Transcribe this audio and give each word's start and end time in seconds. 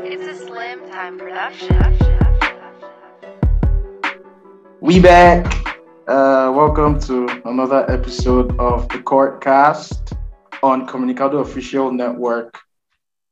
It's 0.00 0.26
a 0.26 0.34
Slim 0.46 0.80
Time 0.90 1.16
production. 1.16 1.78
We 4.82 5.00
back. 5.00 5.46
Uh, 6.06 6.52
welcome 6.54 7.00
to 7.00 7.26
another 7.46 7.90
episode 7.90 8.54
of 8.58 8.86
the 8.90 8.98
Court 8.98 9.40
Cast 9.40 10.12
on 10.62 10.86
Comunicado 10.86 11.40
Official 11.40 11.90
Network, 11.90 12.58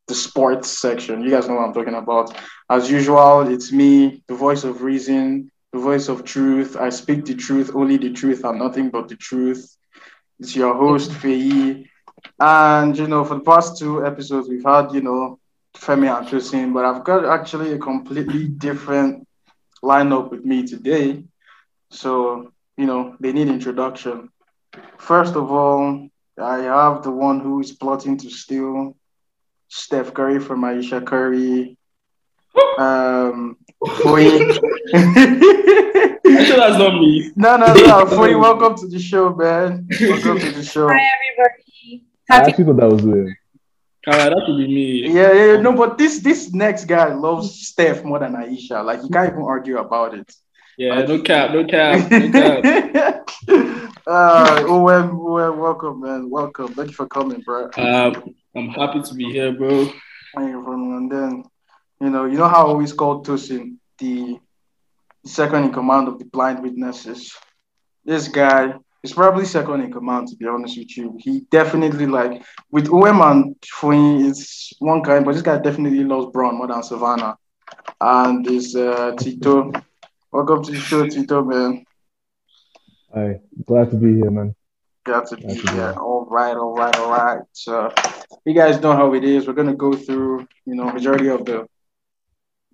the 0.09 0.15
sports 0.15 0.71
section. 0.71 1.23
You 1.23 1.31
guys 1.31 1.47
know 1.47 1.57
what 1.57 1.67
I'm 1.67 1.75
talking 1.75 1.95
about. 1.95 2.35
As 2.69 2.91
usual, 2.91 3.49
it's 3.49 3.71
me, 3.73 4.23
the 4.27 4.35
voice 4.35 4.65
of 4.65 4.83
reason, 4.83 5.51
the 5.73 5.79
voice 5.79 6.09
of 6.09 6.25
truth. 6.25 6.77
I 6.77 6.89
speak 6.91 7.25
the 7.25 7.35
truth, 7.35 7.71
only 7.75 7.97
the 7.97 8.13
truth, 8.13 8.45
and 8.45 8.59
nothing 8.59 8.91
but 8.91 9.09
the 9.09 9.17
truth. 9.17 9.77
It's 10.41 10.57
your 10.57 10.75
host, 10.75 11.11
Feyi. 11.13 11.87
And, 12.41 12.97
you 12.99 13.07
know, 13.07 13.25
for 13.25 13.35
the 13.35 13.45
past 13.45 13.79
two 13.79 14.05
episodes, 14.05 14.49
we've 14.49 14.65
had, 14.65 14.93
you 14.93 15.01
know, 15.01 15.39
Femi 15.77 16.09
and 16.09 16.27
Tosin, 16.27 16.73
but 16.75 16.85
I've 16.85 17.05
got 17.05 17.25
actually 17.25 17.73
a 17.73 17.79
completely 17.79 18.49
different 18.49 19.27
lineup 19.83 20.31
with 20.31 20.45
me 20.45 20.67
today. 20.67 21.23
So, 21.91 22.53
you 22.77 22.87
know, 22.87 23.17
they 23.21 23.33
need 23.33 23.49
introduction. 23.49 24.31
First 24.99 25.37
of 25.37 25.53
all, 25.53 26.09
I 26.39 26.59
have 26.59 27.03
the 27.03 27.11
one 27.11 27.41
who 27.41 27.61
is 27.61 27.73
plotting 27.73 28.19
to 28.19 28.31
steal 28.31 28.97
Steph 29.69 30.13
Curry 30.15 30.41
from 30.41 30.65
Ayesha 30.65 31.01
Curry. 31.01 31.77
Um, 32.79 33.57
Foyi. 33.83 34.39
Sure 36.47 36.57
that's 36.57 36.79
not 36.79 36.95
me. 37.01 37.31
no, 37.37 37.57
no, 37.57 37.67
no. 37.67 37.73
Foyi, 38.17 38.39
welcome 38.41 38.77
to 38.77 38.89
the 38.89 38.99
show, 38.99 39.35
man. 39.35 39.87
Welcome 40.01 40.39
to 40.39 40.51
the 40.53 40.63
show. 40.63 40.89
Hi 40.89 40.95
everybody. 41.15 42.05
I 42.31 42.35
Happy 42.35 42.51
actually 42.51 42.65
thought 42.65 42.77
that 42.79 42.91
was 42.91 43.03
weird. 43.03 43.37
Alright, 44.09 44.31
that 44.31 44.43
could 44.47 44.57
be 44.59 44.67
me. 44.69 45.13
Yeah, 45.13 45.33
yeah, 45.33 45.45
yeah, 45.53 45.61
no, 45.61 45.73
but 45.73 45.99
this 45.99 46.21
this 46.21 46.53
next 46.53 46.85
guy 46.87 47.13
loves 47.13 47.67
Steph 47.69 48.05
more 48.05 48.19
than 48.19 48.35
Ayesha. 48.37 48.83
Like 48.83 49.03
you 49.03 49.09
can't 49.09 49.33
even 49.33 49.43
argue 49.43 49.79
about 49.79 50.15
it. 50.15 50.33
Yeah, 50.79 51.03
no 51.03 51.21
cap, 51.23 51.53
no 51.53 51.65
cap, 51.65 52.11
no 52.11 52.31
cap. 52.93 53.31
uh, 54.07 54.65
OM, 54.69 55.21
OM, 55.21 55.59
welcome, 55.59 56.01
man. 56.01 56.31
Welcome. 56.31 56.75
Thank 56.75 56.91
you 56.91 56.95
for 56.95 57.07
coming, 57.07 57.41
bro. 57.41 57.71
Um, 57.77 58.35
I'm 58.55 58.69
happy 58.71 59.03
to 59.03 59.15
be 59.15 59.25
here, 59.33 59.53
bro. 59.53 59.87
Thank 60.35 60.51
you 60.51 60.63
for 60.63 60.71
coming. 60.73 60.93
And 60.97 61.11
then, 61.11 61.45
you 62.01 62.11
know, 62.11 62.25
you 62.27 62.37
know 62.37 62.49
how 62.49 62.67
I 62.67 62.69
always 62.69 62.93
call 62.93 63.23
Tosin 63.25 63.77
the 63.99 64.39
second 65.25 65.65
in 65.65 65.73
command 65.73 66.09
of 66.09 66.19
the 66.19 66.25
blind 66.27 66.63
witnesses. 66.63 67.35
This 68.05 68.29
guy 68.29 68.75
is 69.03 69.13
probably 69.13 69.45
second 69.45 69.81
in 69.81 69.93
command, 69.93 70.29
to 70.29 70.37
be 70.37 70.47
honest 70.47 70.79
with 70.79 70.97
you. 70.97 71.17
He 71.19 71.41
definitely 71.51 72.07
like 72.07 72.43
with 72.71 72.89
OM 72.91 73.21
and 73.23 73.57
Foyin, 73.61 74.29
it's 74.29 74.73
one 74.79 75.03
kind, 75.03 75.25
but 75.25 75.33
this 75.33 75.43
guy 75.43 75.59
definitely 75.59 76.05
loves 76.05 76.27
Bron 76.33 76.57
more 76.57 76.67
than 76.69 76.83
Savannah. 76.83 77.37
And 78.01 78.45
this 78.45 78.77
uh, 78.77 79.13
Tito. 79.19 79.73
Welcome 80.31 80.63
to 80.65 80.73
the 80.73 80.79
show, 80.79 81.07
Tito, 81.09 81.43
man. 81.45 81.85
Hi, 83.15 83.41
glad 83.65 83.91
to 83.91 83.97
be 83.97 84.15
here, 84.17 84.31
man. 84.31 84.55
Got 85.05 85.29
to 85.29 85.37
be 85.37 85.43
Glad 85.43 85.57
to 85.57 85.63
be 85.63 85.69
here. 85.69 85.77
here. 85.93 85.93
All 85.99 86.27
right, 86.29 86.57
all 86.57 86.75
right, 86.75 86.97
all 86.99 87.11
right. 87.11 87.41
So 87.53 87.91
you 88.45 88.53
guys 88.53 88.81
know 88.83 88.93
how 88.93 89.15
it 89.15 89.25
is. 89.25 89.47
We're 89.47 89.55
gonna 89.55 89.75
go 89.75 89.95
through, 89.95 90.47
you 90.67 90.75
know, 90.75 90.91
majority 90.93 91.29
of 91.29 91.45
the 91.45 91.67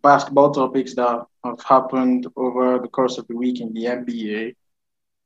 basketball 0.03 0.53
topics 0.53 0.95
that 0.95 1.27
have 1.45 1.63
happened 1.63 2.27
over 2.37 2.79
the 2.79 2.89
course 2.89 3.19
of 3.19 3.27
the 3.29 3.37
week 3.37 3.61
in 3.61 3.73
the 3.73 3.85
NBA. 3.85 4.55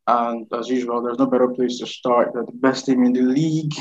And 0.06 0.46
as 0.52 0.68
usual, 0.68 1.02
there's 1.02 1.18
no 1.18 1.26
better 1.26 1.48
place 1.48 1.78
to 1.80 1.86
start 1.86 2.32
than 2.32 2.46
the 2.46 2.52
best 2.52 2.86
team 2.86 3.04
in 3.04 3.12
the 3.12 3.22
league, 3.22 3.74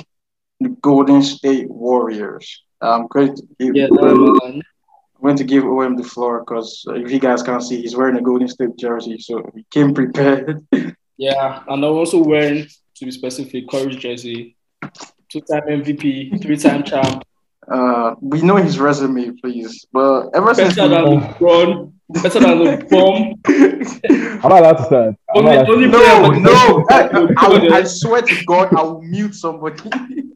the 0.60 0.70
Golden 0.70 1.22
State 1.22 1.70
Warriors. 1.70 2.64
I'm 2.82 3.08
going 3.08 3.36
to 3.36 3.44
give, 3.60 3.76
Yeah, 3.76 3.88
OM. 3.92 4.30
Uh, 4.30 4.40
I'm 4.46 5.22
going 5.22 5.38
to 5.38 5.44
give 5.44 5.64
OM 5.66 5.96
the 5.96 6.04
floor 6.04 6.40
because 6.40 6.84
if 6.88 7.12
you 7.12 7.20
guys 7.20 7.44
can't 7.44 7.64
see, 7.64 7.82
he's 7.82 7.96
wearing 7.96 8.18
a 8.18 8.22
Golden 8.22 8.48
State 8.48 8.76
jersey, 8.78 9.18
so 9.20 9.50
he 9.56 9.66
came 9.72 9.94
prepared. 9.94 10.66
Yeah, 11.18 11.64
and 11.70 11.86
I'm 11.86 11.92
also 11.94 12.22
wearing, 12.22 12.68
to 12.96 13.06
be 13.06 13.12
specific, 13.12 13.70
Curry's 13.70 13.96
jersey. 13.96 14.58
Two-time 15.30 15.64
MVP, 15.64 16.42
three-time 16.42 16.84
champ. 16.84 17.24
Uh, 17.68 18.16
we 18.22 18.42
know 18.42 18.58
his 18.58 18.80
resume, 18.80 19.32
please. 19.42 19.86
But 19.92 20.30
ever 20.36 20.54
since 20.54 20.76
Better 20.76 20.90
than 20.90 21.10
we, 21.10 21.18
LeBron, 21.18 21.94
better 22.10 22.40
than 22.40 22.58
LeBron. 22.60 24.42
I'm 24.44 24.50
not 24.50 24.52
allowed 24.52 24.78
to 24.78 24.84
start. 24.86 25.16
I'm 25.30 25.38
Only, 25.38 25.56
allowed 25.56 25.70
only 25.70 25.88
no, 25.88 26.30
no, 26.52 26.86
I, 26.90 27.10
I, 27.38 27.78
I 27.78 27.84
swear 27.84 28.22
to 28.22 28.46
God, 28.46 28.74
I 28.76 28.84
will 28.84 29.02
mute 29.02 29.34
somebody. 29.34 29.90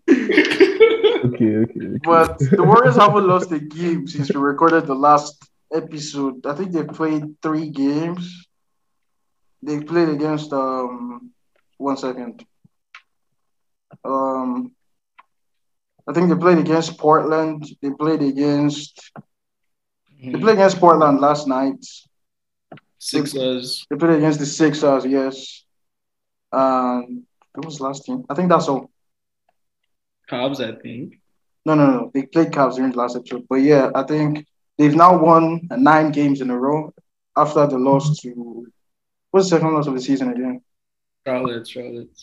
Okay, 0.09 1.55
okay. 1.57 1.85
okay. 1.85 1.97
but 2.03 2.39
the 2.39 2.63
Warriors 2.63 2.95
haven't 2.95 3.27
lost 3.27 3.51
a 3.51 3.59
game 3.59 4.07
since 4.07 4.33
we 4.33 4.39
recorded 4.39 4.87
the 4.87 4.95
last 4.95 5.43
episode. 5.73 6.45
I 6.45 6.55
think 6.55 6.71
they 6.71 6.83
played 6.83 7.41
three 7.41 7.69
games. 7.69 8.47
They 9.61 9.81
played 9.81 10.09
against 10.09 10.53
um 10.53 11.31
one 11.77 11.97
second. 11.97 12.45
Um 14.03 14.71
I 16.09 16.13
think 16.13 16.27
they 16.27 16.35
played 16.35 16.57
against 16.57 16.97
Portland. 16.97 17.65
They 17.83 17.91
played 17.91 18.23
against 18.23 19.11
they 20.21 20.31
played 20.31 20.55
against 20.55 20.79
Portland 20.79 21.21
last 21.21 21.47
night. 21.47 21.85
Sixers. 22.97 23.85
They 23.89 23.95
played 23.95 24.17
against 24.17 24.39
the 24.39 24.47
Sixers, 24.47 25.05
yes. 25.05 25.63
Um, 26.51 27.25
it 27.55 27.63
was 27.63 27.79
last 27.79 28.05
team? 28.05 28.25
I 28.27 28.33
think 28.33 28.49
that's 28.49 28.67
all. 28.67 28.89
Cavs, 30.29 30.59
I 30.59 30.79
think. 30.81 31.19
No, 31.65 31.75
no, 31.75 31.85
no. 31.85 32.11
They 32.13 32.23
played 32.23 32.51
Cavs 32.51 32.75
during 32.75 32.91
the 32.91 32.97
last 32.97 33.15
episode, 33.15 33.45
but 33.47 33.57
yeah, 33.57 33.91
I 33.93 34.03
think 34.03 34.45
they've 34.77 34.95
now 34.95 35.17
won 35.17 35.67
nine 35.71 36.11
games 36.11 36.41
in 36.41 36.49
a 36.49 36.57
row 36.57 36.91
after 37.37 37.67
the 37.67 37.77
loss 37.77 38.19
to 38.21 38.65
what's 39.31 39.49
the 39.49 39.57
second 39.57 39.73
loss 39.73 39.87
of 39.87 39.93
the 39.93 40.01
season 40.01 40.31
again? 40.31 40.61
Charlotte, 41.25 41.67
Charlotte. 41.67 42.19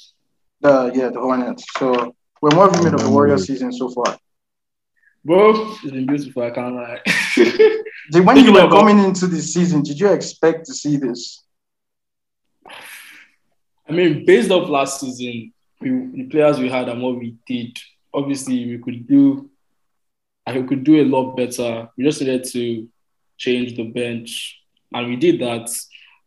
The 0.60 0.90
yeah, 0.94 1.08
the 1.08 1.20
Hornets. 1.20 1.64
So 1.78 2.14
we're 2.54 2.76
you 2.76 2.84
made 2.84 2.94
of 2.94 3.00
the 3.00 3.10
Warriors 3.10 3.46
season 3.46 3.72
so 3.72 3.88
far. 3.88 4.18
Bro, 5.24 5.72
it's 5.82 5.90
been 5.90 6.06
beautiful, 6.06 6.42
I 6.42 6.50
can't 6.50 6.74
lie. 6.74 7.00
Did, 8.12 8.24
when 8.24 8.36
you 8.36 8.52
were 8.52 8.68
coming 8.68 9.00
into 9.00 9.26
this 9.26 9.52
season, 9.52 9.82
did 9.82 9.98
you 9.98 10.12
expect 10.12 10.66
to 10.66 10.72
see 10.72 10.96
this? 10.96 11.42
I 13.88 13.92
mean, 13.92 14.24
based 14.24 14.52
off 14.52 14.68
last 14.68 15.00
season, 15.00 15.52
we, 15.80 15.90
the 15.90 16.28
players 16.30 16.60
we 16.60 16.68
had 16.68 16.88
and 16.88 17.02
what 17.02 17.18
we 17.18 17.36
did, 17.46 17.76
obviously 18.14 18.64
we 18.66 18.78
could 18.78 19.08
do, 19.08 19.50
I 20.46 20.62
could 20.62 20.84
do 20.84 21.02
a 21.02 21.04
lot 21.04 21.36
better. 21.36 21.88
We 21.96 22.04
just 22.04 22.20
needed 22.20 22.44
to 22.52 22.88
change 23.36 23.76
the 23.76 23.90
bench, 23.90 24.60
and 24.92 25.08
we 25.08 25.16
did 25.16 25.40
that. 25.40 25.68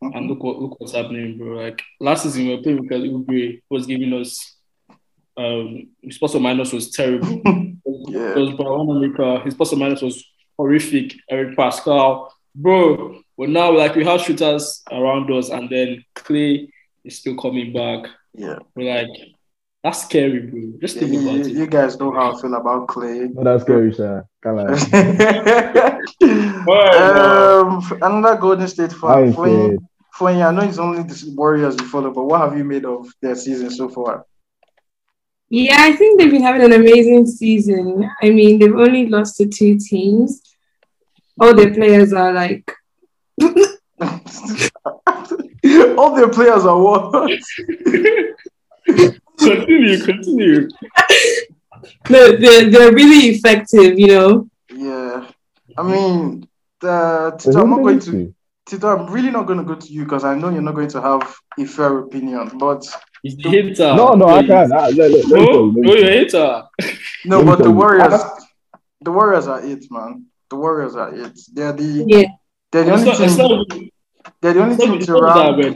And 0.02 0.14
mm-hmm. 0.14 0.28
look 0.28 0.44
what 0.44 0.60
look 0.60 0.80
what's 0.80 0.94
happening, 0.94 1.38
bro. 1.38 1.58
Like 1.62 1.82
last 2.00 2.24
season, 2.24 2.48
we 2.48 2.56
were 2.56 2.62
playing 2.62 2.82
with 2.82 2.90
Kelly 2.90 3.10
Oubre, 3.10 3.62
who 3.70 3.76
was 3.76 3.86
giving 3.86 4.14
us 4.14 4.58
um 5.40 5.88
his 6.02 6.18
plus 6.18 6.36
or 6.36 6.42
minus 6.42 6.72
was 6.74 6.92
terrible. 6.92 7.42
Yeah. 8.08 8.32
It 8.32 8.38
was 8.38 8.54
Brown 8.56 9.42
His 9.46 9.54
plus 9.56 9.74
or 9.74 9.76
minus 9.78 10.02
was 10.02 10.24
horrific. 10.58 11.16
Eric 11.30 11.56
Paschall, 11.58 12.30
bro. 12.56 13.20
But 13.38 13.50
now, 13.50 13.72
like 13.76 13.96
we 13.96 14.04
have 14.06 14.22
shooters 14.22 14.84
around 14.92 15.30
us, 15.32 15.50
and 15.50 15.70
then 15.70 16.04
Klay 16.16 16.70
is 17.04 17.18
still 17.20 17.36
coming 17.36 17.72
back. 17.74 18.10
Yeah. 18.34 18.60
We're 18.76 18.94
like, 18.96 19.10
that's 19.84 20.04
scary, 20.04 20.40
bro. 20.42 20.74
Just 20.82 20.98
think 20.98 21.12
You, 21.14 21.22
about 21.22 21.34
you- 21.36 21.42
it. 21.42 21.58
you 21.60 21.68
guys 21.68 22.00
know 22.00 22.12
how 22.12 22.36
I 22.36 22.42
feel 22.42 22.54
about 22.56 22.88
Klay. 22.88 23.30
No, 23.34 23.44
that's 23.44 23.64
scary, 23.64 23.94
sir. 23.94 24.26
Can't 24.44 24.60
um, 26.70 27.84
another 28.02 28.38
Golden 28.40 28.68
State 28.68 28.94
I 28.94 28.98
fan. 28.98 29.24
ain't 29.30 29.84
Foyin, 30.16 30.46
I 30.46 30.52
know 30.52 30.62
it's 30.68 30.80
only 30.80 31.04
the 31.04 31.34
Warriors 31.36 31.76
you 31.80 31.88
follow, 31.88 32.12
but 32.12 32.24
what 32.26 32.42
have 32.42 32.58
you 32.58 32.64
made 32.66 32.86
of 32.86 33.08
their 33.22 33.36
season 33.36 33.70
so 33.70 33.88
far? 33.90 34.26
Yeah, 35.50 35.78
I 35.80 35.94
think 35.94 36.20
they've 36.20 36.32
been 36.32 36.44
having 36.44 36.62
an 36.62 36.74
amazing 36.74 37.26
season. 37.26 38.10
I 38.22 38.30
mean, 38.30 38.60
they've 38.60 38.76
only 38.76 39.08
lost 39.08 39.38
to 39.38 39.48
two 39.48 39.80
teams. 39.80 40.42
All 41.40 41.56
their 41.56 41.74
players 41.74 42.14
are 42.14 42.34
like 42.34 42.72
All 45.98 46.16
their 46.16 46.30
players 46.30 46.66
are 46.66 46.80
what? 46.80 47.12
continue, 48.86 50.04
continue. 50.04 50.70
no, 52.10 52.36
they're 52.36 52.70
they're 52.70 52.94
really 52.94 53.30
effective, 53.30 54.00
you 54.00 54.08
know. 54.08 54.50
Yeah. 54.74 55.28
I 55.78 55.84
mean, 55.84 56.48
the, 56.82 57.36
Tito, 57.40 57.62
I'm 57.62 57.70
not 57.70 57.84
going 57.84 58.00
to 58.00 58.12
to. 58.12 58.36
Tito, 58.66 58.88
I'm 58.88 59.12
really 59.12 59.32
not 59.32 59.48
going 59.48 59.60
to 59.60 59.66
go 59.66 59.76
to 59.76 59.88
you 59.92 60.04
because 60.04 60.24
I 60.24 60.36
know 60.36 60.50
you're 60.50 60.62
not 60.62 60.76
going 60.76 60.90
to 60.90 61.02
have 61.02 61.36
a 61.58 61.66
fair 61.66 62.00
opinion. 62.00 62.58
But 62.58 62.86
He's 63.24 63.36
the 63.38 63.50
hater. 63.50 63.96
No, 63.96 64.14
no, 64.14 64.28
I 64.30 64.46
can't. 64.46 64.72
I, 64.72 64.90
let, 64.90 65.12
let, 65.12 65.12
let 65.12 65.26
me 65.28 65.46
No, 65.46 65.72
no, 65.72 65.94
you're 65.94 66.08
a 66.08 66.12
hater. 66.12 66.64
no, 67.26 67.38
Let 67.42 67.46
but 67.46 67.58
the 67.58 67.64
tell 67.64 67.72
you. 67.72 67.78
Warriors, 67.78 68.22
the 69.02 69.12
Warriors 69.12 69.48
are 69.48 69.66
it, 69.66 69.86
man. 69.92 70.26
The 70.50 70.56
Warriors 70.56 70.96
are 70.96 71.14
it. 71.14 71.40
They're 71.54 71.74
the 71.74 72.06
Yeah. 72.08 72.28
they're 72.72 72.86
the 72.86 72.94
only 72.94 73.06
not, 73.06 73.18
team. 73.18 73.38
not, 73.38 73.68
They're 74.42 74.54
the 74.54 74.62
only 74.62 74.78
team 74.78 75.00
to 75.00 75.14
rank. 75.14 75.58
we're 75.58 75.72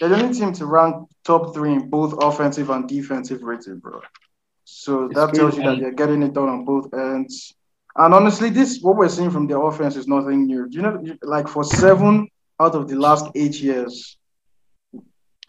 They're 0.00 0.08
the 0.08 0.16
only 0.22 0.34
team 0.38 0.52
to 0.54 0.66
rank 0.66 1.08
top 1.24 1.54
three 1.54 1.72
in 1.72 1.88
both 1.88 2.14
offensive 2.22 2.70
and 2.70 2.88
defensive 2.88 3.42
rating, 3.42 3.78
bro. 3.78 4.00
So 4.64 5.04
It's 5.06 5.14
that 5.14 5.34
tells 5.34 5.56
you 5.56 5.62
crazy. 5.62 5.76
that 5.76 5.80
they're 5.80 5.92
getting 5.92 6.22
it 6.22 6.32
done 6.34 6.48
on 6.48 6.64
both 6.64 6.92
ends. 6.92 7.54
And 7.96 8.12
honestly, 8.14 8.50
this 8.50 8.80
what 8.80 8.96
we're 8.96 9.08
seeing 9.08 9.30
from 9.30 9.46
their 9.46 9.60
offense 9.62 9.96
is 9.96 10.06
nothing 10.06 10.46
new. 10.46 10.68
Do 10.68 10.76
you 10.76 10.82
know, 10.82 11.02
like 11.22 11.48
for 11.48 11.64
seven 11.64 12.28
out 12.60 12.74
of 12.74 12.88
the 12.88 12.96
last 12.96 13.26
eight 13.34 13.60
years, 13.60 14.16
the 14.17 14.17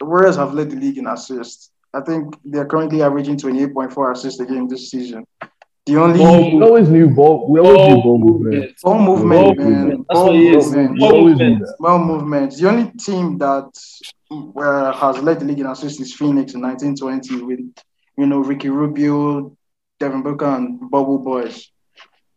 Warriors 0.00 0.36
have 0.36 0.54
led 0.54 0.70
the 0.70 0.76
league 0.76 0.98
in 0.98 1.06
assists. 1.06 1.70
I 1.92 2.00
think 2.00 2.36
they're 2.44 2.66
currently 2.66 3.02
averaging 3.02 3.36
28.4 3.36 4.12
assists 4.12 4.40
a 4.40 4.46
game 4.46 4.68
this 4.68 4.90
season. 4.90 5.26
The 5.86 5.96
only 5.96 6.18
Ball 6.18 6.56
We 6.56 6.62
always 6.62 6.88
knew 6.88 7.08
ball. 7.08 7.48
We 7.48 7.58
always 7.58 7.88
knew 7.88 8.02
ball 8.02 8.18
movement. 8.18 8.74
ball 8.82 8.98
movement, 8.98 9.30
Ball 9.30 9.54
man. 9.56 9.66
movement. 9.88 10.06
That's 10.08 10.18
Ball 10.20 10.26
what 10.26 10.36
it 10.36 10.56
is. 10.56 10.66
movement. 10.66 10.98
Ball 11.00 11.24
movement. 11.28 11.58
that. 11.60 11.76
Well, 11.80 11.98
movement. 11.98 12.56
The 12.56 12.68
only 12.68 12.90
team 12.92 13.38
that 13.38 13.70
uh, 14.30 14.92
has 14.92 15.18
led 15.22 15.40
the 15.40 15.46
league 15.46 15.58
in 15.58 15.66
assists 15.66 16.00
is 16.00 16.14
Phoenix 16.14 16.54
in 16.54 16.60
1920 16.60 17.42
with, 17.42 17.60
you 18.18 18.26
know, 18.26 18.38
Ricky 18.40 18.68
Rubio, 18.68 19.56
Devin 19.98 20.22
Booker, 20.22 20.46
and 20.46 20.78
Bubble 20.90 21.18
Boys. 21.18 21.70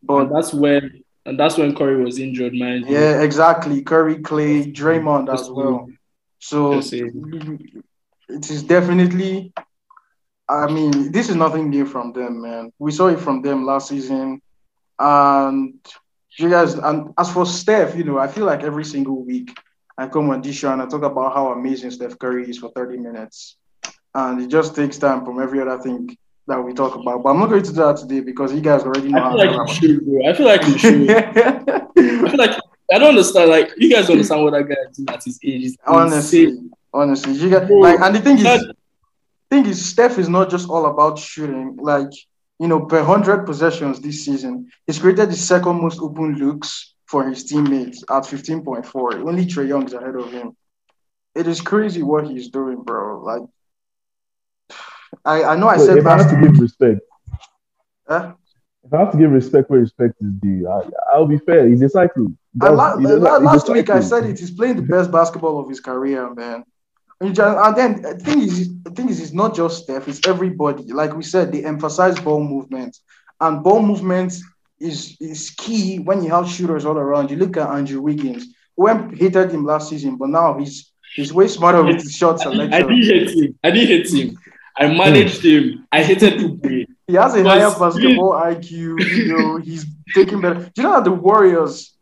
But 0.01 0.27
And 0.27 0.36
that's 0.36 0.54
when 0.54 1.04
and 1.25 1.39
that's 1.39 1.57
when 1.57 1.75
Curry 1.75 2.04
was 2.04 2.19
injured, 2.19 2.54
man. 2.54 2.86
yeah, 2.88 3.21
exactly. 3.21 3.81
Curry, 3.81 4.18
Klay, 4.18 4.74
Draymond 4.74 5.31
as 5.31 5.50
well. 5.50 5.88
So 6.44 6.74
it 8.30 8.50
is 8.50 8.63
definitely. 8.63 9.54
I 10.50 10.68
mean, 10.68 11.12
this 11.12 11.30
is 11.30 11.36
nothing 11.36 11.69
new 11.69 11.86
from 11.86 12.12
them, 12.12 12.42
man. 12.42 12.72
We 12.78 12.92
saw 12.92 13.07
it 13.07 13.19
from 13.22 13.42
them 13.42 13.66
last 13.66 13.88
season, 13.88 14.42
and 15.00 15.80
you 16.38 16.50
guys. 16.50 16.74
And 16.74 17.13
as 17.18 17.31
for 17.31 17.45
Steph, 17.45 17.95
you 17.95 18.04
know, 18.04 18.18
I 18.19 18.28
feel 18.28 18.45
like 18.45 18.62
every 18.62 18.84
single 18.84 19.24
week 19.24 19.57
I 19.98 20.07
come 20.07 20.30
on 20.31 20.42
this 20.42 20.57
show 20.57 20.74
and 20.74 20.81
I 20.81 20.86
talk 20.86 21.04
about 21.04 21.34
how 21.34 21.54
amazing 21.54 21.92
Steph 21.92 22.19
Curry 22.19 22.50
is 22.50 22.57
for 22.57 22.69
30 22.75 22.98
minutes, 22.98 23.56
and 24.13 24.42
it 24.42 24.48
just 24.48 24.75
takes 24.75 24.98
time 24.98 25.24
from 25.24 25.42
every 25.42 25.62
other 25.62 25.80
thing 25.81 26.18
that 26.48 26.62
we 26.62 26.74
talk 26.74 26.96
about. 26.96 27.24
But 27.24 27.30
I'm 27.30 27.39
not 27.39 27.50
going 27.51 27.63
to 27.63 27.69
do 27.69 27.75
that 27.78 27.96
today 27.96 28.19
because 28.19 28.54
you 28.54 28.60
guys 28.60 28.84
already 28.84 29.13
know 29.13 29.24
I 29.24 29.30
feel 29.30 29.38
like 29.38 29.69
you 29.69 29.74
should, 29.74 30.06
bro. 30.06 30.25
I 30.30 30.34
feel 30.34 30.46
like 30.46 30.68
you 30.68 30.78
should. 30.78 31.10
I 32.25 32.30
feel 32.30 32.38
like 32.38 32.60
I 32.91 32.97
don't 33.00 33.09
understand. 33.09 33.50
Like 33.50 33.71
you 33.77 33.89
guys 33.89 34.09
understand 34.09 34.44
what 34.44 34.51
that 34.53 34.63
guy 34.68 34.75
is 34.89 34.97
doing 34.97 35.09
at 35.09 35.24
his 35.24 35.39
age. 35.44 35.63
It's 35.65 35.77
honestly, 35.85 36.44
insane. 36.44 36.71
honestly, 36.94 37.33
you 37.33 37.50
get 37.50 37.69
like, 37.69 38.00
and 38.00 38.15
the 38.15 38.19
thing 38.19 38.38
is, 38.38 38.44
that- 38.44 38.75
thing 39.50 39.65
is, 39.65 39.83
Steph 39.83 40.18
is 40.19 40.30
not 40.30 40.50
just 40.50 40.69
all 40.69 40.85
about 40.88 41.18
shooting. 41.19 41.77
Like, 41.80 42.09
you 42.59 42.68
know, 42.68 42.81
per 42.85 43.03
hundred 43.03 43.45
possessions 43.45 44.00
this 44.00 44.25
season, 44.25 44.69
he's 44.85 45.00
created 45.00 45.30
the 45.30 45.35
second 45.35 45.81
most 45.81 46.00
open 46.01 46.35
looks 46.35 46.94
for 47.06 47.27
his 47.30 47.44
teammates 47.45 48.03
at 48.09 48.25
fifteen 48.25 48.62
point 48.63 48.86
four. 48.86 49.13
Only 49.15 49.45
Trae 49.45 49.68
Young 49.68 49.86
is 49.86 49.94
ahead 49.94 50.15
of 50.15 50.31
him. 50.31 50.56
It 51.36 51.47
is 51.47 51.62
crazy 51.62 52.03
what 52.03 52.27
he's 52.27 52.50
doing, 52.50 52.81
bro. 52.83 53.21
Like, 53.24 53.41
I 55.25 55.44
I 55.44 55.56
know 55.56 55.68
I 55.68 55.77
But 55.77 55.86
said 55.86 55.97
if 55.97 56.06
I 56.06 56.09
have 56.12 56.19
last 56.19 56.29
to 56.31 56.36
week. 56.39 56.51
give 56.51 56.59
respect, 56.62 57.00
eh? 58.09 58.31
If 58.85 58.94
I 58.94 59.00
have 59.00 59.12
to 59.12 59.18
give 59.18 59.31
respect 59.31 59.69
where 59.69 59.80
respect 59.80 60.15
is 60.21 60.31
due, 60.41 60.68
I, 60.69 60.81
I'll 61.13 61.25
be 61.27 61.38
fair. 61.39 61.68
He's 61.68 61.81
a 61.81 61.89
cycle. 61.89 62.27
He 62.27 62.65
And 62.68 62.75
la- 62.75 62.97
he 62.97 63.06
la- 63.06 63.39
he's 63.39 63.41
a 63.41 63.44
last 63.45 63.69
week 63.69 63.89
I 63.89 64.00
said 64.01 64.25
it. 64.25 64.39
He's 64.39 64.51
playing 64.51 64.75
the 64.77 64.81
best 64.81 65.12
basketball 65.12 65.59
of 65.59 65.69
his 65.69 65.80
career, 65.80 66.33
man. 66.33 66.63
And 67.19 67.30
you 67.30 67.35
just- 67.35 67.57
and 67.57 67.75
then 67.75 68.01
the 68.01 68.15
thing 68.24 68.41
is, 68.41 68.69
the 68.83 68.91
thing 68.91 69.09
is, 69.09 69.21
it's 69.21 69.33
not 69.33 69.56
just 69.56 69.83
Steph. 69.83 70.07
It's 70.07 70.27
everybody. 70.27 70.83
Like 70.91 71.15
we 71.15 71.24
said, 71.24 71.51
they 71.51 71.63
emphasize 71.63 72.19
ball 72.19 72.44
movement, 72.44 72.97
and 73.39 73.63
ball 73.63 73.81
movement 73.81 74.33
is 74.80 75.15
is 75.21 75.51
key 75.51 76.00
when 76.00 76.24
you 76.24 76.29
have 76.31 76.47
shooters 76.50 76.83
all 76.86 76.97
around. 76.97 77.31
You 77.31 77.38
look 77.38 77.56
at 77.57 77.69
Andrew 77.69 78.01
Wiggins, 78.01 78.47
who 78.75 78.88
hated 78.88 79.51
him 79.51 79.63
last 79.65 79.89
season, 79.89 80.18
but 80.18 80.29
now 80.29 80.57
he's 80.59 80.91
he's 81.15 81.31
way 81.31 81.47
smarter 81.47 81.83
with 81.83 82.01
his 82.01 82.12
shot 82.15 82.41
I 82.41 82.44
selection. 82.44 82.88
didn't 82.89 83.03
hate 83.06 83.29
him. 83.29 83.59
I 83.63 83.71
didn't 83.71 83.88
hate 83.88 84.13
him. 84.13 84.38
I 84.75 84.88
managed 84.88 85.45
him. 85.45 85.88
I 85.91 86.03
hated 86.03 86.33
Oubre. 86.39 86.88
He 87.07 87.15
has 87.15 87.35
a 87.35 87.44
higher 87.44 87.69
basketball 87.69 88.31
IQ. 88.31 88.71
You 88.71 89.38
know, 89.38 89.57
he's 89.57 89.85
taking 90.13 90.41
better. 90.41 90.55
Do 90.55 90.71
you 90.77 90.83
know 90.83 90.94
that 90.94 91.03
the 91.03 91.11
Warriors 91.11 91.97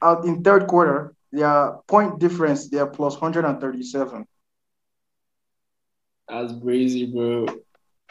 out 0.00 0.24
in 0.24 0.42
third 0.42 0.66
quarter, 0.66 1.14
their 1.32 1.72
point 1.86 2.18
difference, 2.18 2.68
they're 2.68 2.86
plus 2.86 3.14
137. 3.14 4.26
That's 6.28 6.52
crazy, 6.62 7.06
bro. 7.06 7.46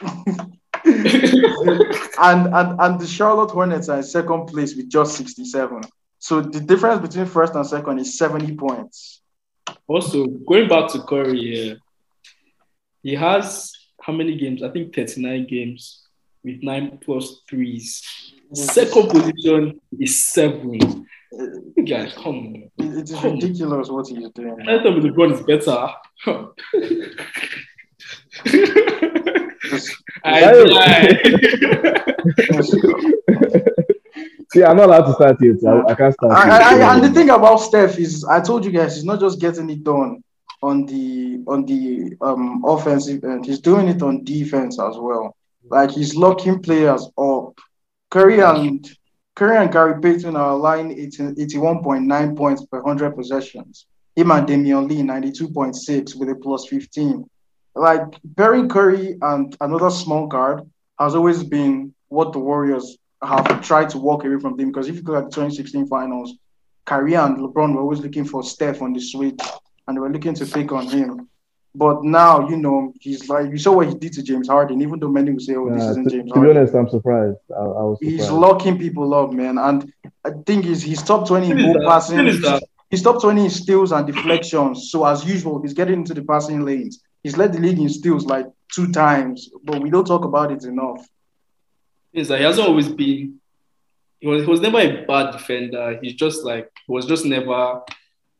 and, 0.84 2.46
and 2.54 2.80
and 2.80 3.00
the 3.00 3.06
Charlotte 3.06 3.50
Hornets 3.50 3.88
are 3.88 3.96
in 3.96 4.02
second 4.02 4.46
place 4.46 4.76
with 4.76 4.88
just 4.88 5.16
67. 5.16 5.82
So 6.18 6.40
the 6.40 6.60
difference 6.60 7.00
between 7.00 7.26
first 7.26 7.54
and 7.54 7.66
second 7.66 7.98
is 7.98 8.18
70 8.18 8.54
points. 8.56 9.20
Also, 9.86 10.26
going 10.26 10.68
back 10.68 10.90
to 10.92 11.02
Curry, 11.02 11.38
yeah, 11.40 11.74
he 13.02 13.14
has 13.14 13.72
how 14.00 14.12
many 14.12 14.36
games? 14.36 14.62
I 14.62 14.70
think 14.70 14.94
39 14.94 15.46
games 15.46 16.03
with 16.44 16.62
nine 16.62 16.98
plus 17.04 17.40
threes. 17.48 18.02
Second 18.52 19.08
position 19.10 19.80
is 19.98 20.24
seven. 20.26 20.78
Guys, 21.86 22.12
come 22.14 22.26
on. 22.38 22.54
It- 22.78 22.98
it 22.98 23.10
is 23.10 23.22
ridiculous 23.24 23.88
what 23.88 24.06
he's 24.06 24.30
doing. 24.30 24.60
I 24.68 24.82
thought 24.82 24.98
LeBron 25.02 25.32
is 25.32 25.42
better. 25.42 25.88
Just- 29.64 29.96
I 30.24 30.40
just- 32.54 32.76
See, 34.52 34.62
I'm 34.62 34.76
not 34.76 34.86
allowed 34.86 35.06
to 35.06 35.12
start 35.14 35.36
yet. 35.40 35.58
So 35.60 35.68
I, 35.68 35.90
I 35.90 35.94
can't 35.96 36.14
start. 36.14 36.32
I. 36.32 36.36
I, 36.48 36.78
I, 36.88 36.94
and 36.94 37.02
the 37.04 37.10
thing 37.10 37.30
about 37.30 37.56
Steph 37.56 37.98
is, 37.98 38.24
I 38.24 38.40
told 38.40 38.64
you 38.64 38.70
guys, 38.70 38.94
he's 38.94 39.04
not 39.04 39.18
just 39.18 39.40
getting 39.40 39.68
it 39.70 39.82
done 39.82 40.22
on 40.62 40.86
the 40.86 41.42
on 41.48 41.64
the 41.64 42.14
um 42.20 42.62
offensive 42.64 43.24
end. 43.24 43.46
He's 43.46 43.58
doing 43.58 43.88
it 43.88 44.00
on 44.02 44.22
defense 44.22 44.78
as 44.78 44.96
well. 44.96 45.36
Like 45.68 45.90
he's 45.90 46.14
locking 46.14 46.60
players 46.60 47.08
up. 47.16 47.58
Curry 48.10 48.40
and 48.40 48.88
Curry 49.34 49.56
and 49.56 49.72
Gary 49.72 50.00
Payton 50.00 50.36
are 50.36 50.50
aligned 50.50 50.92
80 50.92 51.34
81.9 51.34 52.36
points 52.36 52.64
per 52.66 52.80
100 52.80 53.16
possessions. 53.16 53.86
Him 54.14 54.30
and 54.30 54.46
Damion 54.46 54.88
Lee 54.88 55.02
92.6 55.02 56.14
with 56.14 56.28
a 56.28 56.36
plus 56.36 56.66
15. 56.68 57.28
Like 57.74 58.02
pairing 58.36 58.68
Curry 58.68 59.16
and 59.20 59.56
another 59.60 59.90
small 59.90 60.28
guard 60.28 60.62
has 60.98 61.16
always 61.16 61.42
been 61.42 61.92
what 62.08 62.32
the 62.32 62.38
Warriors 62.38 62.96
have 63.22 63.62
tried 63.62 63.90
to 63.90 63.98
walk 63.98 64.24
away 64.24 64.38
from 64.38 64.56
them 64.56 64.68
because 64.68 64.88
if 64.88 64.96
you 64.96 65.02
look 65.02 65.16
at 65.16 65.24
the 65.24 65.34
2016 65.34 65.88
finals, 65.88 66.34
Kyrie 66.84 67.14
and 67.14 67.38
LeBron 67.38 67.74
were 67.74 67.80
always 67.80 68.00
looking 68.00 68.24
for 68.24 68.42
Steph 68.44 68.82
on 68.82 68.92
the 68.92 69.00
switch 69.00 69.40
and 69.88 69.96
they 69.96 70.00
were 70.00 70.12
looking 70.12 70.34
to 70.34 70.46
pick 70.46 70.70
on 70.70 70.86
him. 70.86 71.28
But 71.76 72.04
now, 72.04 72.48
you 72.48 72.56
know, 72.56 72.92
he's 73.00 73.28
like, 73.28 73.50
you 73.50 73.58
saw 73.58 73.72
what 73.72 73.88
he 73.88 73.94
did 73.94 74.12
to 74.14 74.22
James 74.22 74.48
Harden, 74.48 74.80
even 74.80 75.00
though 75.00 75.08
many 75.08 75.32
will 75.32 75.40
say, 75.40 75.56
oh, 75.56 75.68
this 75.70 75.82
Nah, 75.82 75.90
isn't 75.90 76.04
to, 76.04 76.10
James 76.10 76.32
to 76.32 76.40
be 76.40 76.50
honest, 76.50 76.72
I'm 76.74 76.88
surprised. 76.88 77.38
I, 77.50 77.60
I 77.60 77.82
was 77.82 77.98
He's 78.00 78.30
locking 78.30 78.78
people 78.78 79.12
up, 79.12 79.32
man. 79.32 79.58
And 79.58 79.92
I 80.24 80.30
think 80.46 80.64
he's, 80.66 80.82
he's 80.82 81.02
top 81.02 81.26
20 81.26 81.50
in 81.50 81.58
Still 81.58 81.70
is 81.70 81.76
ball 81.76 81.88
passing. 81.90 82.16
still 82.18 82.28
is 82.28 82.42
that. 82.42 82.62
He's 82.90 83.02
top 83.02 83.20
20 83.20 83.44
in 83.44 83.50
steals 83.50 83.90
and 83.90 84.06
deflections. 84.06 84.90
So, 84.92 85.04
as 85.04 85.24
usual, 85.24 85.60
he's 85.62 85.74
getting 85.74 85.94
into 85.94 86.14
the 86.14 86.22
passing 86.22 86.64
lanes. 86.64 87.02
He's 87.24 87.36
led 87.36 87.52
the 87.52 87.58
league 87.58 87.78
in 87.80 87.88
steals 87.88 88.24
like 88.24 88.46
two 88.72 88.92
times, 88.92 89.50
but 89.64 89.80
we 89.82 89.90
don't 89.90 90.06
talk 90.06 90.24
about 90.24 90.52
it 90.52 90.62
enough. 90.64 91.04
is 92.12 92.28
that 92.28 92.38
he 92.38 92.44
hasn't 92.44 92.68
always 92.68 92.88
been. 92.88 93.40
He 94.20 94.28
was, 94.28 94.44
he 94.44 94.48
was 94.48 94.60
never 94.60 94.78
a 94.78 95.04
bad 95.06 95.32
defender. 95.32 95.98
He's 96.00 96.14
just 96.14 96.44
like 96.44 96.70
he 96.86 96.92
was 96.92 97.06
just 97.06 97.24
never 97.24 97.80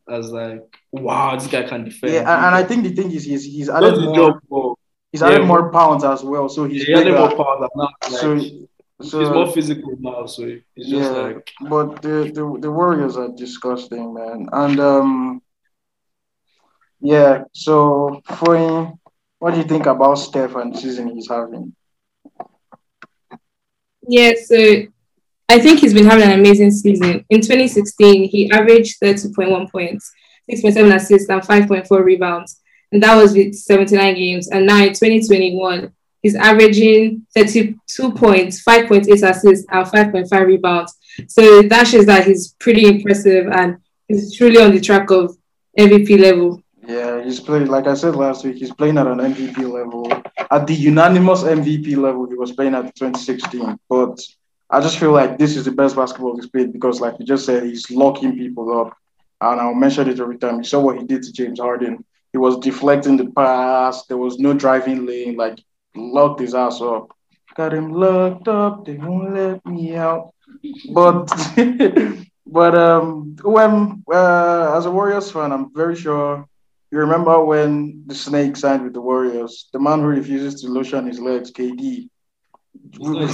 as 0.08 0.30
like 0.30 0.62
wow 0.92 1.34
this 1.34 1.46
guy 1.46 1.62
can 1.62 1.84
defend. 1.84 2.12
Yeah, 2.12 2.20
and, 2.20 2.46
and 2.46 2.54
I 2.54 2.62
think 2.64 2.84
the 2.84 2.90
thing 2.90 3.10
is, 3.10 3.24
he's, 3.24 3.44
he's 3.44 3.68
added 3.68 3.98
more, 4.00 4.14
job 4.14 4.76
he's 5.12 5.22
added 5.22 5.40
Yeah. 5.40 5.46
more 5.46 5.70
pounds 5.72 6.04
as 6.04 6.22
well. 6.24 6.48
So 6.48 6.64
he's 6.64 6.82
He 6.84 6.92
had 6.92 7.04
bigger. 7.04 7.18
more 7.18 7.34
power 7.36 7.60
than 7.60 7.68
now. 7.76 7.88
Like, 8.10 8.20
so, 8.20 8.36
he's 8.36 9.30
more 9.30 9.50
physical 9.52 9.96
now, 10.00 10.26
so 10.26 10.42
it's 10.76 10.88
just 10.88 10.90
yeah, 10.90 11.08
like 11.10 11.50
but 11.68 12.02
the, 12.02 12.30
the 12.34 12.58
the 12.60 12.70
Warriors 12.70 13.16
are 13.16 13.28
disgusting, 13.36 14.14
man. 14.14 14.48
And 14.52 14.80
um, 14.80 15.42
yeah. 17.00 17.44
So, 17.52 18.20
for 18.36 18.56
him, 18.56 18.98
what 19.38 19.52
do 19.52 19.58
you 19.58 19.64
think 19.64 19.86
about 19.86 20.14
Steph 20.14 20.54
and 20.54 20.74
the 20.74 20.78
season 20.78 21.08
he's 21.08 21.28
having? 21.28 21.74
Yeah, 24.06 24.32
so 24.42 24.84
I 25.48 25.58
think 25.58 25.80
he's 25.80 25.94
been 25.94 26.06
having 26.06 26.24
an 26.24 26.38
amazing 26.38 26.70
season. 26.70 27.24
In 27.28 27.40
2016, 27.40 28.28
he 28.28 28.50
averaged 28.50 29.00
30.1 29.00 29.70
points, 29.70 30.10
6.7 30.50 30.94
assists, 30.94 31.28
and 31.28 31.42
5.4 31.42 32.04
rebounds. 32.04 32.60
And 32.92 33.02
that 33.02 33.16
was 33.16 33.34
with 33.34 33.54
79 33.54 34.14
games. 34.14 34.48
And 34.48 34.66
now 34.66 34.78
in 34.78 34.94
2021, 34.94 35.92
he's 36.22 36.34
averaging 36.34 37.26
32 37.34 38.12
points, 38.12 38.64
5.8 38.64 39.06
assists, 39.28 39.66
and 39.70 39.86
5.5 39.86 40.46
rebounds. 40.46 40.96
So 41.28 41.62
that 41.62 41.86
shows 41.86 42.06
that 42.06 42.26
he's 42.26 42.54
pretty 42.58 42.86
impressive 42.86 43.46
and 43.48 43.78
he's 44.08 44.36
truly 44.36 44.62
on 44.62 44.72
the 44.72 44.80
track 44.80 45.10
of 45.10 45.36
MVP 45.78 46.18
level. 46.18 46.62
Yeah, 46.86 47.22
he's 47.22 47.40
playing. 47.40 47.66
Like 47.66 47.86
I 47.86 47.94
said 47.94 48.16
last 48.16 48.44
week, 48.44 48.56
he's 48.56 48.72
playing 48.72 48.98
at 48.98 49.06
an 49.06 49.18
MVP 49.18 49.58
level, 49.70 50.10
at 50.50 50.66
the 50.66 50.74
unanimous 50.74 51.42
MVP 51.42 51.96
level. 51.96 52.26
He 52.28 52.34
was 52.34 52.52
playing 52.52 52.74
at 52.74 52.94
2016, 52.94 53.78
but 53.88 54.18
I 54.74 54.80
just 54.80 54.98
feel 54.98 55.12
like 55.12 55.38
this 55.38 55.56
is 55.56 55.64
the 55.64 55.72
best 55.72 55.96
basketball 55.96 56.36
he's 56.36 56.48
played 56.48 56.72
because, 56.72 57.00
like 57.00 57.14
you 57.18 57.26
just 57.26 57.46
said, 57.46 57.62
he's 57.64 57.90
locking 57.90 58.36
people 58.36 58.66
up. 58.80 58.96
and 59.40 59.60
I'll 59.60 59.74
mention 59.74 60.08
it 60.08 60.20
every 60.20 60.38
time. 60.38 60.58
You 60.58 60.64
saw 60.64 60.80
what 60.80 60.98
he 60.98 61.04
did 61.04 61.22
to 61.22 61.32
James 61.32 61.60
Harden. 61.60 62.04
He 62.32 62.38
was 62.38 62.58
deflecting 62.58 63.16
the 63.16 63.26
pass. 63.30 64.06
There 64.06 64.18
was 64.18 64.38
no 64.38 64.52
driving 64.54 65.06
lane. 65.06 65.36
Like 65.36 65.58
locked 65.94 66.40
his 66.40 66.54
ass 66.54 66.80
up. 66.80 67.08
Got 67.54 67.74
him 67.74 67.92
locked 67.92 68.48
up. 68.48 68.84
They 68.86 68.94
won't 68.96 69.34
let 69.34 69.64
me 69.66 69.96
out. 69.96 70.32
But 70.92 71.26
but 72.46 72.74
um 72.76 73.36
when 73.42 74.02
uh, 74.12 74.76
as 74.76 74.86
a 74.86 74.90
Warriors 74.90 75.30
fan, 75.30 75.52
I'm 75.52 75.72
very 75.74 75.96
sure 75.96 76.46
you 76.90 76.98
remember 76.98 77.44
when 77.44 78.02
the 78.06 78.14
Snake 78.14 78.56
signed 78.56 78.84
with 78.84 78.94
the 78.94 79.00
Warriors. 79.00 79.68
The 79.72 79.80
man 79.80 80.00
who 80.00 80.06
refuses 80.06 80.60
to 80.62 80.68
lotion 80.68 81.06
his 81.06 81.20
legs, 81.20 81.50
KD. 81.50 82.08
Would, 82.98 83.30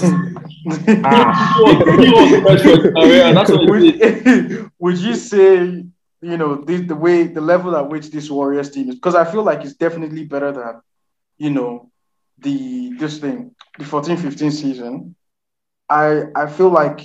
ah. 1.04 1.56
would 4.78 4.98
you 4.98 5.14
say 5.14 5.84
you 6.22 6.36
know 6.36 6.56
the, 6.56 6.76
the 6.82 6.94
way 6.94 7.24
the 7.24 7.40
level 7.40 7.76
at 7.76 7.88
which 7.88 8.10
this 8.10 8.30
Warriors 8.30 8.70
team 8.70 8.88
is 8.88 8.94
because 8.94 9.14
I 9.14 9.24
feel 9.30 9.42
like 9.42 9.62
it's 9.62 9.74
definitely 9.74 10.24
better 10.24 10.52
than 10.52 10.80
you 11.38 11.50
know 11.50 11.90
the 12.38 12.92
this 12.98 13.18
thing 13.18 13.54
the 13.78 13.84
14-15 13.84 14.52
season. 14.52 15.14
I 15.88 16.24
I 16.34 16.46
feel 16.46 16.70
like 16.70 17.00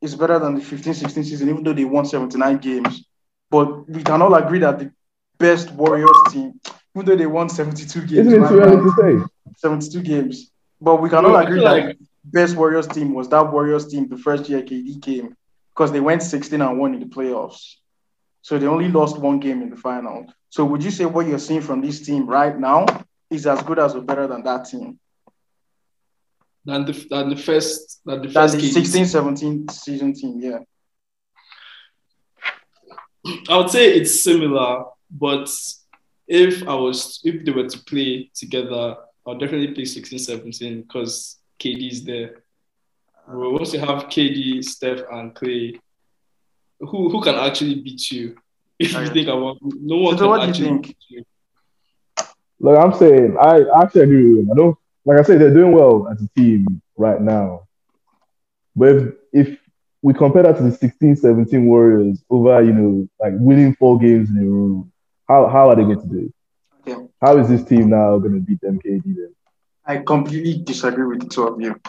it's 0.00 0.14
better 0.14 0.38
than 0.38 0.54
the 0.54 0.60
15-16 0.60 1.10
season 1.10 1.48
even 1.48 1.62
though 1.62 1.72
they 1.72 1.84
won 1.84 2.04
79 2.04 2.58
games. 2.58 3.04
But 3.50 3.88
we 3.88 4.02
can 4.02 4.20
all 4.20 4.34
agree 4.34 4.58
that 4.60 4.78
the 4.78 4.92
best 5.38 5.72
Warriors 5.72 6.10
team, 6.30 6.60
even 6.94 7.06
though 7.06 7.16
they 7.16 7.26
won 7.26 7.48
72 7.48 8.00
games, 8.00 8.12
Isn't 8.12 8.44
it 8.44 8.48
too 8.48 8.60
early 8.60 8.76
to 8.76 8.92
say? 9.24 9.32
72 9.56 10.02
games. 10.02 10.50
But 10.80 11.00
we 11.00 11.08
can 11.08 11.24
Bro, 11.24 11.34
all 11.34 11.40
agree 11.40 11.60
that 11.60 11.84
like- 11.86 11.98
best 12.24 12.56
Warriors 12.56 12.86
team 12.86 13.14
was 13.14 13.28
that 13.30 13.52
Warriors 13.52 13.86
team 13.88 14.08
the 14.08 14.18
first 14.18 14.48
year 14.48 14.62
KD 14.62 15.00
came 15.02 15.36
because 15.70 15.92
they 15.92 16.00
went 16.00 16.22
16 16.22 16.60
and 16.60 16.78
1 16.78 16.94
in 16.94 17.00
the 17.00 17.06
playoffs. 17.06 17.76
So 18.42 18.58
they 18.58 18.66
only 18.66 18.88
lost 18.88 19.18
one 19.18 19.40
game 19.40 19.62
in 19.62 19.70
the 19.70 19.76
final. 19.76 20.26
So 20.50 20.64
would 20.64 20.82
you 20.82 20.90
say 20.90 21.04
what 21.04 21.26
you're 21.26 21.38
seeing 21.38 21.60
from 21.60 21.80
this 21.80 22.00
team 22.04 22.26
right 22.26 22.58
now 22.58 22.86
is 23.30 23.46
as 23.46 23.62
good 23.62 23.78
as 23.78 23.94
or 23.94 24.00
better 24.02 24.26
than 24.26 24.42
that 24.44 24.66
team? 24.66 24.98
Than 26.64 26.84
the, 26.84 27.06
than 27.10 27.28
the 27.30 27.36
first, 27.36 28.00
than 28.04 28.22
the 28.22 28.30
first 28.30 28.54
the 28.56 28.68
16 28.68 29.06
17 29.06 29.68
season 29.68 30.14
team, 30.14 30.40
yeah. 30.40 30.58
I 33.48 33.56
would 33.58 33.70
say 33.70 33.94
it's 33.94 34.22
similar, 34.22 34.84
but 35.10 35.50
if 36.26 36.66
I 36.66 36.74
was 36.74 37.20
if 37.24 37.44
they 37.44 37.52
were 37.52 37.68
to 37.68 37.78
play 37.84 38.30
together, 38.34 38.96
I'll 39.28 39.38
definitely 39.38 39.74
play 39.74 39.84
16, 39.84 40.18
17 40.18 40.82
because 40.82 41.36
KD 41.60 41.92
is 41.92 42.04
there. 42.04 42.42
Bro, 43.26 43.52
once 43.52 43.74
you 43.74 43.80
have 43.80 44.04
KD, 44.04 44.64
Steph, 44.64 45.00
and 45.12 45.34
Klay, 45.34 45.78
who 46.80 47.10
who 47.10 47.20
can 47.20 47.34
actually 47.34 47.74
beat 47.76 48.10
you? 48.10 48.36
If 48.78 48.92
you 48.92 49.06
think 49.08 49.28
about 49.28 49.56
it, 49.56 49.74
no 49.80 49.96
one 49.96 50.16
So 50.16 50.20
can 50.20 50.28
what 50.28 50.40
do 50.40 50.46
you 50.46 50.48
actually 50.48 50.78
beat 50.78 50.96
you. 51.08 51.24
Like 52.60 52.78
I'm 52.78 52.94
saying, 52.94 53.36
I 53.38 53.64
actually 53.82 54.02
agree 54.02 54.32
with 54.32 54.40
him. 54.44 54.52
I 54.52 54.54
don't 54.54 54.78
like 55.04 55.18
I 55.18 55.22
said, 55.22 55.40
they're 55.40 55.52
doing 55.52 55.72
well 55.72 56.08
as 56.08 56.22
a 56.22 56.28
team 56.28 56.80
right 56.96 57.20
now. 57.20 57.66
But 58.76 58.88
if, 58.88 59.14
if 59.32 59.58
we 60.00 60.14
compare 60.14 60.44
that 60.44 60.56
to 60.56 60.62
the 60.62 60.72
16, 60.72 61.16
17 61.16 61.66
Warriors 61.66 62.22
over, 62.30 62.62
you 62.62 62.72
know, 62.72 63.08
like 63.20 63.32
winning 63.36 63.74
four 63.74 63.98
games 63.98 64.30
in 64.30 64.38
a 64.38 64.44
row, 64.44 64.88
how 65.28 65.48
how 65.48 65.68
are 65.68 65.76
they 65.76 65.82
going 65.82 66.00
to 66.00 66.06
do 66.06 66.18
it? 66.26 66.32
Okay. 66.90 67.06
How 67.20 67.38
is 67.38 67.48
this 67.48 67.64
team 67.64 67.90
now 67.90 68.18
going 68.18 68.34
to 68.34 68.40
beat 68.40 68.60
them 68.60 68.80
KD 68.80 69.02
then? 69.04 69.34
I 69.84 69.98
completely 69.98 70.62
disagree 70.62 71.06
with 71.06 71.20
the 71.20 71.28
two 71.28 71.46
of 71.46 71.60
you. 71.60 71.80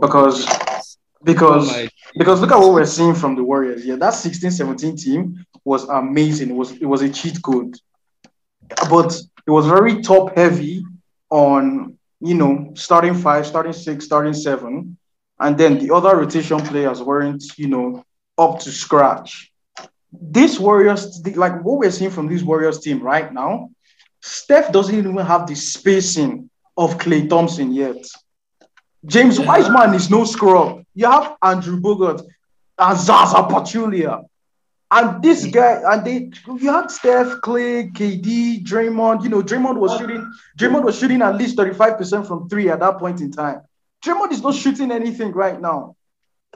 Because 0.00 0.46
because 1.22 1.72
Oh 1.72 1.88
Because 2.16 2.40
look 2.40 2.52
at 2.52 2.58
what 2.58 2.72
we're 2.72 2.86
seeing 2.86 3.14
from 3.14 3.34
the 3.34 3.42
Warriors. 3.42 3.84
Yeah, 3.84 3.96
that 3.96 4.14
16-17 4.14 5.02
team 5.02 5.44
was 5.64 5.88
amazing. 5.88 6.50
It 6.50 6.54
was 6.54 6.72
it 6.72 6.86
was 6.86 7.02
a 7.02 7.08
cheat 7.08 7.42
code. 7.42 7.76
But 8.90 9.18
it 9.46 9.50
was 9.50 9.66
very 9.66 10.02
top 10.02 10.36
heavy 10.36 10.84
on 11.30 11.98
you 12.20 12.34
know 12.34 12.72
starting 12.74 13.14
five, 13.14 13.46
starting 13.46 13.72
six, 13.72 14.04
starting 14.04 14.34
seven. 14.34 14.96
And 15.38 15.58
then 15.58 15.78
the 15.78 15.94
other 15.94 16.16
rotation 16.16 16.60
players 16.60 17.02
weren't, 17.02 17.44
you 17.58 17.68
know, 17.68 18.02
up 18.38 18.58
to 18.60 18.72
scratch. 18.72 19.52
This 20.10 20.58
Warriors, 20.58 21.20
like 21.36 21.62
what 21.62 21.78
we're 21.78 21.90
seeing 21.90 22.10
from 22.10 22.26
this 22.26 22.42
Warriors 22.42 22.80
team 22.80 23.02
right 23.02 23.30
now, 23.30 23.70
Steph 24.26 24.72
doesn't 24.72 24.94
even 24.94 25.16
have 25.18 25.46
the 25.46 25.54
spacing 25.54 26.50
of 26.76 26.98
Klay 26.98 27.28
Thompson 27.28 27.72
yet. 27.72 28.04
James 29.06 29.38
Yeah. 29.38 29.46
Wiseman 29.46 29.94
is 29.94 30.10
no 30.10 30.24
scrub. 30.24 30.82
You 30.94 31.06
have 31.06 31.36
Andrew 31.42 31.80
Bogut 31.80 32.22
and 32.78 32.98
Zaza 32.98 33.36
Pachulia. 33.44 34.24
And 34.90 35.22
this 35.22 35.46
guy, 35.46 35.80
and 35.92 36.04
they 36.04 36.30
you 36.60 36.72
had 36.72 36.90
Steph, 36.90 37.40
Klay, 37.42 37.92
KD, 37.92 38.64
Draymond. 38.64 39.22
You 39.22 39.28
know, 39.30 39.42
Draymond 39.42 39.78
was 39.78 39.96
shooting, 39.98 40.28
Draymond 40.58 40.84
was 40.84 40.98
shooting 40.98 41.22
at 41.22 41.36
least 41.36 41.56
35% 41.56 42.26
from 42.26 42.48
three 42.48 42.68
at 42.68 42.80
that 42.80 42.98
point 42.98 43.20
in 43.20 43.30
time. 43.32 43.62
Draymond 44.04 44.32
is 44.32 44.42
not 44.42 44.54
shooting 44.54 44.90
anything 44.90 45.32
right 45.32 45.60
now. 45.60 45.95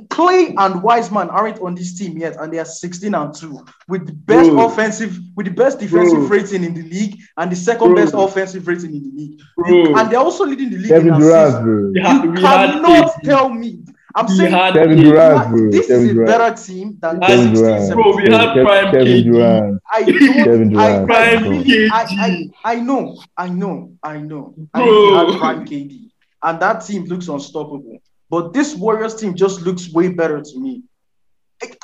Klay 0.08 0.54
and 0.56 0.82
Wiseman 0.82 1.28
aren't 1.30 1.60
on 1.60 1.74
this 1.74 1.98
team 1.98 2.16
yet, 2.18 2.36
and 2.40 2.52
they 2.52 2.58
are 2.58 2.64
16 2.64 3.14
and 3.14 3.34
2 3.34 3.64
with 3.88 4.06
the 4.06 4.12
best 4.12 4.50
Bro. 4.50 4.66
offensive, 4.66 5.18
with 5.36 5.46
the 5.46 5.52
best 5.52 5.78
defensive 5.78 6.18
Bro. 6.18 6.26
rating 6.28 6.64
in 6.64 6.74
the 6.74 6.82
league 6.82 7.18
and 7.36 7.50
the 7.52 7.56
second 7.56 7.94
Bro. 7.94 7.96
best 7.96 8.14
offensive 8.16 8.66
rating 8.66 8.94
in 8.94 9.02
the 9.02 9.10
league. 9.16 9.40
Bro. 9.56 9.96
And 9.98 10.10
they're 10.10 10.18
also 10.20 10.44
leading 10.44 10.70
the 10.70 10.78
league 10.78 10.90
in 10.90 10.96
Kevin 11.04 11.14
assists. 11.14 11.58
Durant, 11.58 11.64
bro. 11.64 11.74
We 11.74 12.00
You 12.26 12.30
we 12.32 12.40
cannot 12.40 13.12
KD. 13.14 13.22
tell 13.22 13.48
me. 13.48 13.78
I'm 14.12 14.26
We 14.26 14.34
saying 14.34 14.50
had 14.52 14.74
Kevin 14.74 14.98
Durant, 14.98 15.50
bro. 15.50 15.70
this 15.70 15.86
Kevin 15.86 16.04
is 16.04 16.10
a 16.10 16.14
Durant. 16.14 16.26
better 16.38 16.62
team 16.62 16.96
than 17.00 17.20
Kevin 17.20 17.54
16, 17.54 17.54
Durant. 17.54 17.82
17. 17.84 17.94
Bro, 18.02 18.16
we 18.16 18.22
had 18.22 18.48
Kev- 18.56 18.64
prime 18.66 18.84
Kevin 18.92 19.06
KD. 19.06 19.24
Durant. 19.24 19.82
I 19.92 20.02
Kevin 20.02 20.68
Durant. 20.70 20.78
I, 20.78 21.04
Prime 21.06 21.42
really, 21.48 21.88
I, 21.90 22.06
I, 22.10 22.50
I 22.64 22.74
know, 22.80 23.16
I 23.36 23.48
know, 23.50 23.92
I 24.02 24.18
know. 24.18 24.54
I 24.74 24.78
Bro. 24.82 24.86
really 24.86 25.32
had 25.32 25.38
prime 25.38 25.64
KD, 25.64 26.10
and 26.42 26.60
that 26.60 26.80
team 26.84 27.04
looks 27.04 27.28
unstoppable. 27.28 27.98
But 28.30 28.52
this 28.52 28.74
Warriors 28.74 29.14
team 29.16 29.34
just 29.34 29.62
looks 29.62 29.92
way 29.92 30.08
better 30.08 30.40
to 30.40 30.58
me. 30.60 30.82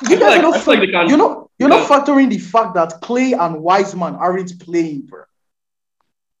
You 0.09 0.17
guys 0.17 0.21
like, 0.21 0.39
are 0.39 0.41
not, 0.41 0.67
like 0.67 0.79
can- 0.79 1.07
you're 1.09 1.17
not 1.17 1.49
you're 1.59 1.69
they 1.69 1.77
not 1.77 1.87
factoring 1.89 2.29
the 2.29 2.39
fact 2.39 2.73
that 2.75 3.01
Klay 3.01 3.37
and 3.39 3.61
Wiseman 3.61 4.15
aren't 4.15 4.59
playing, 4.59 5.01
bro. 5.01 5.23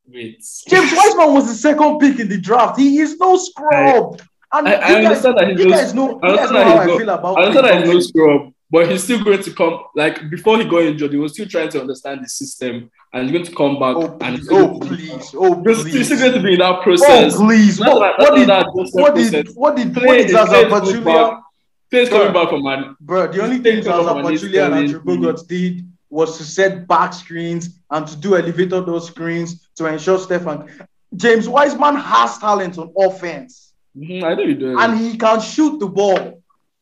Wait. 0.07 0.43
James 0.67 0.91
Wiseman 0.95 1.33
was 1.33 1.47
the 1.47 1.53
second 1.53 1.99
pick 1.99 2.19
in 2.19 2.29
the 2.29 2.39
draft. 2.39 2.79
He 2.79 2.97
is 2.99 3.17
no 3.17 3.35
scrub. 3.37 4.21
and 4.53 4.67
I- 4.67 4.73
I 4.73 4.89
you 4.89 4.95
guys, 4.95 5.05
understand 5.25 5.37
that 5.37 5.47
he's 5.49 5.59
you 5.59 5.65
no- 5.65 5.71
guys 5.75 5.93
know, 5.93 6.19
I 6.23 6.29
you 6.31 6.35
guys 6.37 6.47
understand 6.47 6.53
know 6.53 6.63
how 6.63 6.93
I 6.93 6.97
feel 6.97 7.09
about 7.09 7.37
I 7.37 7.41
understand 7.43 7.65
that 7.67 7.85
he's 7.85 7.93
no 7.93 7.99
scrub, 7.99 8.53
but 8.69 8.89
he's 8.91 9.03
still 9.03 9.23
going 9.23 9.41
to 9.41 9.51
come. 9.53 9.79
Like 9.95 10.29
before 10.29 10.57
he 10.57 10.65
got 10.65 10.83
injured, 10.83 11.11
he 11.11 11.17
was 11.17 11.33
still 11.33 11.47
trying 11.47 11.69
to 11.69 11.81
understand 11.81 12.23
the 12.23 12.29
system, 12.29 12.91
and 13.13 13.23
he's 13.23 13.31
going 13.31 13.45
to 13.45 13.55
come 13.55 13.79
back. 13.79 13.95
Oh 13.95 14.17
and 14.21 14.37
he's 14.37 14.47
please, 14.47 14.57
oh 14.57 14.67
going 14.67 14.79
to 14.81 14.89
be- 14.89 14.95
please, 15.07 15.35
oh 15.35 15.63
He's 15.63 15.79
still- 15.79 15.91
he's 15.93 16.05
still 16.07 16.19
going 16.19 16.33
to 16.33 16.41
be 16.41 16.53
in 16.53 16.59
that 16.59 16.75
oh 16.79 16.81
process. 16.83 17.35
please. 17.35 17.79
What, 17.79 17.99
what- 17.99 18.19
what 18.19 18.35
did 18.35 18.47
what 18.47 18.47
that 18.47 18.65
what 18.93 19.15
did 19.15 19.31
process. 19.31 19.55
what 19.55 19.75
did 19.75 19.95
what 19.95 20.17
did 20.17 20.25
is 20.25 20.31
Zaza 20.31 20.51
Klay 20.51 20.63
is 20.63 20.69
coming 20.69 21.03
Pachulia? 21.03 21.41
Players 21.89 22.09
coming 22.09 22.33
back 22.33 22.49
from 22.49 22.63
man. 22.63 22.95
Bro, 22.99 23.27
the 23.31 23.41
only 23.43 23.59
thing 23.59 23.81
Zaza 23.83 24.09
Pachulia 24.09 24.65
and 24.65 24.75
Andrew 24.75 25.01
me. 25.05 25.17
Bogut 25.17 25.47
did 25.47 25.85
was 26.09 26.37
to 26.37 26.43
set 26.43 26.87
back 26.87 27.13
screens 27.13 27.79
and 27.91 28.07
to 28.07 28.15
do 28.17 28.35
elevator 28.35 28.81
door 28.81 28.99
screens 29.01 29.67
to 29.75 29.85
ensure 29.85 30.17
Stefan. 30.19 30.69
James 31.15 31.47
Wiseman 31.47 31.95
has 31.95 32.37
talent 32.37 32.77
on 32.77 32.93
offense 32.97 33.73
Mhm, 33.97 34.23
I 34.23 34.33
know 34.35 34.43
you 34.43 34.55
do. 34.55 34.77
and 34.77 34.97
he 34.99 35.17
can 35.17 35.39
shoot 35.39 35.79
the 35.79 35.87
ball. 35.87 36.36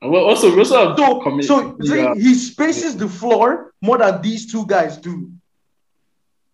And 0.05 0.13
well, 0.13 0.25
also, 0.25 0.51
we 0.53 0.59
also 0.59 0.89
have 0.89 0.97
So, 0.99 1.19
commit- 1.19 1.45
so 1.45 1.75
see, 1.81 1.97
yeah. 1.97 2.13
he 2.13 2.35
spaces 2.35 2.95
the 2.95 3.07
floor 3.09 3.73
more 3.81 3.97
than 3.97 4.21
these 4.21 4.51
two 4.51 4.63
guys 4.67 4.97
do. 4.97 5.31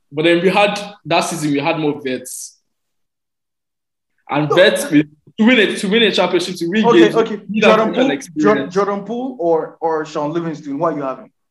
But 0.10 0.24
then 0.24 0.41
we 0.41 0.48
had 0.48 0.79
that 1.03 1.20
season, 1.22 1.51
we 1.51 1.60
had 1.60 1.77
more 1.77 2.00
vets. 2.01 2.62
And 4.29 4.48
vets 4.50 4.89
with 4.89 5.08
to 5.38 5.46
win 5.46 5.60
it 5.60 5.79
to 5.79 5.89
win 5.89 6.03
a 6.03 6.12
championship 6.13 6.55
to 6.60 6.67
win 6.70 6.86
Okay, 6.86 7.00
games. 7.00 7.15
okay. 7.15 7.31
you 7.34 7.46
need 7.50 7.63
Jordan 7.63 7.89
African 7.89 8.08
Poole, 8.08 8.41
Jordan. 8.41 8.72
Jordan 8.72 9.03
Poole 9.03 9.36
or 9.41 9.77
or 9.81 10.05
Shaun 10.05 10.31
Livingston, 10.31 10.77
what 10.79 10.93
are 10.93 10.98
you 10.98 11.03
having? 11.03 11.31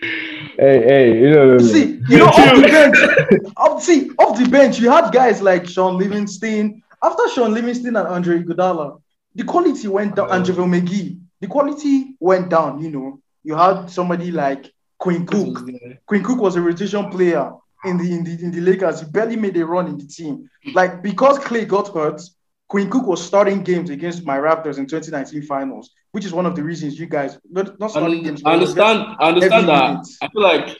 Hey, 0.00 0.82
hey, 0.90 1.20
you 1.20 1.30
know, 1.30 1.58
See, 1.58 2.00
you 2.08 2.18
know, 2.18 2.26
off 2.38 2.56
the 2.56 2.62
bench, 2.62 2.96
off, 3.56 3.82
see, 3.82 4.10
off 4.18 4.36
the 4.38 4.48
bench, 4.48 4.80
you 4.80 4.90
had 4.90 5.12
guys 5.12 5.40
like 5.40 5.68
Shaun 5.68 5.98
Livingston. 5.98 6.82
After 7.02 7.28
Shaun 7.28 7.54
Livingston 7.54 7.96
and 7.96 8.08
Andre 8.08 8.42
Iguodala, 8.42 9.00
the 9.34 9.44
quality 9.44 9.88
went 9.88 10.16
down. 10.16 10.30
And 10.30 10.44
JaVale 10.44 10.80
McGee, 10.80 11.20
the 11.40 11.46
quality 11.46 12.16
went 12.20 12.48
down. 12.48 12.80
You 12.80 12.90
know, 12.90 13.20
you 13.44 13.54
had 13.54 13.86
somebody 13.86 14.30
like 14.30 14.72
Quinn 14.98 15.26
Cook. 15.26 15.68
Quinn 16.06 16.24
Cook 16.24 16.40
was 16.40 16.56
a 16.56 16.60
rotation 16.60 17.08
player 17.10 17.52
in 17.84 17.96
the 17.96 18.12
in 18.12 18.24
the 18.24 18.32
in 18.44 18.50
the 18.50 18.60
Lakers. 18.60 19.00
He 19.00 19.06
barely 19.06 19.36
made 19.36 19.56
a 19.56 19.64
run 19.64 19.86
in 19.86 19.96
the 19.96 20.06
team. 20.06 20.50
Like 20.74 21.02
because 21.02 21.38
Klay 21.38 21.66
got 21.66 21.94
hurt, 21.94 22.20
Quinn 22.68 22.90
Cook 22.90 23.06
was 23.06 23.24
starting 23.24 23.62
games 23.62 23.90
against 23.90 24.24
my 24.24 24.36
Raptors 24.36 24.78
in 24.78 24.86
2019 24.86 25.42
finals, 25.42 25.90
which 26.12 26.24
is 26.24 26.32
one 26.32 26.46
of 26.46 26.56
the 26.56 26.62
reasons 26.62 26.98
you 26.98 27.06
guys 27.06 27.38
not, 27.48 27.78
not 27.78 27.90
starting 27.90 28.22
games. 28.22 28.42
I 28.44 28.54
he 28.54 28.60
was 28.60 28.70
understand. 28.70 29.16
I 29.20 29.28
understand 29.28 29.68
that. 29.68 29.90
minutes. 29.90 30.18
I 30.20 30.28
feel 30.28 30.42
like 30.42 30.78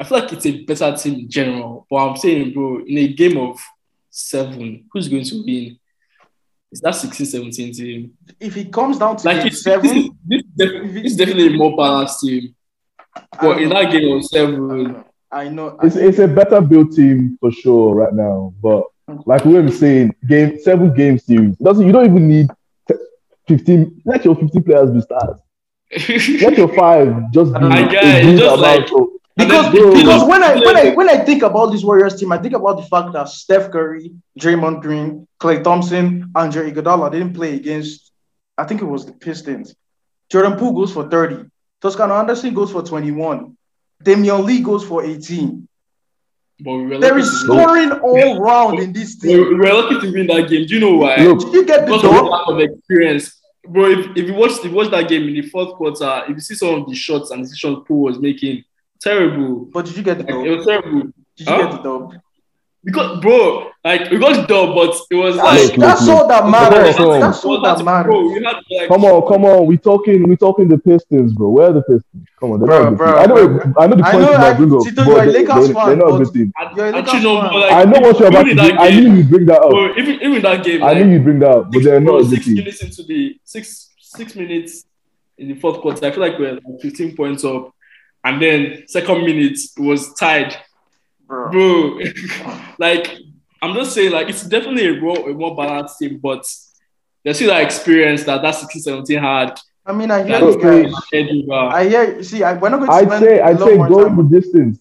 I 0.00 0.04
feel 0.04 0.18
like 0.18 0.32
it's 0.32 0.46
a 0.46 0.64
better 0.64 0.96
team 0.96 1.14
in 1.20 1.30
general. 1.30 1.86
But 1.88 1.96
I'm 1.96 2.16
saying, 2.16 2.52
bro, 2.52 2.80
in 2.86 2.98
a 2.98 3.08
game 3.08 3.36
of 3.38 3.60
seven, 4.10 4.84
who's 4.92 5.08
going 5.08 5.24
to 5.24 5.42
win? 5.44 5.78
Is 6.72 6.80
that 6.82 6.94
16 6.94 7.26
17 7.26 7.72
team. 7.74 8.12
If 8.38 8.56
it 8.56 8.72
comes 8.72 8.98
down 8.98 9.16
to 9.16 9.26
Like, 9.26 9.38
game 9.38 9.46
it's, 9.48 9.62
seven, 9.62 10.16
this, 10.24 10.42
this, 10.56 10.70
is 10.70 10.94
this 10.94 11.04
is 11.12 11.16
definitely 11.16 11.48
a 11.54 11.56
more 11.56 11.76
balanced 11.76 12.20
team. 12.20 12.54
But 13.40 13.60
in 13.60 13.70
that 13.70 13.90
game 13.90 14.16
of 14.16 14.24
seven, 14.24 15.04
I 15.32 15.48
know. 15.48 15.76
It's 15.82 15.96
it's 15.96 16.18
a 16.20 16.28
better 16.28 16.60
built 16.60 16.92
team 16.92 17.36
for 17.40 17.50
sure 17.50 17.94
right 17.94 18.12
now. 18.12 18.54
But 18.62 18.84
like 19.26 19.44
we 19.44 19.54
were 19.54 19.68
saying, 19.70 20.14
game 20.28 20.58
seven 20.60 20.94
game 20.94 21.18
series 21.18 21.56
doesn't 21.56 21.84
you 21.84 21.90
don't 21.92 22.04
even 22.06 22.28
need 22.28 22.48
fifteen. 23.48 24.00
Let 24.04 24.24
your 24.24 24.36
fifteen 24.36 24.62
players 24.62 24.90
be 24.92 25.00
stars. 25.00 25.38
Let 26.42 26.56
your 26.56 26.72
five 26.76 27.32
just 27.32 27.52
be 27.52 27.58
I 27.60 27.88
get 27.88 28.04
a 28.04 28.18
it, 28.18 28.22
good 28.22 28.38
just 28.38 28.54
amount 28.58 28.60
like- 28.60 28.92
of- 28.92 29.08
because, 29.46 29.72
because 29.72 30.24
when 30.28 30.42
I 30.42 30.54
when 30.56 30.76
I 30.76 30.90
when 30.94 31.08
I 31.08 31.18
think 31.18 31.42
about 31.42 31.66
this 31.72 31.82
Warriors 31.84 32.16
team, 32.16 32.32
I 32.32 32.38
think 32.38 32.54
about 32.54 32.76
the 32.76 32.82
fact 32.84 33.12
that 33.12 33.28
Steph 33.28 33.70
Curry, 33.70 34.12
Draymond 34.38 34.82
Green, 34.82 35.26
Klay 35.40 35.62
Thompson, 35.62 36.30
Andre 36.34 36.70
Iguodala 36.70 37.10
didn't 37.10 37.34
play 37.34 37.54
against. 37.56 38.12
I 38.56 38.64
think 38.64 38.80
it 38.82 38.86
was 38.86 39.06
the 39.06 39.12
Pistons. 39.12 39.74
Jordan 40.30 40.56
Poole 40.58 40.72
goes 40.72 40.92
for 40.92 41.08
thirty. 41.08 41.44
Toscano 41.80 42.14
Anderson 42.14 42.54
goes 42.54 42.70
for 42.70 42.82
twenty-one. 42.82 43.56
Damion 44.04 44.44
Lee 44.44 44.60
goes 44.60 44.84
for 44.84 45.04
eighteen. 45.04 45.66
but 46.60 46.72
we 46.74 46.86
were 46.86 46.98
There 46.98 47.10
lucky 47.14 47.22
is 47.22 47.30
to 47.44 47.48
win. 47.50 47.58
scoring 47.58 47.90
all 47.92 48.40
round 48.40 48.78
in 48.80 48.92
this 48.92 49.18
We 49.22 49.28
team. 49.30 49.48
we 49.48 49.54
were 49.56 49.72
lucky 49.72 50.00
to 50.00 50.12
win 50.12 50.26
that 50.28 50.48
game. 50.48 50.66
Do 50.66 50.74
you 50.74 50.80
know 50.80 50.96
why? 50.96 51.16
Look, 51.16 51.40
Did 51.40 51.52
you 51.54 51.64
get 51.64 51.80
the 51.86 51.86
because 51.86 52.04
of 52.04 52.10
the 52.10 52.16
dog? 52.20 52.30
lack 52.30 52.48
of 52.48 52.60
experience. 52.60 53.36
Bro, 53.66 53.90
if, 53.90 54.06
if 54.16 54.26
you 54.28 54.34
watch 54.34 54.52
if 54.52 54.64
you 54.64 54.70
watch 54.72 54.90
that 54.90 55.08
game 55.08 55.28
in 55.28 55.34
the 55.34 55.42
fourth 55.42 55.74
quarter, 55.74 56.22
if 56.24 56.30
you 56.30 56.40
see 56.40 56.54
some 56.54 56.74
of 56.82 56.88
the 56.88 56.94
shots 56.94 57.30
and 57.30 57.42
decisions 57.42 57.78
Poole 57.86 58.02
was 58.04 58.18
making, 58.18 58.64
terrible. 59.00 59.66
But 59.72 59.86
did 59.86 59.96
you 59.96 60.02
get 60.02 60.18
the 60.18 60.24
Like, 60.24 60.32
dog? 60.34 60.46
it 60.46 60.56
was 60.56 60.66
terrible. 60.66 61.00
Did 61.00 61.12
you 61.38 61.46
Huh? 61.46 61.62
get 61.62 61.70
the 61.72 61.82
dog? 61.82 62.14
Because 62.82 63.20
bro, 63.20 63.66
like 63.84 64.10
we 64.10 64.16
got 64.18 64.48
done, 64.48 64.74
but 64.74 64.96
it 65.10 65.14
was 65.14 65.36
That's, 65.36 65.68
like 65.68 65.76
look, 65.76 65.86
that's 65.86 66.08
all 66.08 66.26
that 66.28 66.48
matters. 66.48 66.96
on, 66.98 67.20
That's 67.20 67.44
all 67.44 67.60
that 67.60 67.84
matters. 67.84 68.10
Bro, 68.10 68.30
had 68.30 68.42
like 68.70 68.88
come 68.88 69.04
on, 69.04 69.28
come 69.30 69.44
on. 69.44 69.66
We 69.66 69.76
talking 69.76 70.26
we 70.26 70.34
talking 70.34 70.66
the 70.66 70.78
Pistons, 70.78 71.34
bro. 71.34 71.50
Where 71.50 71.68
are 71.68 71.72
the 71.74 71.82
Pistons? 71.82 72.26
Come 72.40 72.52
on, 72.52 72.60
they're 72.60 72.68
Bro, 72.68 72.78
not 72.78 72.86
a 72.86 72.90
good 72.92 72.96
bro. 72.96 73.06
I 73.18 73.26
know 73.26 73.48
bro. 73.48 73.72
I 73.82 73.86
know 73.86 73.96
the 73.96 74.04
I 74.06 74.12
points 74.12 74.26
know, 74.26 74.30
you 74.30 74.36
I- 74.38 74.40
might 74.40 74.56
bring 74.56 74.74
up, 74.74 74.82
Tito, 74.84 75.04
you're 75.04 75.22
a 75.22 75.26
they, 75.26 75.32
Lakers 75.44 75.68
they, 75.68 75.74
fan, 75.74 75.86
they're 75.88 75.96
not 75.98 76.06
a 76.06 76.10
but- 76.12 76.24
good 76.24 76.32
team. 76.32 76.52
I, 76.56 76.72
You're 76.74 76.86
a 76.86 76.88
I 76.88 76.92
Lakers 76.92 77.12
actually 77.14 77.22
know, 77.34 77.40
fan. 77.42 77.50
but 77.52 77.60
like 77.60 77.72
I 77.72 77.84
know 77.84 78.00
what 78.00 78.18
you're 78.18 78.28
about 78.28 78.42
to 78.44 78.54
do. 78.54 78.60
I 78.62 78.90
game- 78.90 79.04
knew 79.04 79.14
you'd 79.18 79.28
bring 79.30 79.44
that 79.46 79.60
up. 79.60 79.70
Bro, 79.70 79.96
even 79.98 80.14
even 80.22 80.42
that 80.42 80.64
game, 80.64 80.82
I 80.82 80.94
knew 80.94 81.12
you'd 81.12 81.24
bring 81.24 81.38
that 81.40 81.50
up, 81.50 81.64
but 81.66 81.72
six, 81.74 81.84
they're 81.84 82.00
not 82.00 82.06
bro, 82.12 82.16
a 82.16 82.22
good 82.22 82.30
six 82.30 82.46
minutes 82.46 82.82
into 82.82 83.02
the 83.02 83.36
six 83.44 83.90
six 84.00 84.34
minutes 84.34 84.86
in 85.36 85.48
the 85.48 85.54
fourth 85.54 85.82
quarter, 85.82 86.06
I 86.06 86.10
feel 86.12 86.20
like 86.20 86.38
we're 86.38 86.54
like 86.54 86.80
15 86.80 87.14
points 87.14 87.44
up, 87.44 87.74
and 88.24 88.40
then 88.42 88.84
second 88.86 89.24
minute 89.24 89.58
was 89.78 90.12
tied, 90.14 90.56
Bro. 91.26 91.50
bro. 91.52 92.00
like 92.78 93.16
I'm 93.62 93.74
just 93.74 93.92
saying, 93.94 94.12
like 94.12 94.28
it's 94.28 94.42
definitely 94.44 94.88
a 94.98 95.00
more 95.00 95.30
a 95.30 95.34
more 95.34 95.54
balanced 95.56 95.98
team, 95.98 96.18
but 96.18 96.44
there's 97.24 97.36
still 97.36 97.48
that 97.50 97.62
experience 97.62 98.24
that 98.24 98.42
that 98.42 98.54
16 98.54 98.82
17 98.82 99.18
had. 99.18 99.58
I 99.86 99.92
mean, 99.92 100.10
I 100.10 100.22
hear 100.24 100.40
That 100.40 100.42
you 100.42 100.62
guys. 100.62 100.94
edge 101.12 101.30
over. 101.44 101.54
I 101.54 101.88
hear. 101.88 102.22
See, 102.22 102.42
I, 102.44 102.52
we're 102.54 102.68
not 102.68 102.78
going 102.78 102.90
to 102.90 102.94
I'd 102.96 103.06
spend 103.08 103.24
say 103.24 103.40
I'd 103.40 103.58
say 103.58 103.76
more 103.76 103.88
going 103.88 104.16
time. 104.16 104.28
the 104.30 104.40
distance. 104.40 104.80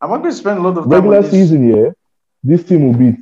I'm 0.00 0.10
not 0.10 0.18
going 0.18 0.30
to 0.30 0.36
spend 0.36 0.58
a 0.58 0.62
lot 0.62 0.76
of 0.78 0.84
time 0.84 0.92
Regular 0.92 1.16
on 1.18 1.22
this. 1.22 1.30
season, 1.32 1.68
yeah, 1.76 1.90
this 2.42 2.64
team 2.64 2.86
will 2.86 2.98
beat. 2.98 3.16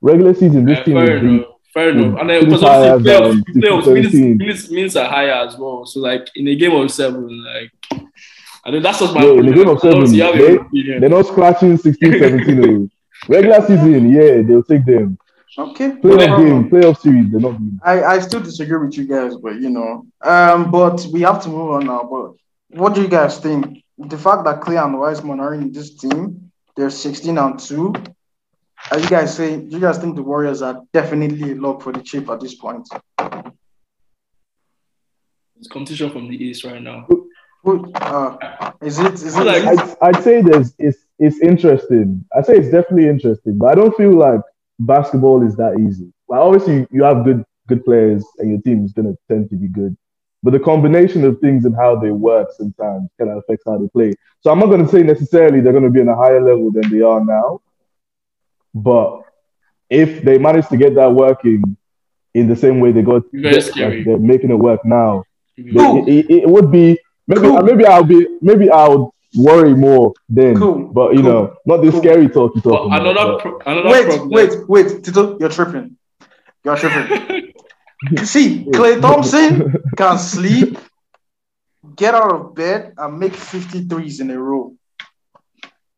Regular 0.00 0.34
season, 0.34 0.64
this 0.64 0.78
Uh, 0.78 0.84
team 0.84 0.94
fair 1.04 1.14
will 1.22 1.38
beat. 1.38 1.46
Enough. 1.74 1.74
Fair 1.74 1.90
enough. 1.90 2.20
And 2.20 2.30
then 2.30 2.40
Finish 2.40 2.44
because 2.60 2.62
obviously 2.64 2.68
higher 2.68 3.20
playoffs, 3.20 3.44
than 3.52 3.62
playoffs 3.62 3.94
minutes, 3.94 4.14
minutes, 4.14 4.70
minutes 4.70 4.96
are 4.96 5.08
higher 5.08 5.46
as 5.46 5.56
well. 5.56 5.86
So 5.86 6.00
like 6.00 6.28
in 6.36 6.48
a 6.48 6.54
game 6.56 6.72
of 6.72 6.90
seven, 6.90 7.44
like 7.44 7.72
I 8.64 8.70
think 8.70 8.82
that's 8.82 8.98
just 8.98 9.14
my 9.14 9.22
Yeah, 9.24 9.32
in 9.32 9.48
a 9.48 9.52
game 9.52 9.68
of 9.68 9.80
seven, 9.80 9.96
Obviously, 9.98 10.16
you 10.18 10.22
have 10.24 10.34
they- 10.34 10.40
your 10.52 10.62
opinion. 10.62 11.00
They're 11.00 11.10
not 11.10 11.26
scratching 11.26 11.76
16, 11.76 12.12
17. 12.18 12.64
oh. 12.64 12.88
Regular 13.28 13.60
season, 13.66 14.10
yeah, 14.12 14.42
they'll 14.42 14.62
take 14.62 14.84
them. 14.86 15.18
Okay. 15.58 15.88
no 15.88 15.94
Playoff 16.00 16.26
problem. 16.28 16.62
game, 16.62 16.70
playoff 16.70 16.98
series, 17.00 17.30
they're 17.30 17.40
not 17.40 17.58
doing. 17.58 17.78
I, 17.84 18.02
I 18.04 18.18
still 18.20 18.40
disagree 18.40 18.78
with 18.78 18.96
you 18.96 19.04
guys, 19.06 19.36
but 19.36 19.60
you 19.60 19.68
know, 19.68 20.06
um, 20.22 20.70
but 20.70 21.06
we 21.12 21.20
have 21.22 21.42
to 21.42 21.48
move 21.50 21.70
on 21.72 21.86
now. 21.86 22.02
But 22.10 22.32
what 22.80 22.94
do 22.94 23.02
you 23.02 23.08
guys 23.08 23.38
think? 23.38 23.84
The 23.98 24.16
fact 24.16 24.44
that 24.44 24.60
Klay 24.62 24.82
and 24.82 24.98
Wiseman 24.98 25.38
are 25.40 25.52
in 25.54 25.70
this 25.72 25.96
team, 25.96 26.50
they're 26.76 26.88
16 26.88 27.36
and 27.36 27.58
2. 27.58 27.92
Are 28.90 28.98
you 28.98 29.08
guys 29.08 29.36
say, 29.36 29.56
do 29.60 29.76
you 29.76 29.80
guys 29.80 29.98
think 29.98 30.16
the 30.16 30.22
Warriors 30.22 30.62
are 30.62 30.82
definitely 30.92 31.52
a 31.52 31.54
lock 31.54 31.82
for 31.82 31.92
the 31.92 32.00
chip 32.02 32.28
at 32.30 32.40
this 32.40 32.54
point? 32.54 32.88
It's 35.58 35.68
competition 35.68 36.10
from 36.10 36.28
the 36.28 36.36
East 36.42 36.64
right 36.64 36.80
now. 36.82 37.06
Uh 37.66 38.72
is 38.82 38.98
it 38.98 39.12
is 39.14 39.36
it, 39.36 39.44
Like- 39.44 39.62
it 39.64 39.96
I'd, 40.00 40.16
I'd 40.16 40.24
say 40.24 40.40
there's 40.40 40.72
it's 40.78 40.98
it's 41.18 41.38
interesting. 41.40 42.24
I'd 42.34 42.46
say 42.46 42.54
it's 42.56 42.70
definitely 42.70 43.06
interesting, 43.08 43.58
but 43.58 43.66
I 43.66 43.74
don't 43.74 43.94
feel 43.96 44.12
like 44.16 44.40
basketball 44.78 45.46
is 45.46 45.56
that 45.56 45.78
easy. 45.78 46.10
Like 46.28 46.40
obviously 46.40 46.86
you 46.90 47.02
have 47.04 47.22
good 47.24 47.44
good 47.68 47.84
players 47.84 48.24
and 48.38 48.50
your 48.50 48.60
team 48.62 48.84
is 48.86 48.92
gonna 48.94 49.12
tend 49.28 49.50
to 49.50 49.56
be 49.56 49.68
good. 49.68 49.94
But 50.42 50.52
the 50.52 50.60
combination 50.60 51.22
of 51.24 51.38
things 51.40 51.66
and 51.66 51.76
how 51.76 51.96
they 51.96 52.10
work 52.10 52.48
sometimes 52.56 53.10
kind 53.18 53.30
of 53.30 53.36
affects 53.38 53.64
how 53.66 53.76
they 53.76 53.88
play. 53.88 54.14
So 54.40 54.50
I'm 54.50 54.58
not 54.58 54.70
gonna 54.70 54.88
say 54.88 55.02
necessarily 55.02 55.60
they're 55.60 55.74
gonna 55.74 55.90
be 55.90 56.00
on 56.00 56.08
a 56.08 56.16
higher 56.16 56.40
level 56.40 56.70
than 56.72 56.88
they 56.90 57.02
are 57.02 57.22
now. 57.22 57.60
But 58.74 59.22
if 59.88 60.22
they 60.22 60.38
manage 60.38 60.68
to 60.68 60.76
get 60.76 60.94
that 60.94 61.12
working 61.12 61.76
in 62.34 62.46
the 62.48 62.56
same 62.56 62.78
way 62.80 62.92
they 62.92 63.02
got 63.02 63.22
Very 63.32 63.56
like, 63.56 64.04
they're 64.04 64.18
making 64.18 64.50
it 64.50 64.54
work 64.58 64.84
now, 64.84 65.24
Cool. 65.56 65.72
Cool. 65.74 66.08
it, 66.08 66.12
it, 66.30 66.30
it 66.44 66.48
would 66.48 66.70
be 66.70 66.98
maybe 67.26 67.40
Cool. 67.42 67.62
maybe 67.62 67.84
I'll 67.84 68.04
be 68.04 68.26
maybe 68.40 68.70
I'll 68.70 69.12
worry 69.36 69.74
more 69.74 70.14
then. 70.28 70.56
Cool. 70.56 70.88
But 70.92 71.14
you 71.14 71.22
Cool. 71.22 71.30
know, 71.30 71.54
not 71.66 71.78
the 71.82 71.90
Cool. 71.90 72.00
scary 72.00 72.28
talk 72.28 72.54
you 72.54 72.62
But 72.62 72.70
talking 72.70 72.92
about. 72.94 73.06
another 73.06 73.32
but- 73.32 73.40
pro- 73.42 73.58
another 73.72 73.88
wait, 73.90 74.06
problem. 74.06 74.30
wait, 74.30 74.68
wait, 74.68 75.04
Tito, 75.04 75.38
you're 75.38 75.48
tripping. 75.50 75.96
You're 76.64 76.76
tripping. 76.76 77.52
See, 78.24 78.64
Klay 78.72 79.00
Thompson 79.06 79.74
can 79.96 80.18
sleep, 80.18 80.78
get 81.96 82.14
out 82.14 82.32
of 82.32 82.54
bed, 82.54 82.94
and 82.96 83.18
make 83.18 83.32
53s 83.32 84.20
in 84.22 84.30
a 84.30 84.38
row. 84.40 84.74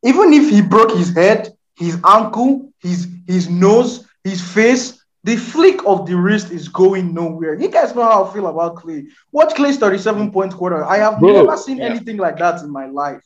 Even 0.03 0.33
if 0.33 0.51
he 0.51 0.61
broke 0.63 0.91
his 0.97 1.15
head, 1.15 1.53
his 1.77 1.99
ankle, 2.05 2.71
his 2.81 3.09
his 3.27 3.49
nose, 3.49 4.07
his 4.25 4.41
face, 4.41 5.03
the 5.25 5.37
flick 5.37 5.81
of 5.87 6.07
the 6.07 6.15
wrist 6.17 6.51
is 6.51 6.69
going 6.69 7.15
nowhere. 7.15 7.55
You 7.55 7.69
guys 7.69 7.95
know 7.95 8.03
how 8.03 8.25
I 8.25 8.33
feel 8.33 8.47
about 8.47 8.77
Klay. 8.77 9.05
Watch 9.33 9.55
Klay's 9.55 9.79
37 9.79 10.31
point 10.33 10.53
quarter. 10.55 10.85
I 10.85 10.99
have 10.99 11.21
Bro, 11.21 11.33
never 11.33 11.57
seen 11.57 11.79
yeah. 11.79 11.87
anything 11.87 12.17
like 12.19 12.39
that 12.39 12.63
in 12.63 12.71
my 12.71 12.87
life. 12.87 13.25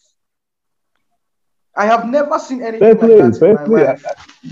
I 1.76 1.86
have 1.86 2.06
never 2.06 2.38
seen 2.38 2.62
anything 2.62 2.80
Fair 2.80 2.94
like 2.96 2.98
play, 2.98 3.18
that 3.18 3.38
fair 3.38 3.48
in 3.48 3.52
my 3.52 3.64
play. 3.64 3.84
life. 3.84 4.04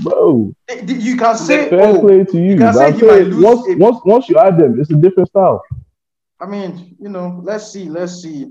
bro, 0.02 0.52
You 0.86 1.16
can 1.16 1.36
say, 1.36 1.70
fair 1.70 1.94
oh, 1.94 2.00
play 2.00 2.24
to 2.24 2.38
you. 2.38 2.56
can 2.56 2.72
say 2.72 2.92
he 2.92 3.02
might 3.02 3.22
lose 3.26 3.44
once, 3.44 3.66
a- 3.68 3.76
once 3.76 3.98
once 4.04 4.28
you 4.28 4.38
add 4.38 4.58
them, 4.58 4.78
it's 4.80 4.90
a 4.90 4.96
different 4.96 5.28
style. 5.28 5.62
I 6.40 6.46
mean, 6.46 6.96
you 6.98 7.08
know, 7.08 7.40
let's 7.42 7.72
see, 7.72 7.88
let's 7.88 8.22
see. 8.22 8.46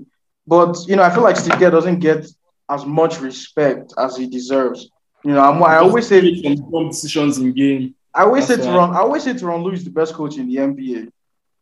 But 0.46 0.76
you 0.86 0.96
know, 0.96 1.02
I 1.02 1.10
feel 1.10 1.22
like 1.22 1.36
Steve 1.36 1.58
Kerr 1.58 1.70
doesn't 1.70 2.00
get 2.00 2.26
as 2.68 2.84
much 2.86 3.20
respect 3.20 3.92
as 3.98 4.16
he 4.16 4.26
deserves. 4.28 4.90
You 5.24 5.32
know, 5.32 5.40
I'm, 5.40 5.62
I 5.62 5.76
always 5.76 6.06
say, 6.06 6.20
some 6.42 6.70
dumb 6.70 6.88
decisions 6.88 7.38
in 7.38 7.52
game. 7.54 7.94
I 8.14 8.22
always 8.22 8.46
say. 8.46 8.56
Ron, 8.56 8.94
I 8.94 8.98
always 8.98 9.24
say 9.24 9.32
to 9.34 9.46
Ron 9.46 9.62
Lewis, 9.62 9.82
the 9.82 9.90
best 9.90 10.14
coach 10.14 10.36
in 10.36 10.46
the 10.48 10.56
NBA. 10.56 11.10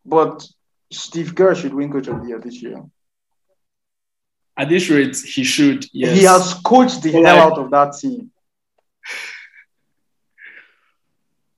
But 0.05 0.47
Steve 0.91 1.35
Kerr 1.35 1.55
should 1.55 1.73
win 1.73 1.91
Coach 1.91 2.09
of 2.09 2.21
the 2.23 2.29
Year 2.29 2.41
this 2.41 2.61
year. 2.61 2.83
At 4.57 4.69
this 4.69 4.91
rate, 4.91 5.17
he 5.17 5.45
should. 5.45 5.87
Yes. 5.93 6.19
He 6.19 6.25
has 6.25 6.55
coached 6.65 7.03
the 7.03 7.13
But 7.13 7.25
hell 7.25 7.37
like- 7.37 7.53
out 7.53 7.59
of 7.59 7.71
that 7.71 7.97
team. 7.99 8.31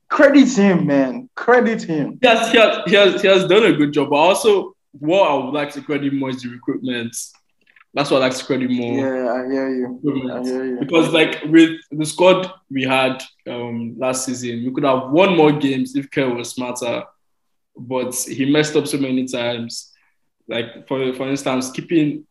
Credit 0.08 0.46
him, 0.56 0.86
man. 0.86 1.28
Credit 1.34 1.82
him. 1.82 2.18
Yes, 2.22 2.52
he 2.52 2.58
has, 2.58 2.78
he 2.86 2.94
has, 2.94 3.22
he 3.22 3.26
has 3.28 3.46
done 3.48 3.64
a 3.64 3.72
good 3.72 3.92
job. 3.92 4.10
But 4.10 4.16
also, 4.16 4.76
what 4.92 5.28
I 5.28 5.34
would 5.34 5.52
like 5.52 5.72
to 5.72 5.82
credit 5.82 6.12
more 6.12 6.30
is 6.30 6.42
the 6.42 6.50
recruitment. 6.50 7.16
That's 7.94 8.10
what 8.10 8.22
I 8.22 8.28
like 8.28 8.44
credit 8.44 8.70
more. 8.70 8.98
Yeah, 8.98 9.32
I 9.32 9.46
hear 9.46 9.68
you. 9.70 10.30
I 10.32 10.42
hear 10.42 10.64
you. 10.64 10.80
Because 10.80 11.12
like 11.12 11.44
with 11.44 11.78
the 11.92 12.04
squad 12.04 12.52
we 12.68 12.82
had 12.82 13.22
um 13.48 13.94
last 13.96 14.26
season, 14.26 14.64
we 14.64 14.72
could 14.72 14.84
have 14.84 15.10
won 15.10 15.36
more 15.36 15.52
games 15.52 15.94
if 15.94 16.10
Kerr 16.10 16.34
was 16.34 16.50
smarter, 16.50 17.04
but 17.76 18.14
he 18.14 18.50
messed 18.50 18.74
up 18.74 18.88
so 18.88 18.98
many 18.98 19.26
times. 19.26 19.92
Like 20.48 20.88
for 20.88 21.14
for 21.14 21.28
instance, 21.28 21.70
keeping 21.70 22.26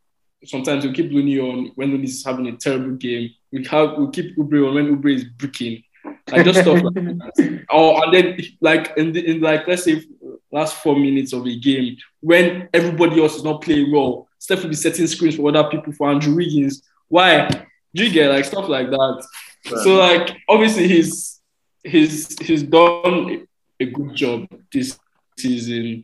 sometimes 0.46 0.86
we 0.86 0.92
keep 0.92 1.12
Looney 1.12 1.40
on 1.40 1.72
when 1.76 1.92
Looney 1.92 2.06
is 2.06 2.26
having 2.26 2.48
a 2.48 2.58
terrible 2.58 2.96
game. 2.96 3.30
We 3.52 3.64
have 3.66 3.98
we 3.98 4.10
keep 4.12 4.38
Oubre 4.38 4.68
on 4.68 4.76
when 4.76 4.96
Oubre 4.96 5.16
is 5.16 5.24
breaking. 5.24 5.84
Like 6.30 6.46
just 6.46 6.60
stuff 6.60 6.84
like 6.84 6.94
that. 6.94 7.66
Or 7.70 8.04
and 8.04 8.14
then 8.14 8.40
like 8.60 8.94
in 8.98 9.14
the 9.14 9.26
in 9.26 9.40
like 9.40 9.68
let's 9.68 9.84
say 9.86 10.04
last 10.52 10.76
four 10.76 10.98
minutes 10.98 11.34
of 11.34 11.46
a 11.46 11.56
game 11.58 11.98
when 12.20 12.70
everybody 12.74 13.22
else 13.22 13.36
is 13.36 13.44
not 13.44 13.62
playing 13.62 13.92
well, 13.92 14.28
Steph 14.44 14.62
will 14.62 14.72
be 14.72 14.76
setting 14.76 15.08
screens 15.08 15.38
for 15.38 15.48
other 15.48 15.70
people 15.70 15.94
for 15.94 16.10
Andrew 16.10 16.36
Wiggins. 16.36 16.84
Why? 17.08 17.48
Do 17.96 18.04
you 18.04 18.12
get 18.12 18.30
like 18.30 18.44
stuff 18.44 18.68
like 18.68 18.90
that? 18.90 19.26
Right. 19.72 19.84
So 19.86 19.96
like 19.96 20.36
obviously 20.50 20.86
he's 20.86 21.40
he's 21.82 22.38
he's 22.40 22.64
done 22.64 23.48
a 23.80 23.86
good 23.86 24.14
job 24.14 24.50
this 24.70 25.00
season. 25.40 26.04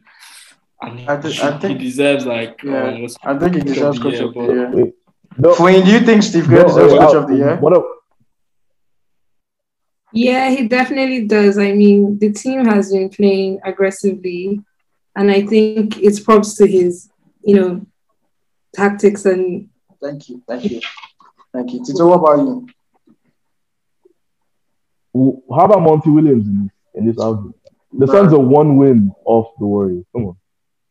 And 0.81 1.09
I, 1.09 1.19
th- 1.19 1.41
I 1.41 1.57
think 1.59 1.81
he 1.81 1.87
deserves 1.89 2.25
like 2.25 2.63
yeah, 2.63 2.83
um, 2.83 3.07
I 3.23 3.37
think 3.37 3.55
he 3.55 3.61
deserves 3.61 3.99
coach 3.99 4.19
of 4.19 4.33
the 4.33 4.39
year. 4.39 4.65
Of 4.67 4.71
the 4.71 4.77
year. 4.77 4.93
No, 5.37 5.55
do 5.57 5.91
you 5.91 5.99
think 5.99 6.23
Steve 6.23 6.45
Kerr 6.45 6.61
no, 6.61 6.67
deserves 6.69 6.93
coach 6.93 7.15
of 7.15 7.27
the 7.27 7.33
uh, 7.33 7.37
year? 7.37 7.55
What 7.57 7.75
a- 7.75 7.83
yeah, 10.13 10.49
he 10.49 10.65
definitely 10.69 11.25
does. 11.27 11.57
I 11.57 11.73
mean, 11.73 12.17
the 12.19 12.31
team 12.31 12.63
has 12.63 12.93
been 12.93 13.09
playing 13.09 13.59
aggressively, 13.65 14.61
and 15.13 15.29
I 15.29 15.45
think 15.45 15.97
it's 15.97 16.21
props 16.21 16.55
to 16.55 16.65
his, 16.65 17.09
you 17.43 17.55
know, 17.55 17.85
tactics 18.75 19.25
and 19.25 19.69
Thank 20.01 20.29
you, 20.29 20.41
thank 20.47 20.63
you, 20.71 20.79
thank 21.51 21.73
you. 21.73 21.83
Tito, 21.83 22.07
what 22.07 22.19
about 22.19 22.37
you? 25.13 25.43
How 25.53 25.65
about 25.65 25.81
Monty 25.81 26.09
Williams 26.09 26.45
in 26.47 26.63
this 26.63 26.71
in 26.93 27.05
this 27.05 27.19
outfit? 27.21 27.53
The 27.91 28.05
Bruh. 28.05 28.11
Suns 28.11 28.33
are 28.33 28.39
one 28.39 28.77
win 28.77 29.11
off 29.25 29.47
the 29.59 29.65
Warriors. 29.65 30.05
Come 30.15 30.25
on, 30.27 30.37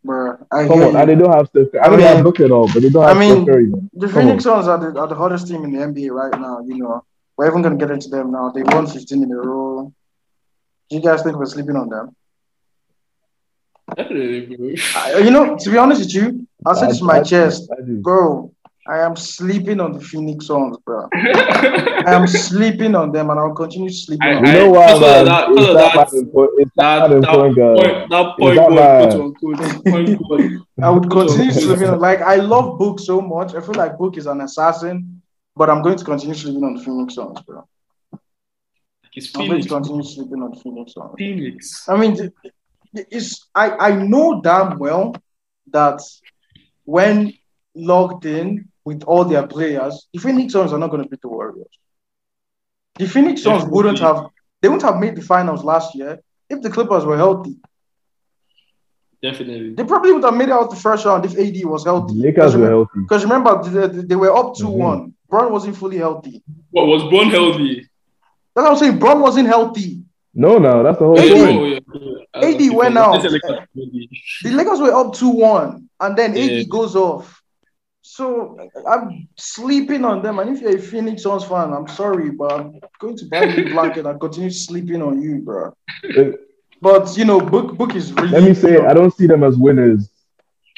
Bruh, 0.04 0.44
I 0.52 0.66
come 0.66 0.78
hear 0.78 0.88
on, 0.88 0.96
and 0.96 1.08
they 1.08 1.14
don't 1.14 1.32
have 1.32 1.46
Steph. 1.48 1.68
I 1.80 1.86
I 1.86 1.88
know 1.88 1.96
they 1.96 2.02
have 2.02 2.16
mean- 2.16 2.24
Booker 2.24 2.44
and 2.44 2.52
all, 2.52 2.66
but 2.72 2.82
they 2.82 2.90
don't 2.90 3.04
I 3.04 3.08
have 3.08 3.16
mean, 3.16 3.32
Steph 3.44 3.46
Curry. 3.46 3.66
Man. 3.66 3.90
The 3.94 4.08
Come 4.08 4.22
Phoenix 4.26 4.44
Suns 4.44 4.68
are 4.68 4.78
the, 4.92 5.00
are 5.00 5.06
the 5.08 5.14
hottest 5.14 5.46
team 5.48 5.64
in 5.64 5.72
the 5.72 5.78
NBA 5.78 6.10
right 6.10 6.38
now. 6.38 6.60
You 6.66 6.76
know, 6.78 7.04
we're 7.36 7.48
even 7.48 7.62
gonna 7.62 7.76
get 7.76 7.90
into 7.90 8.08
them 8.08 8.32
now. 8.32 8.50
They 8.50 8.62
won 8.62 8.86
15 8.86 9.22
in 9.22 9.30
a 9.32 9.36
row. 9.36 9.92
Do 10.90 10.96
you 10.96 11.02
guys 11.02 11.22
think 11.22 11.36
we're 11.36 11.46
sleeping 11.46 11.76
on 11.76 11.88
them? 11.88 12.14
Definitely, 13.96 14.56
bro. 14.56 14.74
I, 14.96 15.18
you 15.18 15.30
know, 15.30 15.56
to 15.56 15.70
be 15.70 15.78
honest 15.78 16.00
with 16.00 16.14
you, 16.14 16.47
I'll 16.68 16.74
say 16.74 16.86
this 16.88 17.00
in 17.00 17.06
my 17.06 17.22
chest, 17.22 17.68
I 17.72 17.80
bro. 18.02 18.52
I 18.86 18.98
am 19.00 19.16
sleeping 19.16 19.80
on 19.80 19.92
the 19.92 20.00
Phoenix 20.00 20.46
Suns, 20.46 20.78
bro. 20.84 21.08
I 21.14 22.04
am 22.06 22.26
sleeping 22.26 22.94
on 22.94 23.12
them, 23.12 23.28
and 23.28 23.38
I'll 23.38 23.54
continue 23.54 23.90
sleeping 23.90 24.26
I- 24.26 24.34
on 24.36 24.46
You 24.46 24.52
them. 24.52 24.54
know 24.54 24.70
why, 24.70 24.86
man? 24.98 25.24
that- 25.26 25.48
It's 25.50 25.60
because 25.60 25.74
that 25.74 25.94
that- 25.94 26.12
man 26.12 26.32
point- 26.32 26.50
It's 26.56 26.70
that, 26.76 27.08
that 27.10 27.20
that 27.20 27.34
point 27.34 27.56
guard. 27.56 27.78
that 28.10 28.36
point 28.38 28.56
that 28.56 28.68
guard, 28.68 28.76
bad? 28.76 29.10
quote 29.12 29.60
unquote, 29.60 29.84
point 29.84 30.28
guard. 30.28 30.60
I 30.82 30.90
would 30.90 31.10
continue 31.10 31.52
sleeping 31.52 31.88
on. 31.88 32.00
Like 32.00 32.20
I 32.22 32.36
love 32.36 32.78
Book 32.78 32.98
so 33.00 33.20
much. 33.20 33.54
I 33.54 33.60
feel 33.60 33.74
like 33.74 33.98
Book 33.98 34.16
is 34.16 34.26
an 34.26 34.40
assassin, 34.40 35.20
but 35.54 35.68
I'm 35.68 35.82
going 35.82 35.98
to 35.98 36.04
continue 36.04 36.34
sleeping 36.34 36.64
on 36.64 36.74
the 36.76 36.82
Phoenix 36.82 37.14
Suns, 37.14 37.40
bro. 37.42 37.68
It's 39.14 39.34
I'm 39.34 39.40
going 39.40 39.50
Phoenix. 39.50 39.66
to 39.66 39.72
continue 39.74 40.02
sleeping 40.02 40.42
on 40.42 40.50
the 40.52 40.60
Phoenix 40.60 40.94
Suns. 40.94 41.10
Phoenix. 41.18 41.88
I 41.88 41.96
mean, 41.96 42.32
it's 42.94 43.48
I 43.54 43.70
I 43.88 43.90
know 43.92 44.40
damn 44.40 44.78
well 44.78 45.14
that 45.72 46.00
when 46.94 47.34
logged 47.74 48.24
in 48.24 48.68
with 48.86 49.02
all 49.04 49.24
their 49.26 49.46
players, 49.46 50.08
the 50.14 50.18
Phoenix 50.20 50.54
Suns 50.54 50.72
are 50.72 50.78
not 50.78 50.90
going 50.90 51.02
to 51.02 51.08
beat 51.08 51.20
the 51.20 51.28
Warriors. 51.28 51.66
The 52.98 53.06
Phoenix 53.06 53.42
Suns 53.42 53.58
Definitely. 53.64 53.76
wouldn't 53.76 53.98
have 53.98 54.26
they 54.62 54.68
wouldn't 54.68 54.90
have 54.90 54.98
made 54.98 55.14
the 55.14 55.20
finals 55.22 55.62
last 55.62 55.94
year 55.94 56.18
if 56.48 56.62
the 56.62 56.70
Clippers 56.70 57.04
were 57.04 57.18
healthy. 57.18 57.56
Definitely. 59.22 59.74
They 59.74 59.84
probably 59.84 60.12
would 60.12 60.24
have 60.24 60.34
made 60.34 60.48
it 60.48 60.52
out 60.52 60.70
the 60.70 60.76
first 60.76 61.04
round 61.04 61.26
if 61.26 61.32
AD 61.36 61.62
was 61.66 61.84
The 61.84 61.90
healthy. 61.90 62.14
Lakers 62.14 62.56
were 62.56 62.68
healthy. 62.68 63.00
Because 63.02 63.24
remember, 63.24 63.62
they, 63.62 63.86
they- 63.88 64.06
they 64.06 64.16
were 64.16 64.34
up 64.34 64.54
2 64.56 64.64
Mm-hmm. 64.64 64.78
one 64.88 65.14
Bron 65.28 65.52
wasn't 65.52 65.76
fully 65.76 65.98
healthy. 65.98 66.42
What 66.70 66.86
was 66.86 67.02
Bron 67.10 67.28
healthy? 67.30 67.80
That's 68.54 68.64
what 68.64 68.70
I'm 68.72 68.76
saying. 68.78 68.98
Bron 68.98 69.20
wasn't 69.20 69.48
healthy. 69.48 70.02
No, 70.34 70.58
no, 70.58 70.82
that's 70.82 70.98
the 70.98 71.04
whole 71.04 71.18
AD 71.18 71.28
point. 71.32 71.56
Oh, 71.56 71.64
yeah, 72.44 72.58
yeah. 72.58 72.66
AD 72.66 72.76
went 72.76 72.98
out. 72.98 73.22
say 73.22 73.28
Lakers 73.28 73.56
healthy. 73.74 74.08
The 74.42 74.50
Lakers 74.50 74.80
were 74.80 74.94
up 74.94 75.14
2 75.14 75.28
1, 75.30 75.88
and 76.00 76.16
then 76.16 76.32
AD 76.32 76.50
Yeah. 76.50 76.62
goes 76.68 76.94
off. 76.94 77.42
So 78.02 78.56
I'm 78.88 79.28
sleeping 79.36 80.04
on 80.04 80.22
them. 80.22 80.38
And 80.38 80.50
if 80.56 80.62
you're 80.62 80.76
a 80.76 80.80
Phoenix 80.80 81.22
Suns 81.22 81.44
fan, 81.44 81.72
I'm 81.72 81.88
sorry, 81.88 82.30
but 82.30 82.52
I'm 82.52 82.80
going 83.00 83.16
to 83.16 83.26
buy 83.26 83.44
you 83.44 83.66
a 83.66 83.68
blanket 83.68 84.06
and 84.06 84.18
continue 84.20 84.50
sleeping 84.50 85.02
on 85.02 85.20
you, 85.20 85.38
bro. 85.38 85.72
But 86.80 87.16
you 87.16 87.24
know, 87.24 87.40
book 87.40 87.76
book 87.76 87.96
is 87.96 88.12
really. 88.12 88.28
Let 88.30 88.44
me 88.44 88.54
say, 88.54 88.74
you 88.74 88.82
know, 88.82 88.88
I 88.88 88.94
don't 88.94 89.12
see 89.12 89.26
them 89.26 89.42
as 89.42 89.56
winners. 89.56 90.08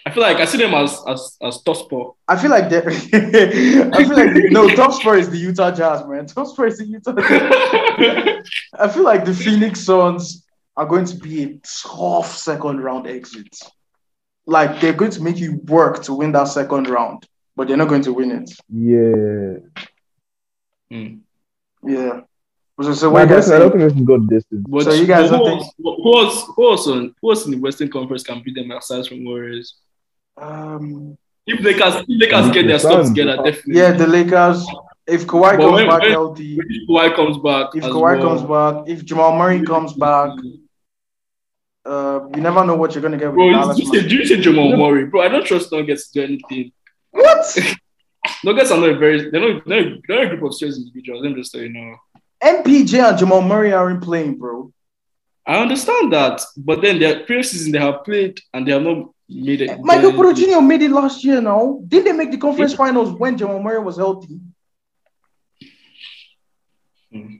I 0.06 0.10
feel 0.10 0.22
like 0.22 0.38
I 0.38 0.44
see 0.44 0.58
them 0.58 0.74
as 0.74 1.02
as 1.06 1.36
as 1.42 1.62
top 1.62 1.76
spot. 1.76 2.14
I 2.26 2.36
feel 2.36 2.50
like 2.50 2.70
that. 2.70 2.86
I 3.94 4.04
feel 4.04 4.16
like 4.16 4.34
the, 4.34 4.48
no 4.50 4.68
top 4.74 4.92
spur 4.92 5.16
is 5.16 5.28
the 5.28 5.38
Utah 5.38 5.70
Jazz, 5.70 6.06
man. 6.06 6.26
Top 6.26 6.46
spur 6.46 6.66
is 6.66 6.78
the 6.78 6.86
Utah. 6.86 7.12
Jazz. 7.12 8.46
I 8.78 8.88
feel 8.88 9.04
like 9.04 9.24
the 9.24 9.34
Phoenix 9.34 9.80
Suns 9.80 10.46
are 10.76 10.86
going 10.86 11.04
to 11.04 11.16
be 11.16 11.42
a 11.44 11.60
tough 11.82 12.36
second 12.36 12.80
round 12.80 13.06
exit. 13.06 13.54
Like 14.46 14.80
they're 14.80 14.94
going 14.94 15.10
to 15.12 15.22
make 15.22 15.36
you 15.36 15.60
work 15.66 16.02
to 16.04 16.14
win 16.14 16.32
that 16.32 16.48
second 16.48 16.88
round, 16.88 17.26
but 17.54 17.68
they're 17.68 17.76
not 17.76 17.88
going 17.88 18.02
to 18.02 18.12
win 18.12 18.30
it. 18.30 18.50
Yeah. 18.68 19.58
Hmm. 20.90 21.18
Yeah. 21.82 22.20
So, 22.82 22.94
so 22.94 23.10
No, 23.10 23.16
I 23.18 23.22
you 23.22 23.28
guys 23.28 23.48
don't 23.48 23.56
I 23.56 23.58
don't 23.58 23.72
think 23.72 23.82
they 23.82 23.94
can 23.94 24.04
go 24.04 24.18
the 24.18 24.26
distance. 24.26 24.64
But 24.66 24.84
So 24.84 24.92
you 24.92 25.06
guys 25.06 25.30
but 25.30 25.38
who, 25.38 25.44
don't 25.44 25.58
else, 25.58 25.74
who 25.76 26.18
else 26.18 26.44
who 26.56 26.70
else 26.70 26.86
on 26.86 27.14
who 27.20 27.30
else 27.30 27.44
in 27.44 27.52
the 27.52 27.58
Western 27.58 27.90
Conference 27.90 28.22
can 28.22 28.42
beat 28.42 28.54
them 28.54 28.70
aside 28.70 29.06
from 29.06 29.24
Warriors? 29.24 29.74
Um, 30.40 31.16
If 31.46 31.60
Lakers 31.60 31.94
if 31.96 32.04
Lakers 32.08 32.50
get 32.52 32.66
their 32.66 32.78
stuff 32.78 33.06
together, 33.08 33.36
definitely. 33.36 33.76
yeah, 33.80 33.92
the 33.92 34.06
Lakers. 34.06 34.66
If 35.06 35.26
Kawhi 35.26 35.56
But 35.56 35.60
comes 35.60 35.72
when- 35.72 35.88
back 35.88 36.02
when- 36.02 36.10
healthy, 36.12 36.58
If 36.58 36.88
Kawhi 36.88 37.14
comes 37.16 37.36
back, 37.38 37.66
if 37.74 37.84
Kawhi 37.84 38.18
well, 38.18 38.28
comes 38.28 38.42
back, 38.42 38.88
if 38.88 39.04
Jamal 39.04 39.36
Murray 39.36 39.62
comes 39.64 39.92
back, 39.94 40.30
uh, 41.84 42.20
you 42.34 42.40
never 42.42 42.64
know 42.64 42.76
what 42.76 42.94
you're 42.94 43.02
gonna 43.02 43.16
get 43.16 43.28
with 43.28 43.36
Bro, 43.36 43.50
Dallas. 43.52 43.78
you 43.78 43.86
say, 43.86 44.06
do 44.06 44.14
you 44.16 44.24
say 44.26 44.40
Jamal 44.40 44.76
Murray, 44.76 45.06
bro? 45.06 45.22
I 45.22 45.28
don't 45.28 45.44
trust 45.44 45.72
Nuggets 45.72 46.10
to 46.10 46.20
do 46.20 46.24
anything. 46.24 46.72
What? 47.10 47.58
Nuggets 48.44 48.70
are 48.70 48.78
not 48.78 48.90
a 48.90 48.98
very 48.98 49.30
they're 49.30 49.40
not 49.54 49.66
they're, 49.66 49.90
not- 49.90 49.98
they're 50.06 50.22
a 50.26 50.28
group 50.28 50.42
of 50.44 50.54
serious 50.54 50.78
individuals. 50.78 51.22
Let 51.22 51.32
me 51.32 51.40
just 51.40 51.52
tell 51.52 51.62
you 51.62 51.70
now. 51.70 51.96
MPJ 52.42 53.08
and 53.08 53.18
Jamal 53.18 53.42
Murray 53.42 53.72
aren't 53.72 54.02
playing, 54.02 54.36
bro. 54.38 54.72
I 55.46 55.56
understand 55.60 56.12
that, 56.12 56.40
but 56.56 56.80
then 56.82 56.98
their 57.00 57.24
previous 57.24 57.50
season 57.50 57.72
they 57.72 57.78
have 57.80 58.04
played 58.04 58.38
and 58.54 58.66
they 58.66 58.72
have 58.72 58.82
not 58.82 59.08
made 59.30 59.60
it. 59.62 59.80
Michael 59.80 60.10
they- 60.10 60.16
Porter 60.16 60.32
Jr. 60.34 60.60
made 60.60 60.82
it 60.82 60.90
last 60.90 61.24
year 61.24 61.40
now. 61.40 61.80
Did 61.86 62.04
they 62.04 62.12
make 62.12 62.30
the 62.30 62.36
conference 62.38 62.74
finals 62.74 63.12
when 63.12 63.36
Jamal 63.38 63.62
Murray 63.62 63.78
was 63.82 63.96
healthy? 63.96 64.38
Hmm. 67.12 67.36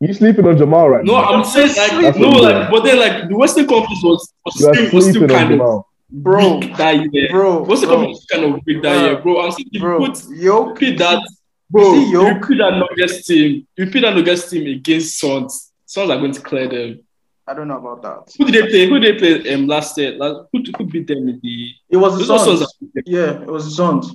You 0.00 0.14
sleeping 0.14 0.46
on 0.46 0.56
Jamal 0.56 0.88
right 0.90 1.04
No, 1.04 1.14
now? 1.14 1.24
I'm 1.24 1.44
saying 1.44 1.68
like 1.68 2.02
That's 2.02 2.18
no, 2.18 2.28
like 2.30 2.70
but 2.70 2.84
then 2.84 2.98
like 3.00 3.28
the 3.28 3.36
Western 3.36 3.66
Conference 3.66 4.00
was, 4.02 4.32
was 4.44 4.54
still 4.54 4.90
was 4.92 5.08
still 5.10 5.26
kind 5.28 5.44
of 5.52 5.58
Jamal. 5.58 5.88
Bro, 6.10 6.60
that 6.78 7.12
year. 7.12 7.28
bro, 7.30 7.62
Western 7.64 7.88
bro, 7.88 7.96
Conference 7.96 8.18
was 8.18 8.26
kind 8.30 8.44
of 8.54 8.60
weak 8.64 8.82
that 8.82 9.02
year, 9.04 9.18
uh, 9.18 9.20
bro. 9.20 9.40
I'm 9.44 9.50
saying 9.50 9.68
if 9.72 9.82
you 9.82 9.98
put 9.98 10.36
Yo, 10.36 10.66
repeat 10.70 10.98
that, 10.98 11.18
You 11.18 11.26
bro. 11.70 11.92
see 11.94 12.04
You 12.10 12.22
Yoke? 12.22 12.40
repeat 12.48 12.58
that 12.58 12.78
Nuggets 12.78 13.26
team. 13.26 13.66
You 13.76 13.84
repeat 13.84 14.00
that 14.00 14.14
Nuggets 14.14 14.48
team 14.50 14.66
against 14.76 15.18
Suns. 15.18 15.72
Suns 15.84 16.10
are 16.10 16.16
going 16.18 16.32
to 16.32 16.40
clear 16.40 16.68
them. 16.68 17.00
I 17.48 17.54
don't 17.54 17.66
know 17.66 17.78
about 17.78 18.02
that. 18.02 18.34
Who 18.36 18.44
did 18.44 18.54
they 18.64 18.68
play? 18.70 18.88
Who 18.88 18.98
did 19.00 19.18
they 19.18 19.40
play 19.40 19.54
um, 19.54 19.66
last 19.66 19.96
year? 19.96 20.12
Last, 20.12 20.48
who, 20.52 20.62
who 20.76 20.84
beat 20.84 21.06
them 21.06 21.28
in 21.28 21.40
the? 21.42 21.70
It 21.88 21.96
was 21.96 22.18
the 22.18 22.24
Suns. 22.24 22.44
Suns. 22.44 22.60
that 22.60 22.72
beat 22.80 22.94
them. 22.94 23.04
Yeah, 23.06 23.42
it 23.42 23.46
was 23.46 23.64
the 23.64 23.70
Suns. 23.70 24.14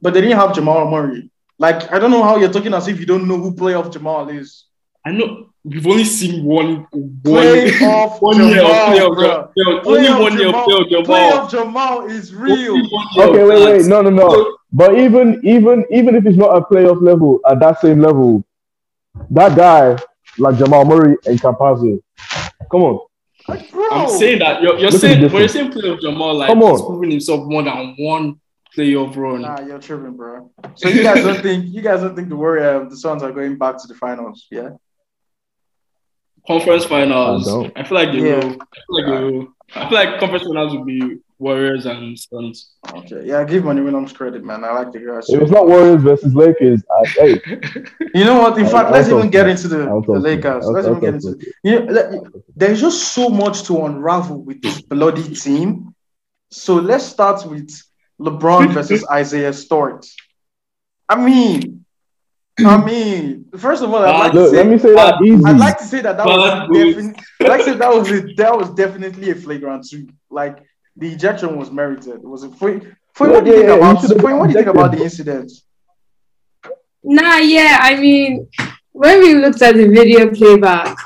But 0.00 0.14
they 0.14 0.20
didn't 0.20 0.38
have 0.38 0.54
Jamal 0.54 0.88
Murray. 0.88 1.30
Like, 1.58 1.92
I 1.92 1.98
don't 1.98 2.12
know 2.12 2.22
how 2.22 2.36
you're 2.36 2.52
talking 2.52 2.74
as 2.74 2.86
if 2.86 3.00
you 3.00 3.06
don't 3.06 3.26
know 3.26 3.38
who 3.38 3.52
playoff 3.54 3.92
Jamal 3.92 4.28
is. 4.28 4.66
I 5.04 5.10
know 5.10 5.48
we've 5.64 5.86
only 5.86 6.04
seen 6.04 6.44
one 6.44 6.86
one 6.92 7.22
Playoff 7.22 8.22
one 8.22 8.36
year 8.36 8.62
of 8.62 8.66
Jamal, 8.66 9.16
playoff. 9.16 9.52
Jamal. 9.56 9.80
Only 9.84 10.08
Playoff 10.08 10.20
one 10.20 10.38
year 10.38 10.48
of 10.48 10.54
Jamal- 10.54 10.68
playoff. 10.68 10.90
Jamal. 10.90 11.04
Playoff 11.06 11.50
Jamal 11.50 12.06
is 12.06 12.34
real. 12.34 12.72
Only 12.72 12.88
one 12.88 13.06
year 13.14 13.26
Okay, 13.26 13.44
wait, 13.44 13.78
wait, 13.78 13.86
no, 13.86 14.00
no, 14.02 14.10
no. 14.10 14.58
But 14.72 14.96
even, 14.96 15.40
even, 15.44 15.84
even 15.90 16.14
if 16.14 16.24
it's 16.24 16.36
not 16.36 16.56
a 16.56 16.60
playoff 16.62 17.02
level, 17.02 17.40
at 17.48 17.58
that 17.60 17.80
same 17.80 18.00
level, 18.00 18.44
that 19.30 19.56
guy 19.56 19.98
like 20.38 20.56
Jamal 20.58 20.84
Murray 20.84 21.16
and 21.26 21.40
Campazzo, 21.40 22.00
come 22.70 22.82
on, 22.82 23.00
Like, 23.48 23.70
bro. 23.70 23.88
I'm 23.90 24.08
saying 24.08 24.38
that 24.40 24.62
you're, 24.62 24.78
you're 24.78 24.90
Look 24.90 24.94
at 24.94 25.00
saying 25.00 25.20
the 25.20 25.28
when 25.28 25.36
you're 25.42 25.48
difference. 25.48 25.52
saying 25.52 25.70
playoff 25.72 26.00
Jamal, 26.00 26.34
like 26.34 26.48
Come 26.48 26.62
on. 26.62 26.70
he's 26.72 26.82
proving 26.82 27.10
himself 27.10 27.46
more 27.46 27.62
than 27.62 27.94
one 27.98 28.40
playoff 28.76 29.14
run. 29.16 29.42
Nah, 29.42 29.60
you're 29.60 29.78
tripping, 29.78 30.16
bro. 30.16 30.50
So 30.76 30.88
you 30.88 31.02
guys 31.02 31.22
don't 31.22 31.42
think 31.42 31.66
you 31.74 31.82
guys 31.82 32.00
don't 32.00 32.16
think 32.16 32.28
the 32.30 32.36
Warrior 32.36 32.82
uh, 32.82 32.88
the 32.88 32.96
Suns 32.96 33.22
are 33.22 33.32
going 33.32 33.58
back 33.58 33.76
to 33.82 33.86
the 33.86 33.94
finals? 33.94 34.46
Yeah. 34.50 34.70
Conference 36.46 36.84
finals. 36.84 37.48
I. 37.48 37.72
I, 37.76 37.84
feel 37.84 37.94
like 37.98 38.12
they 38.12 38.18
Yeah. 38.18 38.36
will. 38.44 38.56
I 38.60 38.76
feel 38.76 38.96
like 38.98 39.06
they 39.06 39.24
will. 39.24 39.46
I 39.74 39.88
feel 39.88 39.98
like 39.98 40.18
conference 40.20 40.44
finals 40.44 40.74
would 40.76 40.86
be 40.86 41.18
Warriors 41.42 41.86
and 41.86 42.16
Suns. 42.18 42.56
Okay. 42.98 43.22
Yeah, 43.26 43.42
give 43.44 43.64
Monty 43.64 43.82
Williams 43.82 44.12
credit, 44.12 44.44
man. 44.44 44.64
I 44.64 44.72
like 44.78 44.92
the 44.92 45.00
guys. 45.00 45.28
if 45.28 45.40
it's 45.42 45.50
not 45.50 45.66
Warriors 45.66 46.02
versus 46.02 46.32
Lakers, 46.34 46.80
I, 46.98 47.06
hey, 47.18 47.40
You 48.14 48.24
know 48.24 48.38
what? 48.42 48.56
In 48.58 48.64
I'll- 48.66 48.70
fact, 48.70 48.86
I'll 48.86 48.92
let's 48.92 49.08
talk 49.08 49.18
even 49.18 49.30
get 49.30 49.48
into 49.48 49.66
the, 49.68 49.78
the 49.78 49.86
talk 49.86 50.06
to 50.06 50.12
you. 50.12 50.18
Lakers. 50.18 50.64
I'll- 50.64 50.72
let's 50.72 50.86
I'll 50.86 50.96
even 50.96 51.00
get 51.06 51.14
into 51.14 51.52
you 51.64 51.72
know, 51.80 51.92
let- 51.92 52.22
there's 52.54 52.80
just 52.80 53.12
so 53.16 53.28
much 53.28 53.64
to 53.64 53.84
unravel 53.86 54.38
with 54.48 54.62
this 54.62 54.80
bloody 54.82 55.34
team. 55.34 55.94
So 56.50 56.76
let's 56.76 57.04
start 57.04 57.44
with 57.46 57.70
LeBron 58.20 58.72
versus 58.76 59.04
Isaiah 59.10 59.52
Stewart. 59.52 60.06
I 61.08 61.16
mean, 61.28 61.84
I 62.64 62.76
mean, 62.84 63.46
first 63.56 63.82
of 63.82 63.88
all, 63.92 64.04
I'd 64.04 64.18
like 64.20 64.32
to 64.32 64.50
say, 64.50 64.56
let 64.58 64.66
me 64.68 64.78
say 64.78 64.94
that 64.94 65.20
easy. 65.24 65.44
I'd 65.44 65.58
like 65.58 65.78
to 65.78 65.84
say 65.84 66.00
that 66.02 66.16
that 66.18 66.26
was 66.26 66.36
Bad 66.50 66.68
boys. 66.68 66.94
definitely, 66.94 67.48
like 67.48 67.62
say 67.62 67.74
that 67.82 67.92
was 67.94 68.10
a, 68.12 68.20
that 68.36 68.56
was 68.58 68.70
definitely 68.82 69.30
a 69.30 69.34
flagrant 69.34 69.88
two. 69.88 70.06
Like 70.30 70.58
the 70.96 71.08
ejection 71.12 71.56
was 71.56 71.70
merited. 71.70 72.14
It 72.16 72.24
was 72.24 72.42
a 72.44 72.50
for, 72.50 72.80
for 73.14 73.28
what 73.30 73.44
do 73.44 73.50
you 73.50 73.56
Yeah, 73.56 73.66
think 73.66 73.80
yeah, 73.80 73.90
about 73.90 74.20
for 74.20 74.36
what 74.38 74.46
do 74.46 74.52
you 74.52 74.54
think 74.54 74.66
about 74.74 74.92
the 74.92 75.02
incident? 75.02 75.52
Nah, 77.04 77.38
yeah, 77.38 77.78
I 77.80 77.96
mean, 77.96 78.48
when 78.92 79.20
we 79.20 79.34
looked 79.34 79.62
at 79.62 79.74
the 79.74 79.88
video 79.88 80.30
playback, 80.30 80.96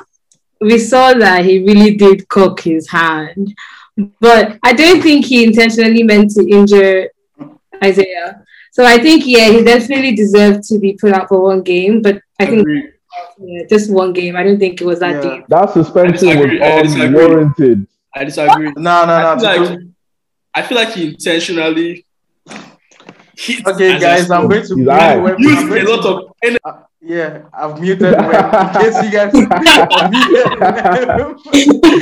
we 0.61 0.79
saw 0.79 1.14
that 1.14 1.44
he 1.44 1.61
really 1.61 1.96
did 1.96 2.29
cock 2.29 2.61
his 2.61 2.90
hand. 2.90 3.55
But 4.20 4.59
I 4.62 4.75
don't 4.75 5.01
think 5.03 5.25
he 5.25 5.44
intentionally 5.44 6.03
meant 6.03 6.31
to 6.33 6.46
injure 6.46 7.09
Isaiah. 7.83 8.44
So 8.72 8.85
I 8.85 8.99
think, 8.99 9.22
yeah, 9.27 9.49
he 9.49 9.64
definitely 9.64 10.14
deserved 10.14 10.64
to 10.64 10.79
be 10.79 10.92
put 11.01 11.12
out 11.14 11.29
for 11.29 11.40
one 11.42 11.62
game. 11.62 12.03
But 12.03 12.20
I 12.38 12.44
think 12.46 12.61
Agree. 12.61 12.90
Yeah, 13.38 13.62
just 13.68 13.90
one 13.90 14.12
game. 14.12 14.37
I 14.37 14.42
don't 14.42 14.59
think 14.59 14.81
it 14.81 14.85
was 14.85 15.01
that 15.01 15.25
Yeah. 15.25 15.37
deep. 15.37 15.46
That 15.49 15.70
suspension 15.72 16.29
was 16.29 16.37
disagree, 16.37 16.62
I 16.62 16.81
unwarranted. 16.81 17.87
I 18.17 18.25
disagree. 18.25 18.73
No, 18.77 19.05
no, 19.05 19.07
no. 19.07 19.33
I 19.33 19.39
feel 19.39 19.65
like 19.65 19.79
I 20.55 20.63
feel 20.63 20.79
like 20.79 20.93
he 20.95 21.09
intentionally. 21.09 22.05
hit 23.37 23.67
Okay, 23.67 23.99
guys, 24.01 24.31
a 24.31 24.35
I'm 24.35 24.49
going 24.49 24.63
to 24.63 24.69
He's 24.69 24.77
mute 24.77 24.89
alright. 24.89 25.23
when- 25.23 25.35
I'm 25.35 25.41
Used 25.43 25.69
going 25.69 25.87
a 25.87 25.91
lot 25.91 26.05
of 26.07 26.33
energy. 26.43 26.61
Yeah, 27.03 27.43
I've 27.53 27.79
muted 27.81 28.01
when, 28.01 28.35
in 28.35 28.69
case 28.81 29.03
you 29.05 29.11
guys. 29.13 29.33
I've 29.35 30.13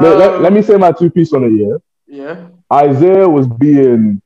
let, 0.00 0.16
let- 0.18 0.34
Um, 0.34 0.42
let 0.42 0.52
me 0.52 0.62
say 0.62 0.76
my 0.76 0.92
two 0.92 1.10
piece 1.10 1.32
on 1.32 1.44
it. 1.44 1.50
Yeah, 1.52 1.76
Yeah, 2.06 2.48
Isaiah 2.72 3.28
was 3.28 3.46
being 3.48 4.20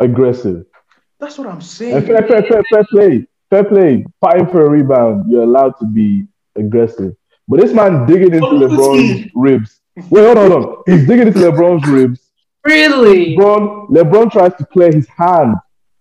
aggressive. 0.00 0.66
that's 1.20 1.38
what 1.38 1.46
I'm 1.46 1.54
And 1.54 1.64
saying. 1.64 2.04
fair, 2.06 2.22
fair, 2.26 2.42
fair, 2.42 2.62
fair 2.70 2.84
play, 2.90 3.26
fair 3.50 3.64
play. 3.64 4.04
Fighting 4.20 4.46
for 4.48 4.66
a 4.66 4.68
rebound, 4.68 5.30
you're 5.30 5.44
allowed 5.44 5.74
to 5.80 5.86
be 5.86 6.26
aggressive. 6.56 7.14
But 7.48 7.60
this 7.60 7.72
man 7.72 8.06
digging 8.06 8.34
into 8.34 8.44
Oh, 8.46 8.52
LeBron's 8.54 9.30
ribs. 9.34 9.80
Wait, 10.10 10.24
hold 10.24 10.38
on, 10.38 10.50
hold 10.50 10.64
on. 10.66 10.76
He's 10.86 11.06
digging 11.06 11.28
into 11.28 11.38
LeBron's 11.38 11.86
ribs. 11.88 12.20
Really? 12.64 13.36
LeBron, 13.36 13.88
LeBron 13.90 14.30
tries 14.32 14.54
to 14.56 14.66
clear 14.66 14.90
his 14.92 15.06
hand, 15.08 15.54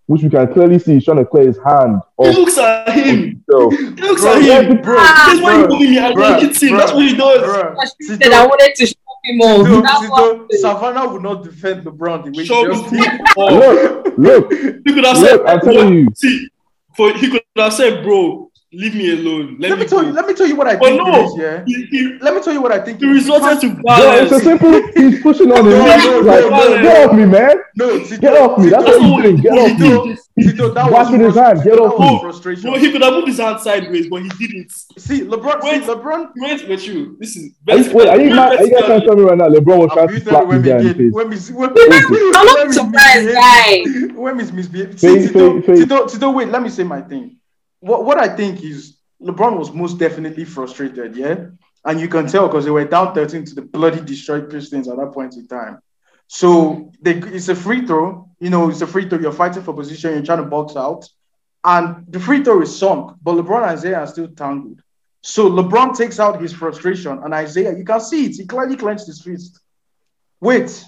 which 0.08 0.24
we 0.24 0.30
can 0.30 0.52
clearly 0.52 0.80
see 0.80 0.96
he's 0.96 1.06
trying 1.06 1.18
to 1.18 1.26
clear 1.26 1.46
his 1.48 1.60
hand 1.64 2.02
He 2.20 2.32
looks 2.32 2.58
at 2.58 2.90
him. 2.90 3.44
himself. 3.48 3.74
He 3.74 3.86
looks 4.02 4.22
Bro, 4.22 4.32
at 4.38 4.42
him. 4.66 4.82
bro, 4.82 4.96
That's 4.96 5.40
why 5.42 5.54
bro, 5.54 5.62
he 5.62 5.68
bullying 5.68 5.92
me. 5.92 6.00
I 6.00 6.14
bro, 6.14 6.24
don't 6.30 6.42
hit 6.42 6.64
him. 6.64 6.70
bro, 6.70 6.78
That's 6.80 6.94
what 6.94 7.06
he 7.06 7.16
does. 7.16 7.42
Bruh, 7.42 7.88
She 8.02 8.08
said 8.08 8.34
I 8.34 8.46
wanted 8.48 8.76
to 8.76 8.86
show 8.88 8.94
him 9.24 9.42
off. 9.42 9.66
Tito- 9.68 9.82
That's 9.82 10.00
Tito, 10.02 10.12
what- 10.40 10.54
Savannah 10.54 11.14
would 11.14 11.22
not 11.22 11.44
defend 11.44 11.86
LeBron 11.86 12.24
the 12.26 12.32
way 12.32 12.44
she 12.44 12.46
Show 12.46 12.66
just 12.66 12.92
me. 12.92 13.02
did. 13.02 13.22
Oh, 13.38 13.56
Look, 13.56 14.18
look, 14.18 14.54
he 14.54 14.94
could 14.94 15.06
have 15.06 15.18
look, 15.20 15.30
said, 15.30 15.42
I'm 15.46 15.60
telling 15.62 15.94
you. 15.94 16.08
See, 16.16 16.50
for 16.98 17.14
he 17.14 17.30
could 17.30 17.42
have 17.58 17.74
said, 17.74 18.04
"Bro, 18.04 18.50
leave 18.76 18.96
me 18.96 19.12
alone. 19.12 19.58
Let, 19.60 19.70
Let 19.72 19.80
me 19.80 19.84
me 19.86 19.90
tell 19.90 20.02
go." 20.02 20.08
you. 20.08 20.14
Let 20.14 20.28
me 20.28 20.34
tell 20.34 20.48
you 20.48 20.56
what 20.56 20.68
I 20.68 20.76
But 20.76 20.86
think 20.90 21.02
no. 21.08 21.14
it 21.16 21.26
is. 21.26 21.34
Yeah. 21.38 21.64
He, 21.66 21.86
he, 21.86 22.18
Let 22.22 22.36
me 22.36 22.42
tell 22.42 22.54
you 22.54 22.62
what 22.62 22.72
I 22.72 22.80
think. 22.80 23.00
he 23.00 23.06
it 23.06 23.10
is. 23.12 23.16
resorted 23.28 23.62
to 23.62 23.68
Yo, 23.68 24.24
it's 24.24 24.32
a 24.32 24.40
simple. 24.40 24.72
He's 24.96 25.22
pushing 25.22 25.52
on 25.52 25.66
him. 25.66 25.72
No, 25.72 25.86
no, 25.86 26.20
like, 26.22 26.44
no, 26.44 26.50
no, 26.50 26.82
get 26.82 27.10
off 27.10 27.16
me, 27.16 27.26
man. 27.26 27.56
No, 27.78 28.00
Tito, 28.00 28.18
Get 28.22 28.34
off 28.42 28.58
me. 28.60 28.70
That's 28.70 28.86
Tito, 28.86 29.00
what 29.12 29.26
he's 29.26 29.42
doing. 29.42 29.42
Get 29.42 29.52
off 29.54 29.80
me. 29.80 29.88
Tito, 29.90 30.16
Tito, 30.52 30.74
that 30.74 30.84
was 30.86 30.94
Washing 30.94 31.20
his 31.22 31.36
hand, 31.36 31.64
get 31.64 31.80
off 31.80 31.98
was 32.00 32.12
me. 32.12 32.20
frustration. 32.22 32.70
Bro, 32.70 32.80
he 32.80 32.92
could 32.92 33.02
have 33.02 33.14
moved 33.14 33.28
his 33.28 33.38
hand 33.40 33.60
sideways, 33.62 34.08
but 34.08 34.22
he 34.24 34.30
didn't. 34.48 34.72
See, 34.98 35.22
LeBron. 35.22 35.62
Wait. 35.64 35.84
See, 35.84 35.90
LeBron. 35.90 36.30
Wait 36.38 36.68
with 36.70 36.88
you. 36.88 37.18
This 37.20 37.36
is 37.38 37.54
Are 37.70 37.78
you, 37.78 37.94
wait, 37.94 38.08
are 38.10 38.20
you, 38.20 38.30
mad, 38.32 38.58
are 38.58 38.66
you 38.66 38.72
guys 38.74 38.86
trying 38.86 39.00
to 39.02 39.06
tell 39.06 39.16
me 39.16 39.24
right 39.24 39.38
now 39.38 39.48
LeBron 39.50 39.78
was 39.78 39.90
I'm 39.92 39.96
trying 39.96 40.08
to 40.08 40.14
muted 40.14 40.28
slap 40.30 40.48
when 40.48 40.62
this 40.62 40.66
we 40.66 40.70
guy 40.72 40.78
in 40.80 40.84
the 40.88 40.94
get 40.94 40.98
face? 40.98 41.14
when 41.14 41.30
we 41.30 41.38
when, 41.56 41.70
I'm 42.36 42.46
not 42.46 42.58
when 42.58 42.68
we 42.68 42.74
surprised, 42.74 43.26
misbehave- 43.26 43.34
guy. 43.36 44.14
When 44.22 44.38
we 44.38 44.44
misbehave. 44.52 44.90
Fake, 44.92 45.00
See, 45.00 45.28
Tito, 45.28 45.56
fake, 45.62 45.66
fake. 45.66 45.76
Tito, 45.78 46.06
Tito, 46.08 46.32
wait. 46.32 46.48
Let 46.50 46.62
me 46.64 46.70
say 46.70 46.84
my 46.84 47.02
thing. 47.02 47.38
What 47.86 48.04
what 48.04 48.18
I 48.18 48.28
think 48.36 48.64
is 48.64 48.98
LeBron 49.22 49.60
was 49.60 49.72
most 49.72 50.00
definitely 50.00 50.44
frustrated. 50.44 51.16
Yeah, 51.16 51.36
and 51.86 52.00
you 52.00 52.08
can 52.08 52.26
tell 52.26 52.48
because 52.48 52.66
they 52.66 52.72
were 52.72 52.84
down 52.86 53.14
13 53.14 53.46
to 53.46 53.56
the 53.56 53.62
bloody 53.62 54.02
Detroit 54.02 54.50
Pistons 54.50 54.88
at 54.88 54.98
that 54.98 55.12
point 55.14 55.36
in 55.36 55.48
time. 55.48 55.78
So 56.26 56.92
they, 57.00 57.18
it's 57.18 57.50
a 57.50 57.56
free 57.56 57.86
throw. 57.86 58.28
You 58.40 58.50
know, 58.50 58.70
it's 58.70 58.82
a 58.82 58.88
free 58.88 59.08
throw. 59.08 59.20
You're 59.20 59.32
fighting 59.32 59.62
for 59.62 59.76
position. 59.76 60.14
You're 60.14 60.24
trying 60.24 60.44
to 60.44 60.50
box 60.50 60.76
out, 60.76 61.08
and 61.64 62.04
the 62.08 62.20
free 62.20 62.44
throw 62.44 62.60
is 62.64 62.76
sunk. 62.76 63.18
But 63.22 63.36
LeBron 63.36 63.58
and 63.58 63.78
Isaiah 63.78 64.00
are 64.00 64.08
still 64.08 64.30
tangled. 64.30 64.82
So 65.22 65.48
LeBron 65.48 65.96
takes 65.96 66.20
out 66.20 66.42
his 66.42 66.54
frustration, 66.54 67.20
and 67.24 67.36
Isaiah, 67.36 67.78
you 67.78 67.86
can 67.86 68.02
see 68.02 68.26
it. 68.26 68.36
He 68.36 68.48
clearly 68.48 68.78
clenched 68.78 69.06
his 69.06 69.22
fist. 69.22 69.60
Wait, 70.42 70.84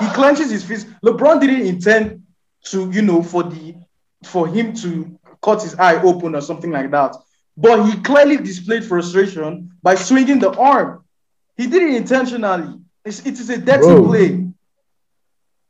he 0.00 0.08
clenches 0.08 0.50
his 0.50 0.64
fist. 0.64 0.88
LeBron 1.04 1.40
didn't 1.40 1.64
intend 1.64 2.24
to, 2.64 2.90
you 2.90 3.02
know, 3.02 3.22
for 3.22 3.44
the 3.44 3.76
for 4.24 4.48
him 4.48 4.72
to 4.72 5.16
cut 5.44 5.62
his 5.62 5.74
eye 5.78 6.00
open 6.02 6.34
or 6.34 6.40
something 6.40 6.70
like 6.78 6.90
that. 6.90 7.14
But 7.56 7.84
he 7.86 7.92
clearly 8.00 8.38
displayed 8.38 8.84
frustration 8.84 9.70
by 9.82 9.94
swinging 9.94 10.40
the 10.40 10.52
arm. 10.58 11.04
He 11.56 11.66
did 11.68 11.82
it 11.82 11.94
intentionally. 12.02 12.80
It's, 13.04 13.20
it 13.28 13.34
is 13.34 13.48
a 13.50 13.58
dirty 13.58 13.86
Bro. 13.86 14.06
play. 14.08 14.48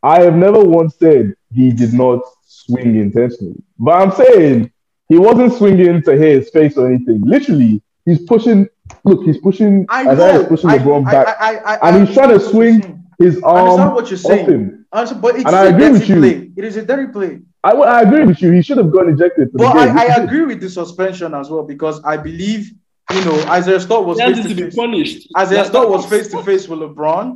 I 0.03 0.21
have 0.23 0.37
never 0.37 0.63
once 0.65 0.97
said 0.99 1.35
he 1.53 1.73
did 1.73 1.93
not 1.93 2.21
swing 2.47 2.97
intentionally, 2.97 3.61
but 3.79 3.93
I'm 4.01 4.13
saying 4.13 4.71
he 5.09 5.19
wasn't 5.19 5.53
swinging 5.55 6.03
to 6.03 6.13
hit 6.17 6.33
his 6.41 6.51
face 6.51 6.77
or 6.77 6.87
anything. 6.91 7.21
Literally, 7.25 7.83
he's 8.05 8.23
pushing. 8.25 8.69
Look, 9.05 9.25
he's 9.25 9.39
pushing. 9.39 9.87
I 9.89 10.05
know. 10.05 10.41
is 10.41 10.47
pushing 10.47 10.71
I, 10.71 10.79
LeBron 10.79 11.07
I, 11.09 11.13
back, 11.13 11.37
I, 11.41 11.57
I, 11.57 11.89
and 11.89 12.07
he's 12.07 12.15
trying 12.15 12.29
to 12.29 12.35
understand 12.35 12.55
what 12.57 12.65
you're 12.65 12.81
swing 12.83 13.05
his 13.19 13.43
I 13.43 13.49
understand 13.51 13.81
arm 13.81 13.95
what 13.95 14.11
you're 14.11 14.19
saying. 14.19 14.47
him. 14.47 14.87
Understand- 14.93 15.23
But 15.23 15.35
it's 15.37 15.45
And 15.47 15.55
a 15.55 15.59
I 15.59 15.65
agree 15.67 15.91
with 15.91 16.07
dirty 16.07 16.21
play. 16.21 16.53
It 16.57 16.65
is 16.65 16.77
a 16.77 16.85
dirty 16.85 17.13
play. 17.13 17.41
I, 17.65 17.71
I 17.73 18.01
agree 18.03 18.25
with 18.25 18.41
you. 18.43 18.53
He 18.53 18.63
should 18.63 18.77
have 18.79 18.93
gone 18.93 19.09
ejected. 19.09 19.51
For 19.53 19.59
But 19.59 19.73
the 19.75 19.87
game. 19.87 19.99
I, 19.99 20.07
I 20.07 20.23
agree 20.23 20.45
with 20.45 20.61
the 20.61 20.69
suspension 20.71 21.35
as 21.35 21.49
well 21.51 21.63
because 21.65 22.03
I 22.05 22.17
believe, 22.19 22.73
you 23.13 23.25
know, 23.25 23.39
Isaiah 23.49 23.81
Stewart 23.81 24.05
was 24.07 24.19
He 24.21 24.27
face 24.35 24.43
to 24.43 24.49
to 24.51 24.55
be 24.55 24.63
face. 24.65 24.75
punished. 24.77 25.29
Isaiah 25.37 25.59
Like, 25.59 25.67
Stott 25.69 25.89
was 25.91 26.05
face 26.07 26.29
to 26.29 26.43
face 26.43 26.69
with 26.69 26.81
LeBron, 26.81 27.27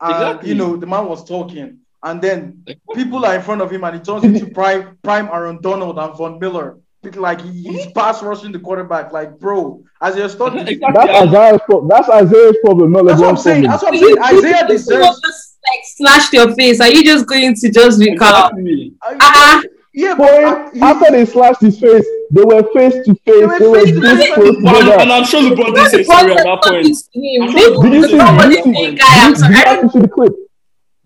and 0.00 0.10
Exactly. 0.12 0.48
you 0.50 0.54
know 0.56 0.76
the 0.76 0.86
man 0.86 1.06
was 1.08 1.24
talking, 1.24 1.78
and 2.02 2.20
then 2.20 2.64
people 2.94 3.24
are 3.24 3.34
in 3.36 3.42
front 3.42 3.60
of 3.62 3.70
him, 3.70 3.84
and 3.84 3.94
he 3.96 4.02
turns 4.02 4.24
into 4.24 4.46
prime 4.46 4.98
prime 5.02 5.28
Aaron 5.32 5.60
Donald 5.62 5.98
and 5.98 6.14
Von 6.16 6.38
Miller. 6.40 6.78
Like 7.14 7.40
he, 7.40 7.62
he's 7.62 7.86
pass 7.92 8.20
rushing 8.24 8.50
the 8.50 8.58
quarterback, 8.58 9.12
like 9.12 9.38
bro. 9.38 9.80
Isaiah 10.02 10.28
Stewart, 10.28 10.54
Exactly. 10.56 10.92
That's 10.92 11.28
Isaiah's 11.28 11.60
problem. 11.64 11.88
That's 11.88 12.08
Isaiah's 12.08 12.56
problem, 12.64 12.90
not 12.92 13.06
that's 13.06 13.20
what 13.20 13.28
I'm 13.30 13.36
saying. 13.36 13.64
problem. 13.64 13.70
That's 13.70 13.82
what 13.84 13.94
I'm 13.94 14.00
saying. 14.34 14.44
Isaiah 14.44 14.66
deserves. 14.66 15.20
just 15.24 15.58
like 15.68 15.82
slashed 15.84 16.32
your 16.32 16.52
face. 16.56 16.80
Are 16.80 16.88
you 16.88 17.04
just 17.04 17.26
going 17.28 17.54
to 17.54 17.70
just 17.70 18.00
be 18.00 18.16
calm? 18.16 18.58
Exactly. 18.58 18.92
Ah, 19.20 19.62
yeah, 19.96 20.14
but 20.14 20.28
Boy, 20.28 20.44
uh, 20.44 20.70
he- 20.72 20.80
after 20.80 21.10
they 21.10 21.24
slashed 21.24 21.60
his 21.62 21.80
face, 21.80 22.06
they 22.30 22.44
were 22.44 22.62
face 22.74 22.94
to 23.06 23.14
face. 23.24 23.46
were 23.46 23.58
They 23.58 23.66
were 23.66 23.80
face 23.80 23.94
to 23.94 24.00
face. 24.02 24.34
close 24.34 24.56
And, 24.56 24.66
together. 24.66 25.00
and 25.00 25.12
I'm 25.12 25.24
sure 25.24 25.40
LeBron 25.42 25.74
did 25.74 25.90
say 25.90 26.02
sorry 26.04 26.32
at 26.36 26.44
that 26.44 26.62
point. 26.62 26.82
Did 26.82 26.82
Did 26.82 26.88
you 26.88 26.94
see? 26.94 27.82
Did 27.82 27.92
you 27.94 28.02
see? 28.04 28.08
Did 28.10 28.98
guy. 28.98 29.24
I'm 29.24 29.32
you, 29.32 29.36
sorry. 29.38 29.52
did 29.52 29.56
you 29.56 29.64
actually 29.66 29.88
see 29.90 30.00
the 30.00 30.08
clip? 30.08 30.32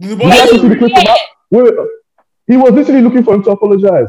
Did 0.00 0.20
you 0.22 0.30
actually 0.30 0.58
see 0.60 0.68
the 0.68 0.76
clip? 0.76 0.90
Yeah. 0.94 1.14
Wait, 1.50 1.64
wait, 1.64 1.74
he 2.48 2.56
was 2.56 2.72
literally 2.72 3.02
looking 3.02 3.22
for 3.22 3.34
him 3.34 3.42
to 3.44 3.50
apologize. 3.50 4.08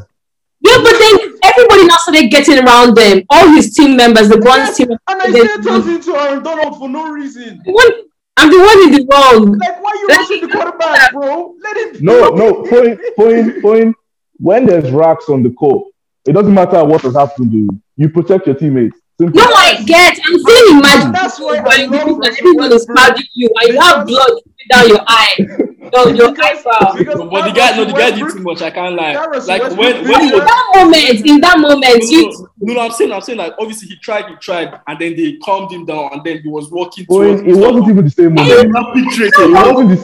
Yeah, 0.63 0.77
but 0.83 0.93
then 0.97 1.13
everybody 1.43 1.85
now 1.87 1.97
started 1.97 2.29
getting 2.29 2.59
around 2.63 2.95
them. 2.95 3.23
All 3.29 3.47
his 3.49 3.73
team 3.73 3.97
members, 3.97 4.29
the 4.29 4.37
Bronze 4.37 4.75
team. 4.77 4.89
and 5.07 5.21
Isaiah 5.21 5.57
turns 5.63 5.87
into 5.87 6.15
Aaron 6.15 6.43
Donald 6.43 6.77
for 6.77 6.87
no 6.87 7.11
reason. 7.11 7.61
The 7.65 8.05
I'm 8.37 8.49
the 8.49 8.57
one 8.59 8.83
in 8.85 8.91
the 8.93 9.07
wrong. 9.11 9.57
Like, 9.59 9.83
why 9.83 9.91
you 9.99 10.07
rushing 10.07 10.41
the 10.41 10.47
him- 10.47 10.51
quarterback, 10.51 11.11
bro? 11.13 11.55
Let 11.63 11.77
him. 11.95 12.05
No, 12.05 12.29
no, 12.29 12.63
point, 12.63 12.99
point, 13.17 13.61
point. 13.61 13.95
When 14.41 14.65
there's 14.65 14.91
racks 14.91 15.29
on 15.29 15.43
the 15.43 15.51
court, 15.51 15.87
it 16.25 16.33
doesn't 16.33 16.53
matter 16.53 16.83
what 16.83 17.01
has 17.03 17.15
happened 17.15 17.51
to 17.51 17.57
you. 17.57 17.81
You 17.95 18.09
protect 18.09 18.47
your 18.47 18.55
teammates. 18.55 18.97
Simple. 19.19 19.39
No, 19.39 19.47
I 19.47 19.83
get. 19.85 20.17
I'm 20.25 20.39
saying 20.39 20.79
imagine 20.79 21.11
That's 21.11 21.39
why 21.39 21.57
I 21.57 21.61
when 21.87 21.91
love 21.91 22.07
you 22.07 22.17
Russell 22.17 22.37
everyone 22.39 22.71
is 22.73 22.87
Westbrook. 22.89 23.25
you 23.33 23.49
and 23.61 23.73
you 23.73 23.79
have 23.81 24.07
blood 24.07 24.31
down 24.71 24.89
your 24.89 25.01
eye. 25.07 25.35
No, 25.93 26.07
your 26.07 26.29
eyebrow. 26.29 26.93
Because 26.97 27.19
but 27.19 27.47
the 27.49 27.51
guy, 27.53 27.75
no, 27.75 27.83
the 27.83 27.91
guy 27.91 28.11
did 28.11 28.31
too 28.31 28.39
much. 28.43 28.61
I 28.61 28.69
can't 28.71 28.95
lie. 28.95 29.13
Like 29.13 29.61
when 29.77 30.07
when 30.07 30.21
he 30.21 30.29
In 30.31 30.39
that 30.39 30.71
moment, 30.73 31.25
in 31.27 31.41
that 31.41 31.59
moment, 31.59 31.83
no, 32.03 32.09
you 32.09 32.47
no, 32.61 32.73
no, 32.75 32.79
I'm 32.79 32.91
saying, 32.91 33.11
I'm 33.11 33.19
saying, 33.19 33.39
like 33.39 33.53
obviously 33.59 33.89
he 33.89 33.97
tried, 33.97 34.27
he 34.29 34.35
tried, 34.35 34.79
and 34.87 34.99
then 34.99 35.17
they 35.17 35.35
calmed 35.43 35.69
him 35.73 35.83
down, 35.85 36.09
and 36.13 36.23
then 36.23 36.41
he 36.43 36.47
was 36.47 36.71
walking 36.71 37.05
towards. 37.05 37.41
Point, 37.41 37.51
it 37.51 37.55
wasn't 37.57 37.89
even 37.89 38.05
the 38.05 38.09
same 38.09 38.33
moment. 38.35 38.53
even 38.57 38.69
It 38.69 38.73
perpetrated. 38.73 39.51
wasn't 39.51 39.89
the, 39.89 39.95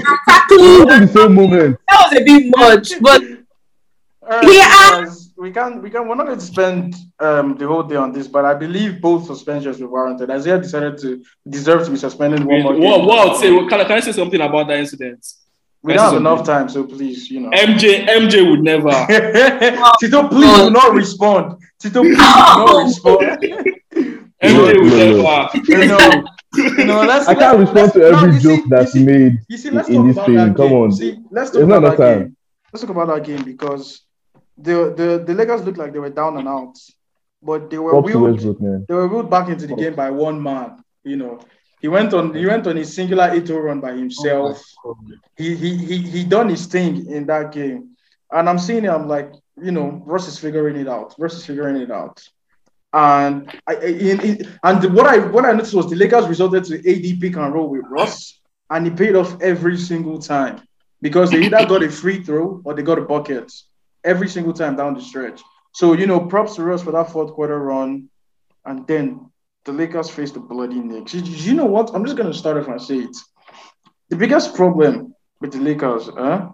it 0.52 0.86
wasn't 0.88 1.14
the 1.14 1.20
same 1.22 1.34
moment. 1.36 1.80
That 1.90 2.08
was 2.12 2.20
a 2.20 2.24
bit 2.26 2.54
much, 2.58 3.02
but 3.02 3.22
All 3.24 3.47
right, 4.30 4.44
Yeah. 4.54 5.02
guys, 5.06 5.34
we 5.38 5.52
can 5.52 5.82
we 5.82 5.90
can 5.90 6.08
we're 6.08 6.16
not 6.16 6.26
going 6.28 6.40
to 6.40 6.46
spend 6.46 6.96
um 7.20 7.56
the 7.58 7.68
whole 7.68 7.84
day 7.84 7.96
on 7.96 8.12
this, 8.12 8.28
but 8.28 8.44
I 8.46 8.54
believe 8.54 9.02
both 9.02 9.26
suspensions 9.26 9.80
were 9.80 9.88
warranted. 9.90 10.30
Isaiah 10.30 10.60
decided 10.60 10.98
to 11.00 11.24
deserve 11.48 11.86
to 11.86 11.92
be 11.92 11.98
suspended 11.98 12.44
one 12.44 12.62
more 12.64 12.74
What, 12.74 12.82
game. 12.82 13.06
what 13.06 13.20
I 13.20 13.26
would 13.32 13.38
say, 13.40 13.50
can, 13.70 13.82
I- 13.82 13.84
can 13.86 13.98
I 13.98 14.00
say 14.02 14.12
something 14.12 14.42
about 14.42 14.68
that 14.68 14.80
incident? 14.80 15.26
we 15.84 15.94
Can 15.94 15.98
don't 16.02 16.12
have 16.14 16.22
enough 16.22 16.44
time, 16.46 16.68
so 16.70 16.84
please, 16.84 17.30
you 17.30 17.40
know. 17.40 17.50
MJ, 17.52 18.06
MJ 18.08 18.50
would 18.50 18.62
never. 18.64 18.90
Tito, 20.00 20.28
please 20.28 20.58
do 20.58 20.70
not 20.72 20.94
respond. 20.94 21.62
Tito, 21.80 22.02
please 22.02 22.18
do 22.18 22.24
not 22.24 22.84
respond. 22.84 23.22
MJ 24.44 24.82
would 24.82 24.92
Look, 24.92 25.24
look, 25.24 25.54
never. 25.54 25.82
you 25.82 25.88
know, 25.88 26.24
you 26.78 26.86
know, 26.86 27.02
let's. 27.04 27.28
I 27.28 27.36
can't 27.36 27.60
let's- 27.60 27.72
respond 27.72 27.94
to 27.94 28.00
let's- 28.00 28.12
no, 28.12 28.18
every 28.18 28.34
you 28.34 28.40
see- 28.40 28.44
joke 28.58 28.66
that's 28.70 28.96
you 28.96 29.02
see, 29.02 29.06
made 29.06 29.40
see, 29.86 29.96
in 29.96 30.08
this 30.08 30.18
about 30.18 30.26
thing. 30.26 30.54
Come 30.56 30.74
on. 30.74 30.92
See, 30.92 31.18
let's 31.32 31.52
talk 31.52 31.60
There's 31.60 31.64
about 31.70 31.82
not 31.84 31.98
that 31.98 32.04
enough 32.12 32.20
game. 32.24 32.36
Let's 32.74 32.82
talk 32.82 32.90
about 32.90 33.08
that 33.08 33.24
game 33.24 33.44
because 33.44 34.02
the 34.58 34.94
the 34.96 35.24
the 35.26 35.34
Lakers 35.34 35.64
looked 35.64 35.78
like 35.78 35.94
they 35.94 36.00
were 36.00 36.10
down 36.10 36.38
and 36.38 36.48
out, 36.48 36.76
but 37.42 37.70
they 37.70 37.78
were 37.80 37.96
wheeled, 37.98 38.40
they 38.88 38.94
were 38.96 39.08
wheeled 39.08 39.30
back 39.30 39.50
into 39.50 39.68
the 39.68 39.74
game 39.74 39.96
by 39.96 40.10
one 40.12 40.42
man. 40.42 40.84
You 41.04 41.18
know, 41.18 41.40
he 41.82 41.88
went 41.88 42.14
on 42.14 42.34
he 42.34 42.46
went 42.46 42.68
on 42.68 42.76
his 42.76 42.94
singular 42.96 43.30
8 43.32 43.50
run 43.50 43.80
by 43.82 43.94
himself. 43.94 44.62
He, 45.38 45.56
he 45.56 45.78
he 45.78 45.98
he 46.00 46.24
done 46.24 46.50
his 46.50 46.66
thing 46.68 47.10
in 47.10 47.26
that 47.28 47.52
game, 47.52 47.92
and 48.32 48.50
I'm 48.50 48.60
seeing 48.60 48.86
it. 48.86 48.90
I'm 48.90 49.08
like, 49.08 49.32
you 49.62 49.72
know, 49.72 50.02
Russ 50.06 50.28
is 50.28 50.40
figuring 50.40 50.76
it 50.78 50.88
out. 50.88 51.16
Russ 51.18 51.36
is 51.36 51.46
figuring 51.46 51.78
it 51.78 51.92
out. 51.92 52.22
And 52.94 53.50
I, 53.68 53.76
I- 53.76 53.86
in, 53.86 54.20
in, 54.22 54.60
and 54.64 54.94
what 54.94 55.06
I 55.08 55.18
what 55.20 55.46
I 55.46 55.52
noticed 55.54 55.74
was 55.76 55.90
the 55.90 55.96
Lakers 55.96 56.28
resorted 56.28 56.64
to 56.66 56.76
AD 56.78 57.20
pick 57.22 57.36
and 57.36 57.54
roll 57.54 57.70
with 57.70 57.86
Russ, 57.90 58.40
and 58.70 58.86
he 58.88 58.92
paid 58.92 59.16
off 59.16 59.40
every 59.42 59.78
single 59.78 60.20
time 60.20 60.62
because 61.02 61.32
they 61.32 61.44
either 61.46 61.66
got 61.66 61.84
a 61.84 61.90
free 61.90 62.24
throw 62.24 62.62
or 62.66 62.74
they 62.74 62.82
got 62.82 62.98
a 62.98 63.02
bucket 63.02 63.52
every 64.08 64.30
single 64.30 64.54
time 64.54 64.76
down 64.76 64.94
the 64.96 65.02
stretch. 65.02 65.42
So 65.74 65.94
you 65.94 66.08
know, 66.08 66.20
props 66.20 66.56
to 66.56 66.74
us 66.74 66.82
for 66.84 66.92
that 66.92 67.12
fourth 67.12 67.34
quarter 67.34 67.60
run, 67.60 68.10
and 68.66 68.88
then 68.88 69.30
the 69.66 69.74
Lakers 69.74 70.10
faced 70.10 70.34
the 70.34 70.40
bloody 70.40 70.80
Knicks. 70.80 71.14
You, 71.14 71.22
you 71.22 71.54
know 71.54 71.66
what? 71.66 71.92
I'm 71.94 72.06
just 72.06 72.18
gonna 72.18 72.34
start 72.34 72.58
off 72.58 72.68
and 72.68 72.82
say 72.82 73.00
it. 73.00 73.16
The 74.10 74.16
biggest 74.16 74.56
problem 74.56 75.14
with 75.42 75.52
the 75.52 75.60
Lakers, 75.60 76.08
huh? 76.08 76.50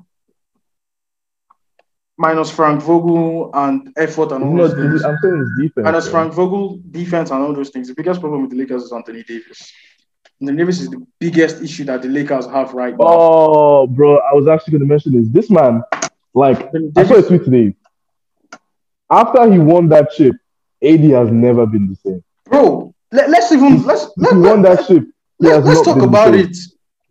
minus 2.17 2.51
Frank 2.51 2.81
Vogel 2.81 3.51
and 3.53 3.91
effort 3.97 4.31
and 4.31 4.43
all 4.43 4.53
No, 4.53 4.67
those 4.67 4.77
things. 4.77 5.03
I'm 5.03 5.17
saying 5.21 5.41
it's 5.41 5.61
defense. 5.61 5.85
Minus 5.85 6.05
bro. 6.05 6.11
Frank 6.11 6.33
Vogel, 6.33 6.79
defense 6.91 7.31
and 7.31 7.43
all 7.43 7.53
those 7.53 7.69
things. 7.69 7.87
The 7.87 7.95
biggest 7.95 8.19
problem 8.19 8.41
with 8.41 8.51
the 8.51 8.57
Lakers 8.57 8.83
is 8.83 8.91
Anthony 8.91 9.23
Davis. 9.23 9.71
Anthony 10.41 10.57
Davis 10.57 10.81
is 10.81 10.89
the 10.89 11.05
biggest 11.19 11.61
issue 11.61 11.83
that 11.85 12.01
the 12.01 12.09
Lakers 12.09 12.45
have 12.47 12.73
right 12.73 12.93
now. 12.93 13.05
Oh, 13.07 13.87
bro, 13.87 14.17
I 14.19 14.33
was 14.33 14.47
actually 14.47 14.71
going 14.71 14.81
to 14.81 14.87
mention 14.87 15.13
this. 15.13 15.27
This 15.31 15.49
man, 15.49 15.81
like, 16.33 16.61
Anthony 16.61 16.91
I 16.95 17.03
saw 17.05 17.15
a 17.15 17.21
tweet 17.21 17.43
today. 17.43 17.75
After 19.09 19.51
he 19.51 19.59
won 19.59 19.89
that 19.89 20.11
chip, 20.11 20.35
AD 20.83 21.01
has 21.01 21.29
never 21.31 21.65
been 21.65 21.89
the 21.89 21.95
same. 21.95 22.23
bro. 22.45 22.93
Let, 23.11 23.29
us 23.29 23.51
even 23.51 23.83
let's 23.83 24.07
let, 24.17 24.33
he 24.33 24.39
won 24.39 24.63
let, 24.63 24.77
that 24.77 24.87
chip, 24.87 25.03
he 25.39 25.47
let, 25.47 25.63
has 25.63 25.77
us 25.77 25.85
talk 25.85 26.01
about 26.01 26.33
it. 26.33 26.57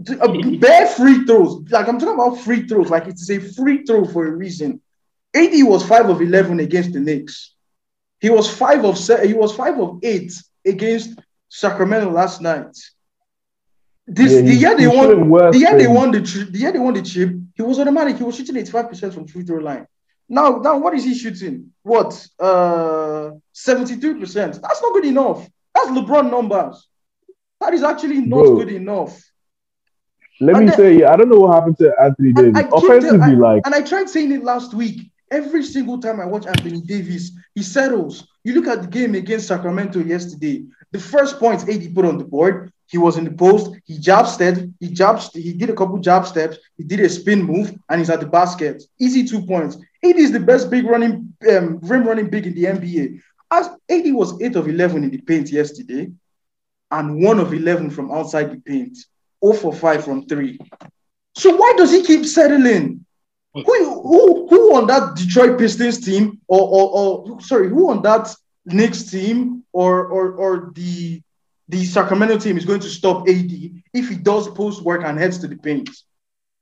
D- 0.03 0.19
uh, 0.19 0.59
Bare 0.59 0.89
free 0.89 1.25
throws. 1.25 1.63
Like 1.71 1.87
I'm 1.87 1.99
talking 1.99 2.15
about 2.15 2.41
free 2.41 2.67
throws. 2.67 2.91
Like 2.91 3.07
it's 3.07 3.31
a 3.31 3.39
free 3.39 3.85
throw 3.85 4.05
for 4.05 4.27
a 4.27 4.31
reason. 4.33 4.81
AD 5.35 5.53
was 5.63 5.87
five 5.87 6.11
of 6.11 6.21
eleven 6.21 6.59
against 6.59 6.93
the 6.93 7.01
Knicks. 7.01 7.55
He 8.21 8.31
was 8.31 8.51
five 8.53 8.85
of 8.85 8.99
se- 8.99 9.29
he 9.29 9.35
was 9.35 9.55
five 9.55 9.79
of 9.79 10.01
eight 10.03 10.33
against 10.67 11.21
Sacramento 11.49 12.11
last 12.11 12.41
night. 12.41 12.77
This 14.15 14.33
Yeah, 14.33 14.41
the 14.43 14.55
year 14.55 14.77
they 14.77 14.87
won 14.89 15.09
the 15.53 15.59
year 15.59 15.79
they 15.79 15.87
won 15.87 16.11
the 16.11 16.21
tri- 16.23 16.51
the 16.51 16.59
year 16.59 16.73
they 16.73 16.79
won 16.87 16.95
the 16.95 17.03
chip, 17.03 17.31
he 17.55 17.63
was 17.63 17.79
automatic. 17.79 18.17
He 18.19 18.25
was 18.25 18.37
shooting 18.37 18.57
85% 18.57 19.15
from 19.15 19.27
free 19.27 19.45
throw 19.45 19.59
line. 19.59 19.87
Now, 20.29 20.49
now 20.67 20.79
what 20.79 20.93
is 20.95 21.05
he 21.05 21.15
shooting? 21.15 21.73
What? 21.83 22.11
Uh 22.39 23.31
72%. 23.55 24.61
That's 24.61 24.83
not 24.83 24.93
good 24.95 25.05
enough. 25.07 25.49
That's 25.75 25.89
LeBron 25.89 26.31
numbers. 26.31 26.89
That 27.61 27.73
is 27.75 27.83
actually 27.83 28.21
not 28.21 28.45
Bro. 28.45 28.57
good 28.57 28.73
enough. 28.73 29.13
Let 30.41 30.57
And 30.57 30.65
me 30.65 30.71
then- 30.71 30.77
say, 30.77 31.05
I 31.05 31.17
don't 31.17 31.29
know 31.29 31.41
what 31.41 31.55
happened 31.55 31.79
to 31.79 31.93
Anthony 32.03 32.33
Davis. 32.33 32.57
I 32.57 32.69
Offensively, 32.73 33.19
tell- 33.19 33.39
like, 33.39 33.63
And 33.67 33.75
I 33.75 33.83
tried 33.83 34.09
saying 34.09 34.33
it 34.33 34.43
last 34.43 34.75
week. 34.75 35.11
Every 35.31 35.63
single 35.63 35.99
time 35.99 36.21
I 36.21 36.27
watch 36.27 36.47
Anthony 36.47 36.81
Davis, 36.83 37.31
he 37.55 37.63
settles. 37.63 38.27
You 38.45 38.53
look 38.55 38.67
at 38.67 38.83
the 38.83 38.89
game 38.89 39.15
against 39.15 39.47
Sacramento 39.49 40.01
yesterday. 40.01 40.65
The 40.91 40.99
first 40.99 41.39
points 41.39 41.63
AD 41.69 41.95
put 41.95 42.05
on 42.05 42.19
the 42.19 42.25
board, 42.25 42.71
he 42.93 42.99
was 42.99 43.17
in 43.17 43.25
the 43.25 43.33
post. 43.33 43.75
He 43.87 43.99
jab 43.99 44.27
stepped. 44.27 44.61
He 44.79 44.89
jab. 44.89 45.19
He 45.33 45.55
did 45.55 45.71
a 45.71 45.75
couple 45.75 45.97
jab 45.99 46.27
steps. 46.27 46.59
He 46.77 46.85
did 46.85 47.01
a 47.01 47.09
spin 47.09 47.43
move, 47.43 47.75
and 47.89 47.99
he's 47.99 48.11
at 48.11 48.21
the 48.21 48.27
basket. 48.27 48.83
Easy 49.01 49.25
two 49.25 49.47
points. 49.47 49.77
AD 50.05 50.17
is 50.17 50.31
the 50.31 50.39
best 50.39 50.69
big 50.71 50.85
running 50.85 51.35
um, 51.51 51.79
rim 51.81 52.07
running 52.07 52.29
big 52.29 52.47
in 52.47 52.55
the 52.55 52.65
NBA. 52.65 53.19
As 53.51 53.69
AD 53.89 54.13
was 54.13 54.41
eight 54.43 54.57
of 54.57 54.69
eleven 54.69 55.05
in 55.05 55.11
the 55.11 55.23
paint 55.23 55.51
yesterday, 55.51 56.13
and 56.91 57.25
one 57.25 57.41
of 57.41 57.55
eleven 57.55 57.89
from 57.89 58.13
outside 58.13 58.53
the 58.53 58.61
paint. 58.61 58.99
0 59.45 59.55
for 59.55 59.73
five 59.73 60.05
from 60.05 60.27
three. 60.27 60.57
So 61.35 61.57
why 61.57 61.73
does 61.77 61.91
he 61.91 62.05
keep 62.05 62.25
settling? 62.27 63.05
Who, 63.55 63.63
who, 63.63 64.49
who 64.49 64.77
on 64.77 64.87
that 64.87 65.17
Detroit 65.17 65.59
Pistons 65.59 65.99
team, 66.05 66.41
or, 66.47 66.61
or, 66.61 66.85
or 67.35 67.41
sorry, 67.41 67.69
who 67.69 67.91
on 67.91 68.03
that 68.03 68.33
Knicks 68.67 69.11
team, 69.11 69.65
or, 69.73 70.07
or, 70.07 70.33
or 70.35 70.73
the 70.75 71.21
the 71.73 71.85
Sacramento 71.87 72.39
team 72.39 72.57
is 72.59 72.67
going 72.67 72.81
to 72.81 72.89
stop 72.91 73.27
AD 73.29 73.51
if 73.95 74.09
he 74.09 74.15
does 74.15 74.47
post 74.51 74.83
work 74.83 75.03
and 75.05 75.19
heads 75.19 75.39
to 75.39 75.49
the 75.49 75.57
paint? 75.57 75.89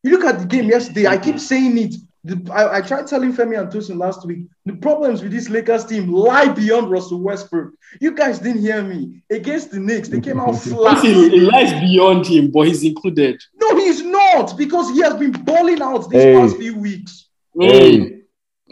You 0.05 0.12
look 0.12 0.25
at 0.25 0.38
the 0.38 0.46
game 0.46 0.66
yesterday. 0.70 1.07
I 1.09 1.18
keep 1.18 1.38
saying 1.40 1.77
it. 1.77 1.94
The, 2.23 2.53
I, 2.53 2.77
I 2.77 2.81
tried 2.81 3.07
telling 3.09 3.33
Femi 3.33 3.59
and 3.59 3.70
Tosin 3.73 3.96
last 3.99 4.25
week. 4.27 4.46
The 4.66 4.75
problems 4.77 5.20
with 5.23 5.33
this 5.33 5.49
Lakers 5.49 5.85
team 5.87 6.12
lie 6.12 6.49
beyond 6.49 6.90
Russell 6.90 7.20
Westbrook. 7.20 7.73
You 8.01 8.14
guys 8.14 8.38
didn't 8.38 8.61
hear 8.62 8.83
me. 8.85 9.23
Against 9.31 9.73
the 9.73 9.81
Knicks, 9.81 10.09
they 10.09 10.20
came 10.20 10.38
out 10.38 10.53
flat. 10.62 11.03
It 11.05 11.42
lies 11.42 11.73
beyond 11.81 12.27
him, 12.27 12.51
but 12.53 12.68
he's 12.68 12.85
included. 12.85 13.40
No, 13.61 13.75
he's 13.77 14.03
not 14.03 14.57
because 14.57 14.90
he 14.90 15.01
has 15.01 15.14
been 15.14 15.33
balling 15.33 15.83
out 15.83 16.09
these 16.09 16.23
Hey. 16.23 16.35
past 16.35 16.57
few 16.57 16.77
weeks. 16.77 17.27
hey, 17.59 17.99
Mm, 17.99 18.23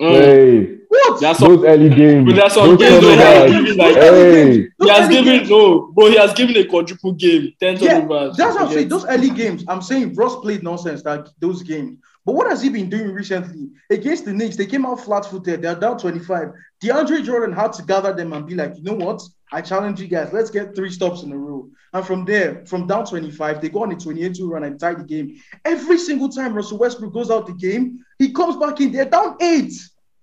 mm. 0.01 0.09
hey, 0.11 0.78
What? 1.07 1.21
That's 1.21 1.39
some, 1.39 1.57
those 1.57 1.65
early 1.65 1.89
games. 1.91 2.27
but 2.27 2.37
there's 2.37 2.53
some 2.55 2.69
those 2.69 2.79
games 2.79 3.01
though, 3.03 3.11
he 3.11 3.17
has 3.17 3.51
given 3.53 3.77
like 3.77 3.95
Hey, 3.95 4.69
he 4.81 4.89
has 4.89 5.01
early 5.07 5.15
given 5.15 5.39
games- 5.39 5.51
no, 5.51 5.93
bro. 5.93 6.07
He 6.11 6.17
has 6.17 6.33
given 6.35 6.57
a 6.57 6.65
quadruple 6.65 7.13
game, 7.13 7.53
ten 7.61 7.77
Yeah, 7.79 8.01
turnovers. 8.01 8.37
That's 8.37 8.55
what 8.55 8.63
I'm 8.63 8.69
saying. 8.69 8.89
Forget. 8.89 8.91
Those 8.91 9.07
early 9.07 9.31
games, 9.31 9.65
I'm 9.69 9.83
saying 9.83 10.15
Ross 10.15 10.37
played 10.37 10.63
nonsense 10.63 11.03
that 11.03 11.29
those 11.39 11.63
games. 11.63 11.99
But 12.25 12.35
what 12.35 12.51
has 12.51 12.61
he 12.61 12.69
been 12.69 12.91
doing 12.91 13.13
recently? 13.13 13.71
Against 13.89 14.27
the 14.27 14.35
Knicks, 14.35 14.57
they 14.57 14.67
came 14.67 14.85
out 14.85 15.01
flat 15.01 15.25
footed. 15.25 15.63
They're 15.63 15.75
down 15.75 15.97
25. 15.99 16.53
DeAndre 16.83 17.25
Jordan 17.25 17.55
had 17.55 17.73
to 17.75 17.83
gather 17.83 18.13
them 18.13 18.35
and 18.35 18.47
be 18.47 18.55
like, 18.55 18.77
you 18.77 18.83
know 18.83 18.93
what? 18.95 19.23
I 19.51 19.63
challenge 19.63 19.99
you 19.99 20.09
guys. 20.09 20.31
Let's 20.31 20.51
get 20.51 20.77
three 20.77 20.91
stops 20.91 21.23
in 21.23 21.33
a 21.33 21.39
row. 21.39 21.71
And 21.95 22.05
from 22.07 22.27
there, 22.27 22.67
from 22.67 22.87
down 22.87 23.07
25, 23.07 23.63
they 23.63 23.71
go 23.71 23.83
on 23.83 23.93
a 23.93 23.97
28 23.97 24.35
2 24.35 24.51
run 24.51 24.65
and 24.65 24.79
tie 24.79 24.93
the 24.93 25.05
game. 25.05 25.41
Every 25.65 25.97
single 25.97 26.29
time 26.29 26.53
Russell 26.53 26.77
Westbrook 26.77 27.15
goes 27.15 27.31
out 27.31 27.47
the 27.47 27.55
game, 27.55 28.05
he 28.19 28.31
comes 28.31 28.57
back 28.59 28.79
in. 28.83 28.93
They're 28.93 29.07
down 29.07 29.37
eight. 29.41 29.73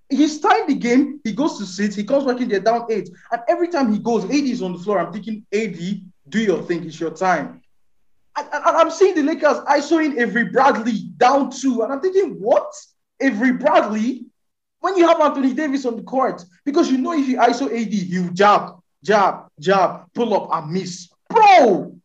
He's 0.10 0.40
tied 0.40 0.68
the 0.68 0.76
game. 0.76 1.20
He 1.24 1.32
goes 1.34 1.58
to 1.58 1.66
sit. 1.66 1.96
He 1.96 2.04
comes 2.04 2.26
back 2.26 2.40
in. 2.40 2.48
They're 2.50 2.60
down 2.60 2.86
eight. 2.90 3.10
And 3.32 3.42
every 3.48 3.68
time 3.70 3.92
he 3.92 4.00
goes, 4.00 4.24
AD 4.26 4.32
is 4.32 4.62
on 4.62 4.74
the 4.74 4.80
floor. 4.80 5.00
I'm 5.00 5.12
thinking, 5.12 5.46
AD, 5.54 5.78
do 6.30 6.40
your 6.40 6.62
thing. 6.62 6.86
It's 6.86 7.00
your 7.00 7.12
time. 7.12 7.62
And, 8.38 8.48
and- 8.52 8.64
I'm 8.78 8.92
seeing 8.92 9.16
the 9.16 9.24
Lakers 9.24 9.58
ISOing 9.66 10.20
Avery 10.20 10.46
Bradley 10.46 11.10
down 11.18 11.50
two. 11.50 11.82
And 11.82 11.92
I'm 11.92 12.02
thinking, 12.02 12.36
what? 12.40 12.72
Avery 13.20 13.54
Bradley? 13.54 14.26
When 14.82 14.98
you 14.98 15.08
have 15.08 15.20
Anthony 15.20 15.54
Davis 15.54 15.86
on 15.86 15.96
the 15.96 16.04
court, 16.04 16.44
because 16.64 16.92
you 16.92 17.00
know 17.00 17.14
if 17.14 17.28
you 17.28 17.38
ISO 17.38 17.66
AD, 17.66 17.92
you 17.92 18.30
jab, 18.32 18.76
jab, 19.04 19.48
jab, 19.60 20.06
pull 20.14 20.32
up 20.36 20.50
and 20.52 20.72
miss. 20.72 21.10
Bro, 21.28 21.96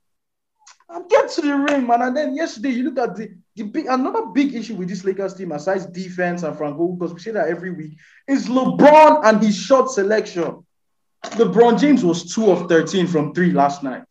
I'm 0.89 1.07
getting 1.09 1.29
to 1.29 1.41
the 1.43 1.57
ring, 1.57 1.87
man. 1.87 2.01
And 2.01 2.17
then 2.17 2.35
yesterday, 2.35 2.71
you 2.71 2.85
look 2.91 2.99
at 2.99 3.17
the, 3.17 3.37
the 3.57 3.65
big 3.65 3.87
another 3.87 4.27
big 4.27 4.55
issue 4.55 4.75
with 4.75 4.89
this 4.89 5.05
Lakers 5.05 5.35
team, 5.35 5.53
aside 5.53 5.93
defense 5.93 6.43
and 6.43 6.57
Frank 6.57 6.77
Vogel, 6.77 6.97
because 6.97 7.13
we 7.13 7.21
say 7.21 7.33
that 7.33 7.49
every 7.49 7.71
week, 7.71 7.97
is 8.29 8.49
LeBron 8.49 9.25
and 9.25 9.43
his 9.43 9.57
shot 9.57 9.91
selection. 9.91 10.65
LeBron 11.25 11.79
James 11.79 12.05
was 12.05 12.33
two 12.35 12.51
of 12.51 12.69
13 12.69 13.07
from 13.07 13.35
three 13.35 13.51
last 13.51 13.83
night. 13.83 14.05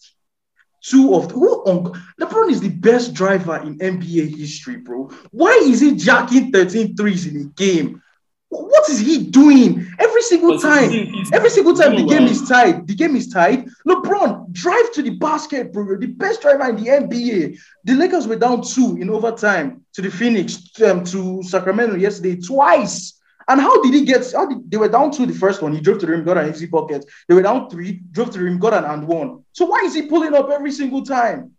Two 0.82 1.14
of 1.16 1.32
who 1.32 1.64
on 1.66 1.92
LeBron 2.22 2.52
is 2.52 2.62
the 2.62 2.70
best 2.70 3.14
driver 3.14 3.58
in 3.58 3.78
NBA 3.80 4.38
history, 4.38 4.78
bro. 4.78 5.10
Why 5.32 5.60
is 5.64 5.82
he 5.82 5.96
jacking 5.96 6.52
13 6.52 6.96
threes 6.96 7.26
in 7.28 7.42
a 7.42 7.46
game? 7.46 8.02
What 8.50 8.90
is 8.90 9.00
he 9.00 9.26
doing 9.26 9.86
every 10.00 10.22
single 10.24 10.54
But 10.56 10.62
time? 10.62 10.90
he's- 10.90 11.30
Every 11.32 11.52
single 11.52 11.76
time 11.76 11.96
the 11.96 12.04
game 12.06 12.24
is 12.24 12.48
tied, 12.50 12.88
the 12.88 12.96
game 12.96 13.16
is 13.16 13.28
tied. 13.30 13.68
LeBron 13.88 14.52
drive 14.52 14.92
to 14.94 15.04
the 15.04 15.12
basket, 15.12 15.72
bro. 15.72 15.86
You're 15.86 16.00
the 16.00 16.08
best 16.08 16.42
driver 16.42 16.68
in 16.70 16.76
the 16.84 16.90
NBA. 16.90 17.58
The 17.86 17.94
Lakers 17.94 18.28
were 18.28 18.36
down 18.38 18.64
two 18.64 18.98
in 19.00 19.10
overtime 19.12 19.86
to 19.94 20.02
the 20.02 20.10
Phoenix, 20.10 20.58
um, 20.84 21.04
to 21.06 21.44
Sacramento 21.44 21.96
yesterday 21.96 22.38
twice. 22.38 23.14
And 23.48 23.62
how 23.62 23.82
did 23.84 23.94
he 23.94 24.04
get? 24.06 24.32
How 24.32 24.46
did, 24.48 24.70
they 24.70 24.78
were 24.78 24.90
down 24.90 25.12
two 25.12 25.26
the 25.28 25.34
first 25.34 25.62
one. 25.62 25.74
He 25.74 25.82
drove 25.82 26.00
to 26.00 26.06
the 26.08 26.12
rim, 26.12 26.24
got 26.24 26.38
an 26.38 26.50
easy 26.50 26.66
bucket. 26.66 27.06
They 27.28 27.36
were 27.36 27.42
down 27.44 27.70
three, 27.70 28.02
drove 28.12 28.32
to 28.32 28.38
the 28.40 28.44
rim, 28.46 28.58
got 28.60 28.74
an 28.74 28.84
and 28.86 29.08
one. 29.08 29.44
So 29.54 29.66
why 29.66 29.80
is 29.86 29.94
he 29.94 30.04
pulling 30.04 30.34
up 30.34 30.50
every 30.50 30.72
single 30.72 31.04
time? 31.04 31.52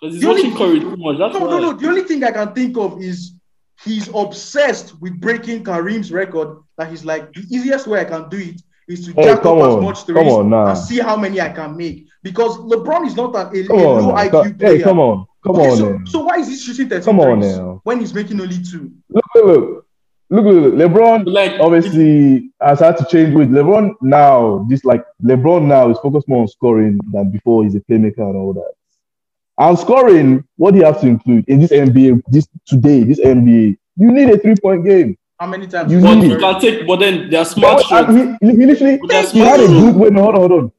Because 0.00 0.14
he's 0.16 0.22
The 0.22 0.28
only- 0.28 0.50
Curry 0.52 0.80
too 0.80 0.96
much. 0.96 1.18
That's 1.18 1.34
No, 1.34 1.40
why. 1.46 1.50
no, 1.50 1.58
no. 1.58 1.72
The 1.74 1.88
only 1.88 2.02
thing 2.02 2.24
I 2.24 2.30
can 2.30 2.52
think 2.54 2.76
of 2.78 3.00
is 3.02 3.32
he's 3.82 4.08
obsessed 4.14 5.00
with 5.00 5.20
breaking 5.20 5.64
Kareem's 5.64 6.12
record. 6.12 6.58
That 6.76 6.90
he's 6.90 7.04
like 7.04 7.32
the 7.32 7.40
easiest 7.50 7.86
way 7.86 8.00
I 8.00 8.04
can 8.04 8.28
do 8.28 8.36
it 8.38 8.60
is 8.88 9.06
to 9.06 9.12
Hey, 9.14 9.24
jack 9.24 9.36
up 9.38 9.42
come 9.44 9.58
as 9.60 9.82
much 9.82 10.06
Come 10.06 10.14
threes 10.16 10.32
on 10.32 10.50
now. 10.50 10.66
and 10.68 10.78
see 10.78 10.98
how 11.00 11.16
many 11.16 11.40
I 11.40 11.48
can 11.50 11.76
make. 11.76 12.06
Because 12.22 12.56
LeBron 12.58 13.06
is 13.06 13.16
not 13.16 13.34
an, 13.34 13.56
a, 13.56 13.72
a 13.72 13.74
low 13.74 14.10
now. 14.14 14.16
IQ 14.22 14.30
Co- 14.30 14.52
player. 14.54 14.76
Hey, 14.76 14.82
come 14.82 14.98
on. 14.98 15.26
Come 15.44 15.56
Okay, 15.56 15.70
on 15.70 15.76
so, 15.76 15.92
now. 15.92 16.04
so 16.06 16.24
why 16.24 16.36
is 16.38 16.48
he 16.48 16.56
shooting 16.56 16.88
13 16.88 17.04
Come 17.04 17.20
on 17.20 17.40
now. 17.40 17.80
when 17.84 18.00
he's 18.00 18.14
making 18.14 18.40
only 18.40 18.62
two? 18.62 18.92
Look, 19.10 19.24
look, 19.34 19.44
look. 19.46 19.80
Look, 20.30 20.44
look, 20.46 20.74
LeBron 20.74 21.26
Like 21.26 21.60
obviously 21.60 22.50
has 22.60 22.80
had 22.80 22.96
to 22.96 23.04
change 23.04 23.34
with 23.34 23.50
LeBron 23.50 23.92
now. 24.00 24.66
This 24.70 24.82
like 24.84 25.04
LeBron 25.22 25.66
now 25.66 25.90
is 25.90 25.98
focused 25.98 26.26
more 26.28 26.40
on 26.40 26.48
scoring 26.48 26.98
than 27.12 27.30
before. 27.30 27.62
He's 27.62 27.74
a 27.74 27.80
playmaker 27.80 28.18
and 28.20 28.34
all 28.36 28.54
that. 28.54 28.72
And 29.58 29.78
scoring, 29.78 30.44
what 30.56 30.72
do 30.72 30.78
you 30.80 30.84
have 30.84 31.00
to 31.00 31.06
include 31.06 31.44
in 31.48 31.60
this 31.60 31.70
NBA? 31.70 32.22
This 32.28 32.48
today, 32.66 33.04
this 33.04 33.20
NBA, 33.20 33.76
you 33.96 34.10
need 34.10 34.28
a 34.30 34.38
three-point 34.38 34.84
game. 34.84 35.16
How 35.38 35.46
many 35.46 35.66
times? 35.66 35.92
You 35.92 36.00
But 36.00 36.14
need- 36.16 36.22
you 36.24 36.28
very- 36.30 36.40
can 36.40 36.60
take, 36.60 36.86
but 36.86 36.96
then 37.00 37.30
they're 37.30 37.44
smart 37.44 37.78
And 37.78 37.86
shots. 37.86 38.38
he, 38.40 38.50
he 38.50 38.66
literally 38.66 38.98
he 39.32 39.38
had 39.40 39.60
a 39.60 39.66
good 39.66 39.84
shots. 39.84 39.96
wait, 39.96 40.12
no, 40.12 40.22
hold 40.22 40.34
on, 40.34 40.40
hold 40.40 40.52
on. 40.52 40.72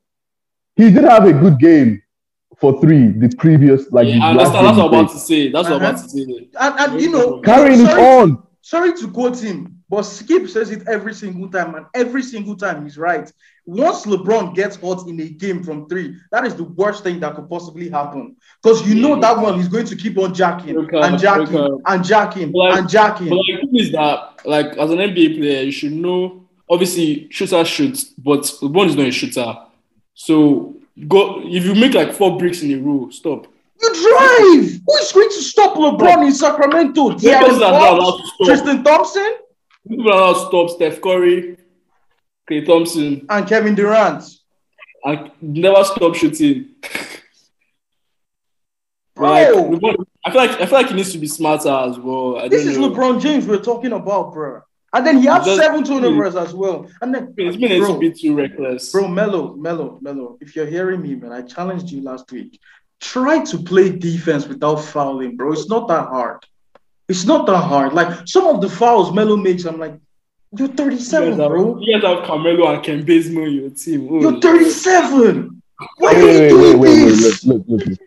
He 0.76 0.92
did 0.92 1.04
have 1.06 1.26
a 1.26 1.34
good 1.34 1.58
game 1.60 2.02
for 2.58 2.80
three. 2.82 3.08
The 3.12 3.34
previous 3.38 3.90
like 3.92 4.08
Yeah, 4.08 4.14
the 4.34 4.40
last 4.40 4.54
understand. 4.56 4.66
That's 4.68 4.78
what 4.78 4.86
I'm 4.86 4.94
about 5.00 5.12
to 5.12 5.20
say. 5.20 5.52
That's 5.52 5.70
what 5.70 5.76
I'm 5.76 5.82
Uh-huh. 5.82 5.90
about 5.92 6.04
to 6.04 6.10
say. 6.10 6.50
And, 6.60 6.80
and 6.94 7.02
you 7.02 7.12
know, 7.12 7.40
Carrying 7.40 7.82
it 7.82 7.98
on. 7.98 8.44
sorry 8.62 8.94
to 8.94 9.08
quote 9.10 9.38
him, 9.40 9.78
but 9.90 10.04
Skip 10.04 10.50
says 10.50 10.72
it 10.72 10.86
every 10.88 11.14
single 11.14 11.48
time, 11.50 11.76
and 11.76 11.86
every 11.94 12.24
single 12.24 12.56
time 12.56 12.84
he's 12.84 12.98
right. 12.98 13.32
Once 13.68 14.06
LeBron 14.06 14.54
gets 14.54 14.76
hot 14.78 15.08
in 15.08 15.20
a 15.20 15.28
game 15.30 15.64
from 15.64 15.88
three, 15.88 16.16
that 16.32 16.46
is 16.46 16.56
the 16.56 16.64
worst 16.64 17.04
thing 17.04 17.20
that 17.20 17.36
could 17.36 17.50
possibly 17.50 17.90
happen. 17.90 18.36
Because 18.66 18.88
you 18.88 18.96
know 18.96 19.20
that 19.20 19.38
one 19.38 19.60
he's 19.60 19.68
going 19.68 19.86
to 19.86 19.96
keep 19.96 20.18
on 20.18 20.34
jacking 20.34 20.76
Okay, 20.76 21.00
and 21.00 21.20
jacking 21.20 21.56
okay. 21.56 21.84
and 21.86 22.04
jacking 22.04 22.52
Like- 22.52 22.80
and 22.80 22.90
jacking. 22.90 23.30
But 23.30 23.38
like, 23.38 23.70
is 23.74 23.92
that, 23.92 24.40
like, 24.44 24.66
as 24.78 24.90
an 24.90 24.98
NBA 24.98 25.38
player, 25.38 25.62
you 25.62 25.72
should 25.72 25.92
know 25.94 26.44
obviously 26.68 27.28
shooter 27.30 27.64
shoots, 27.64 28.06
but 28.18 28.42
LeBron 28.42 28.88
is 28.88 28.96
not 28.96 29.06
a 29.06 29.12
shooter. 29.12 29.56
So 30.16 30.78
go 31.08 31.42
if 31.46 31.64
you 31.64 31.76
make 31.76 31.94
like 31.94 32.12
four 32.14 32.40
bricks 32.40 32.64
in 32.64 32.72
a 32.72 32.78
row, 32.82 33.12
stop. 33.12 33.46
You 33.80 33.90
drive. 33.94 34.82
Who 34.88 34.94
is 34.98 35.12
going 35.12 35.30
to 35.30 35.42
stop 35.44 35.76
LeBron 35.76 36.26
in 36.26 36.34
Sacramento? 36.34 37.04
Lakers 37.10 37.22
De'Aaron 37.22 37.62
are 37.62 37.98
not 37.98 38.18
Fox. 38.18 38.30
Tristan 38.46 38.84
Thompson, 38.84 39.32
People 39.88 40.12
are 40.12 40.18
allowed 40.18 40.34
to 40.34 40.40
stop 40.48 40.70
Steph 40.72 41.02
Curry, 41.02 41.58
Klay 42.50 42.66
Thompson, 42.66 43.26
and 43.30 43.48
Kevin 43.48 43.76
Durant. 43.76 44.24
and 45.04 45.30
never 45.40 45.84
stop 45.84 46.16
shooting. 46.16 46.70
Bro, 49.16 49.30
Like, 49.30 49.48
LeBron- 49.50 50.06
I 50.26 50.32
feel 50.32 50.42
like 50.42 50.52
I 50.62 50.66
feel 50.66 50.78
like 50.80 50.88
he 50.90 50.94
needs 50.96 51.12
to 51.14 51.18
be 51.18 51.28
smarter 51.28 51.70
as 51.70 51.98
well. 52.00 52.38
I 52.38 52.48
this 52.50 52.64
don't 52.64 52.72
is 52.74 52.78
know. 52.78 52.90
LeBron 52.92 53.22
James 53.22 53.46
we're 53.48 53.62
talking 53.62 53.94
about, 53.94 54.34
bro. 54.34 54.62
And 54.94 55.06
then 55.06 55.18
he 55.20 55.26
had 55.26 55.44
Just- 55.44 55.60
seven 55.62 55.84
turnovers 55.84 56.36
as 56.36 56.54
well. 56.54 56.88
And 57.02 57.14
then, 57.14 57.34
It's 57.38 57.58
been 57.58 57.72
a 57.72 57.78
bro, 57.80 57.88
little 57.88 58.00
bit 58.00 58.18
too 58.20 58.36
reckless. 58.36 58.92
bro, 58.92 59.08
Melo, 59.08 59.54
Melo, 59.56 60.00
Melo. 60.02 60.38
If 60.42 60.56
you're 60.56 60.66
hearing 60.66 61.02
me, 61.02 61.16
man, 61.16 61.32
I 61.34 61.42
challenged 61.42 61.90
you 61.92 62.02
last 62.02 62.32
week. 62.32 62.60
Try 63.02 63.44
to 63.44 63.58
play 63.58 63.90
defense 63.90 64.48
without 64.48 64.78
fouling, 64.78 65.36
bro. 65.36 65.52
It's 65.52 65.70
not 65.70 65.88
that 65.90 66.08
hard. 66.08 66.40
It's 67.10 67.26
not 67.26 67.46
that 67.48 67.58
hard. 67.58 67.94
Like 67.94 68.26
some 68.28 68.48
of 68.48 68.62
the 68.62 68.70
fouls 68.70 69.14
Melo 69.14 69.36
makes, 69.38 69.66
I'm 69.66 69.80
like, 69.80 69.96
you're 70.58 70.70
you, 70.70 70.74
37, 70.76 71.30
guys 71.32 71.40
have, 71.40 71.50
bro. 71.50 71.78
you 71.82 71.94
guys 72.00 72.04
have 72.16 72.24
Carmelo 72.26 72.74
and 72.74 72.82
Kent 72.84 73.06
Bazemore 73.06 73.48
in 73.48 73.54
your 73.54 73.70
team. 73.72 74.08
Oh, 74.10 74.22
You're 74.22 74.40
37. 74.40 75.62
Why 75.98 76.14
Wait, 76.14 76.16
are 76.16 76.22
you 76.22 76.28
wait, 76.28 76.40
wait, 76.42 76.50
doing 76.50 76.80
wait, 76.80 77.06
wait, 77.06 77.10
this? 77.12 77.46
look, 77.46 77.64
look, 77.68 77.86
look. 77.86 78.00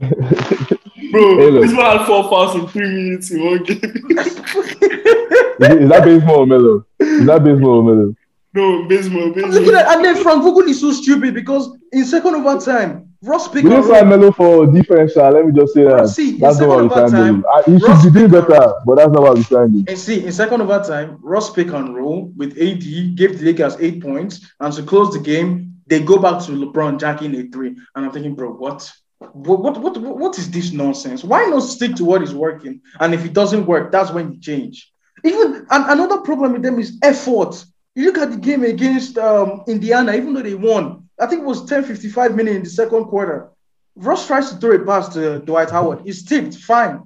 Bro, 0.00 1.36
Hey, 1.38 1.50
this 1.60 1.72
man 1.72 1.98
had 1.98 2.06
four 2.06 2.24
fouls 2.24 2.54
in 2.56 2.66
three 2.68 2.88
minutes 2.88 3.30
in 3.30 3.44
one 3.44 3.62
game. 3.62 3.80
Is, 3.84 5.70
it- 5.70 5.82
is 5.82 5.88
that 5.88 6.02
Bazemore 6.04 6.36
or 6.38 6.46
Melo? 6.46 6.84
Is 7.00 7.26
that 7.26 7.44
Bazemore 7.44 7.76
or 7.76 7.82
Melo? 7.84 8.14
no, 8.54 8.84
Bazemore, 8.88 9.22
I'm 9.24 9.28
looking 9.32 9.50
Bazemore. 9.50 9.74
at, 9.76 9.96
and 9.96 10.04
then 10.04 10.22
Frank 10.22 10.42
Vogel 10.42 10.62
is 10.68 10.80
so 10.80 10.92
stupid 10.92 11.34
because 11.34 11.76
in 11.92 12.04
second 12.04 12.34
overtime, 12.34 13.08
Ross 13.22 13.46
pick 13.48 13.64
We 13.64 13.72
and 13.74 13.82
didn't 13.82 13.96
sign. 13.96 14.08
Melo 14.08 14.32
for 14.32 14.66
defense, 14.66 15.12
Sha. 15.12 15.28
Let 15.30 15.46
me 15.46 15.52
just 15.52 15.72
say 15.74 15.84
that. 15.84 16.08
see, 16.08 16.34
in 16.34 16.38
That's 16.40 16.58
not 16.58 16.68
second 16.68 16.68
what 16.68 16.82
we 16.84 16.88
signed 16.90 17.14
overtime, 17.14 17.34
him. 17.36 17.44
Uh, 17.52 17.62
He 17.62 17.76
Ross 17.86 18.02
should 18.02 18.12
be 18.12 18.18
doing 18.20 18.30
better, 18.32 18.74
but 18.84 18.94
that's 18.96 19.12
not 19.12 19.22
what 19.22 19.36
we 19.36 19.42
signed 19.44 19.74
him. 19.74 19.84
And 19.88 19.98
see, 19.98 20.24
in 20.26 20.32
second 20.32 20.60
overtime, 20.60 21.18
Ross 21.22 21.50
pick 21.52 21.72
and 21.72 21.94
roll 21.96 22.32
with 22.36 22.50
AD 22.58 23.14
gave 23.16 23.38
the 23.38 23.44
Lakers 23.46 23.76
eight 23.80 24.02
points, 24.02 24.52
and 24.60 24.72
to 24.74 24.82
close 24.82 25.12
the 25.14 25.20
game, 25.20 25.76
they 25.86 26.00
go 26.02 26.18
back 26.18 26.42
to 26.44 26.52
LeBron 26.52 26.98
jacking 27.00 27.34
a 27.36 27.44
three. 27.44 27.68
And 27.94 28.04
I'm 28.04 28.10
thinking, 28.12 28.34
bro, 28.34 28.52
what? 28.52 28.92
What, 29.32 29.78
what, 29.78 29.96
what, 29.98 30.38
is 30.38 30.50
this 30.50 30.72
nonsense? 30.72 31.24
Why 31.24 31.46
not 31.46 31.60
stick 31.60 31.94
to 31.96 32.04
what 32.04 32.22
is 32.22 32.34
working? 32.34 32.80
And 33.00 33.14
if 33.14 33.24
it 33.24 33.32
doesn't 33.32 33.66
work, 33.66 33.92
that's 33.92 34.10
when 34.10 34.32
you 34.32 34.40
change. 34.40 34.92
Even 35.24 35.66
and 35.70 35.90
another 35.90 36.18
problem 36.18 36.52
with 36.52 36.62
them 36.62 36.78
is 36.78 36.98
effort. 37.02 37.64
You 37.94 38.06
look 38.06 38.18
at 38.18 38.30
the 38.30 38.36
game 38.36 38.64
against 38.64 39.16
um, 39.18 39.62
Indiana, 39.66 40.14
even 40.14 40.34
though 40.34 40.42
they 40.42 40.54
won, 40.54 41.08
I 41.20 41.26
think 41.26 41.42
it 41.42 41.46
was 41.46 41.64
10 41.66 41.84
55 41.84 42.34
minutes 42.34 42.56
in 42.56 42.62
the 42.64 42.70
second 42.70 43.04
quarter. 43.06 43.50
Ross 43.96 44.26
tries 44.26 44.50
to 44.50 44.56
throw 44.56 44.72
it 44.72 44.86
past 44.86 45.12
to 45.12 45.38
Dwight 45.40 45.70
Howard. 45.70 46.00
He's 46.04 46.24
tipped, 46.24 46.56
fine. 46.56 47.02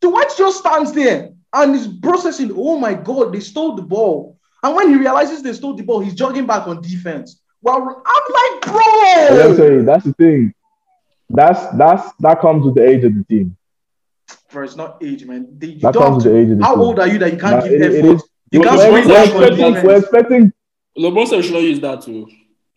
Dwight 0.00 0.30
just 0.36 0.58
stands 0.58 0.92
there 0.92 1.30
and 1.52 1.74
is 1.74 1.88
processing. 2.02 2.52
Oh 2.54 2.78
my 2.78 2.94
God, 2.94 3.32
they 3.32 3.40
stole 3.40 3.74
the 3.74 3.82
ball. 3.82 4.38
And 4.62 4.76
when 4.76 4.90
he 4.90 4.96
realizes 4.96 5.42
they 5.42 5.54
stole 5.54 5.74
the 5.74 5.82
ball, 5.82 6.00
he's 6.00 6.14
jogging 6.14 6.46
back 6.46 6.66
on 6.66 6.82
defense. 6.82 7.40
Well, 7.62 8.02
I'm 8.06 8.32
like, 8.32 8.62
bro. 8.62 9.82
that's 9.84 10.04
the 10.04 10.14
thing. 10.14 10.54
That's 11.32 11.66
that's 11.76 12.12
that 12.20 12.40
comes 12.40 12.64
with 12.66 12.74
the 12.74 12.84
age 12.88 13.04
of 13.04 13.14
the 13.14 13.24
team. 13.24 13.56
Bro, 14.52 14.64
it's 14.64 14.76
not 14.76 15.02
age, 15.02 15.24
man. 15.24 15.46
They, 15.58 15.68
you 15.68 15.80
That 15.80 15.94
don't 15.94 16.02
comes 16.02 16.24
have 16.24 16.32
with 16.32 16.34
the 16.34 16.38
age 16.40 16.50
of 16.50 16.58
the 16.58 16.64
how 16.64 16.74
team. 16.74 16.80
old 16.82 16.98
are 16.98 17.06
you 17.08 17.18
that 17.18 17.32
you 17.32 17.38
can't 17.38 17.56
Nah, 17.56 17.62
give 17.62 17.72
it- 17.72 17.82
it 17.82 18.04
effort? 18.04 18.14
is- 18.16 18.24
You 18.52 18.60
We're- 18.60 18.68
can't 18.70 18.78
we're 18.80 18.90
We're, 18.92 19.02
swing 19.04 19.08
we're 19.08 19.14
back 19.14 19.34
on 19.34 19.42
expecting, 19.42 19.64
we're 19.74 19.80
defense. 19.80 20.02
expecting, 20.02 20.52
LeBron 20.98 21.26
said 21.28 21.36
we 21.36 21.42
should 21.44 21.52
not 21.52 21.62
use 21.62 21.80
that 21.80 22.02
too. 22.02 22.26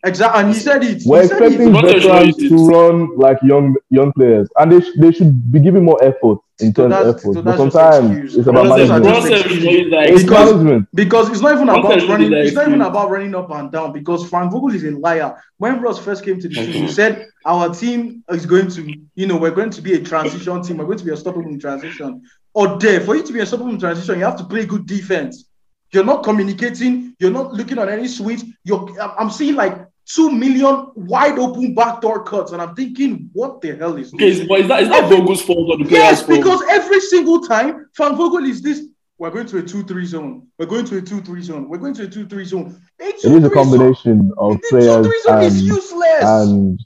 Exactly, 0.06 0.40
and 0.42 0.54
he 0.54 0.60
said 0.60 0.84
it. 0.84 1.02
We're 1.06 1.26
said 1.26 1.42
expecting 1.42 1.70
it. 1.70 1.72
What 1.74 1.86
else 1.86 2.02
should 2.02 2.12
I 2.12 2.16
veterans 2.26 2.38
use 2.40 2.52
to 2.52 2.68
run 2.68 3.18
like 3.18 3.38
young 3.42 3.76
young 3.90 4.12
players, 4.14 4.50
and 4.58 4.72
they, 4.72 4.82
sh- 4.82 4.94
they 4.98 5.12
should 5.14 5.52
be 5.52 5.62
giving 5.62 5.86
more 5.86 5.98
effort 6.04 6.40
in 6.60 6.74
So 6.76 6.90
terms 6.90 6.96
of 6.96 7.08
effort. 7.08 7.22
so 7.22 7.34
but 7.42 7.46
that's 7.46 7.58
sometimes 7.58 8.36
it's 8.36 8.48
about 8.48 8.66
Bro, 8.66 8.76
LeBron 8.76 8.78
those 8.78 8.90
are 8.90 9.02
said, 9.02 9.02
management. 9.02 9.06
just 9.06 9.28
LeBron 9.28 9.42
said 9.42 9.52
we 9.52 9.56
should 9.56 9.64
not 9.64 9.72
use 9.74 9.92
that. 9.92 10.10
It's 10.10 10.24
Because- 10.24 10.54
management. 10.54 10.88
Because 10.94 11.30
it's 11.30 11.40
not 11.42 11.54
even 11.54 11.68
One 11.68 11.80
about 11.80 12.10
running. 12.10 12.30
did 12.32 12.46
It's 12.46 12.56
not 12.56 12.68
even 12.68 12.82
about 12.82 13.10
running 13.12 13.34
up 13.34 13.50
and 13.52 13.72
down. 13.72 13.94
Because 13.94 14.28
Frank 14.30 14.52
Vogel 14.52 14.76
is 14.76 14.84
a 14.84 14.92
liar. 14.92 15.36
When 15.58 15.82
Ross 15.82 16.00
first 16.00 16.24
came 16.26 16.38
to 16.42 16.50
the 16.50 16.54
team, 16.56 16.72
he 16.84 16.88
said 16.90 17.26
our 17.46 17.74
team 17.74 18.24
is 18.30 18.46
going 18.46 18.68
to, 18.72 18.94
you 19.16 19.26
know, 19.28 19.38
we're 19.38 19.52
going 19.52 19.70
to 19.72 19.82
be 19.82 19.94
a 19.94 20.02
transition 20.04 20.62
team. 20.64 20.78
We're 20.78 20.86
going 20.86 20.98
to 21.00 21.06
be 21.06 21.12
unstoppable 21.12 21.48
in 21.50 21.60
transition. 21.62 22.22
Or 22.54 22.78
there, 22.78 23.00
for 23.00 23.16
you 23.16 23.24
to 23.24 23.32
be 23.34 23.40
unstoppable 23.40 23.72
in 23.72 23.80
transition, 23.80 24.20
you 24.20 24.26
have 24.26 24.36
to 24.38 24.44
play 24.44 24.66
good 24.66 24.86
defense. 24.86 25.46
You're 25.94 26.04
not 26.06 26.24
communicating. 26.24 27.16
You're 27.20 27.32
not 27.32 27.54
looking 27.54 27.78
on 27.78 27.88
any 27.88 28.08
switch. 28.08 28.42
You're. 28.66 28.90
I'm- 29.00 29.12
I'm 29.18 29.30
seeing 29.30 29.56
like 29.56 29.78
two 30.06 30.30
million 30.32 30.88
wide 30.96 31.40
open 31.40 31.74
backdoor 31.76 32.24
cuts, 32.24 32.52
and 32.52 32.62
I'm 32.62 32.76
thinking, 32.76 33.30
what 33.34 33.62
the 33.62 33.76
hell 33.76 33.96
is 33.98 34.14
Okay, 34.14 34.30
this? 34.30 34.40
is- 34.40 34.48
but 34.48 34.60
is 34.62 34.68
that 34.68 34.84
is 34.84 34.90
that 34.90 35.04
Every- 35.06 35.18
Vogel's 35.18 35.42
fault 35.42 35.70
or 35.70 35.78
the 35.78 35.86
player's 35.86 35.92
Yes, 35.92 36.22
fault? 36.24 36.38
because 36.40 36.62
every 36.70 37.00
single 37.00 37.42
time 37.42 37.88
Van 37.98 38.16
Vogel 38.16 38.44
is 38.46 38.62
this. 38.62 38.82
We're 39.20 39.30
going 39.30 39.46
to 39.48 39.60
a 39.60 39.62
2-3 39.64 40.06
zone. 40.06 40.48
We're 40.60 40.66
going 40.66 40.86
to 40.86 40.98
a 40.98 41.02
2-3 41.02 41.42
zone. 41.44 41.70
We're 41.70 41.78
going 41.78 41.94
to 41.94 42.04
a 42.04 42.08
2-3 42.08 42.44
zone. 42.46 42.76
A 43.00 43.06
It 43.06 43.16
is 43.16 43.26
a 43.26 43.30
2-3 43.30 43.42
zone- 43.42 43.52
combination 43.54 44.32
of 44.38 44.54
The 44.54 44.68
players 44.70 45.08
2-3 45.08 45.46
is 45.46 45.60
and, 45.60 45.68
useless. 45.68 46.24
and 46.24 46.80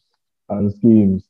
and 0.50 0.74
schemes. 0.76 1.24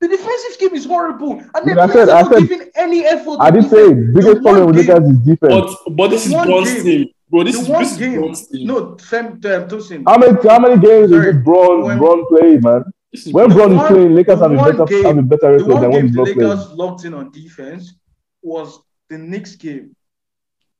the 0.00 0.08
defensive 0.08 0.52
scheme 0.54 0.74
is 0.74 0.84
horrible. 0.86 1.42
And 1.54 1.66
then 1.66 1.78
I 1.78 1.86
said, 1.88 2.08
I 2.08 2.22
not 2.22 2.32
said- 2.32 2.48
giving 2.48 2.68
any 2.74 3.04
effort. 3.04 3.36
I 3.40 3.50
to 3.50 3.60
did 3.60 3.70
say 3.70 3.94
biggest 3.94 4.42
problem 4.42 4.66
with 4.66 4.76
game- 4.86 4.94
Lakers 4.96 5.10
is 5.10 5.18
defense. 5.18 5.76
But 5.86 5.96
but 5.96 6.08
this 6.10 6.26
is 6.26 6.32
one 6.32 6.48
Bron's 6.48 6.82
team, 6.82 7.06
bro. 7.30 7.44
This 7.44 7.56
The 7.56 7.62
is 7.62 7.68
one 7.68 7.82
this 7.82 7.96
game. 7.96 8.20
Bron's 8.20 8.46
team. 8.48 8.66
No, 8.66 8.96
Fem, 8.98 9.26
um, 9.26 9.38
Tosin. 9.40 10.02
How 10.06 10.18
many 10.18 10.32
how 10.48 10.58
many 10.58 10.80
games 10.80 11.10
Sorry. 11.10 11.32
did 11.32 11.44
Bron 11.44 11.82
When- 11.82 11.98
Bron 11.98 12.26
play, 12.26 12.58
man? 12.58 12.84
Is 13.12 13.32
When 13.32 13.48
The 13.48 13.54
Bron 13.54 13.72
is 13.78 13.86
playing, 13.88 14.14
Lakers 14.14 14.40
have 14.40 14.52
a 14.52 14.56
better 14.56 14.84
game- 14.84 15.04
have 15.04 15.18
a 15.18 15.22
better 15.22 15.58
The 15.58 15.64
record 15.64 15.82
than 15.82 15.90
when 15.90 15.90
game 15.92 16.02
he's 16.06 16.12
the 16.12 16.18
not 16.18 16.24
playing. 16.34 16.48
Lakers 16.50 16.72
locked 16.74 17.04
in 17.04 17.14
on 17.14 17.30
defense 17.32 17.94
was 18.42 18.80
the 19.08 19.18
Knicks 19.18 19.56
game. 19.56 19.94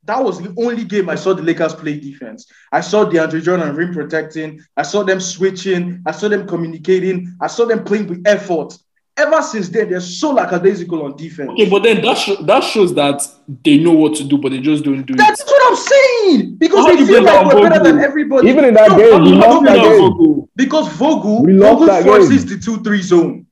That 0.05 0.23
was 0.25 0.39
the 0.41 0.55
only 0.59 0.85
game 0.85 1.09
I 1.11 1.17
saw 1.17 1.35
the 1.35 1.43
Lakers 1.43 1.75
play 1.75 1.99
defense. 1.99 2.47
I 2.73 2.81
saw 2.81 3.05
DeAndre 3.05 3.43
Jordan 3.43 3.75
rim 3.75 3.93
protecting. 3.93 4.61
I 4.77 4.83
saw 4.83 5.03
them 5.03 5.21
switching. 5.21 6.01
I 6.07 6.13
saw 6.13 6.29
them 6.29 6.47
communicating. 6.47 7.35
I 7.41 7.47
saw 7.47 7.65
them 7.67 7.85
playing 7.85 8.07
with 8.09 8.23
effort. 8.27 8.77
Ever 9.19 9.43
since 9.43 9.69
then, 9.69 9.91
they're 9.91 10.01
so 10.01 10.31
lackadaisical 10.33 11.03
on 11.05 11.17
defense. 11.17 11.51
Okay, 11.51 11.69
but 11.69 11.83
then 11.83 12.01
that 12.03 12.17
sho- 12.17 12.41
that 12.45 12.63
shows 12.63 12.95
that 12.95 13.21
they 13.65 13.79
know 13.79 13.93
what 13.93 14.15
to 14.17 14.25
do, 14.25 14.39
but 14.39 14.53
they 14.53 14.61
just 14.61 14.85
don't 14.85 15.03
do 15.05 15.15
it. 15.15 15.17
That's 15.17 15.43
what 15.45 15.61
I'm 15.69 15.77
saying. 15.77 16.57
Because 16.57 16.87
How 16.87 16.95
they 16.95 17.05
feel 17.05 17.25
like 17.25 17.35
that 17.35 17.47
on 17.47 17.57
we're 17.63 17.69
better 17.69 17.83
than 17.83 17.99
everybody. 17.99 18.49
Even 18.49 18.65
in 18.67 18.75
that 18.75 18.91
No, 18.91 18.97
game, 18.97 19.23
we 19.25 19.31
not 19.33 19.49
lost 19.51 19.65
that 19.65 19.77
about 19.79 19.91
game. 19.91 19.99
Vogel. 20.01 20.49
Because 20.55 20.89
Vogel, 20.93 21.43
We 21.43 21.53
lost 21.55 21.85
Vogel 21.87 22.05
forces 22.05 22.45
game. 22.45 22.61
the 22.61 22.91
2-3 22.91 23.01
zone. 23.03 23.47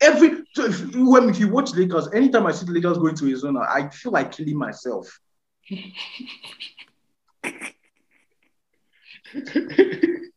Every 0.00 0.30
so 0.54 0.64
if, 0.66 0.94
when 0.96 1.28
if 1.30 1.38
you 1.38 1.48
watch 1.48 1.72
Lakers, 1.74 2.08
anytime 2.12 2.46
I 2.46 2.52
see 2.52 2.66
the 2.66 2.72
Lakers 2.72 2.98
going 2.98 3.14
to 3.14 3.32
a 3.32 3.36
zone, 3.36 3.56
I 3.56 3.88
feel 3.88 4.12
like 4.12 4.32
killing 4.32 4.58
myself. 4.58 5.20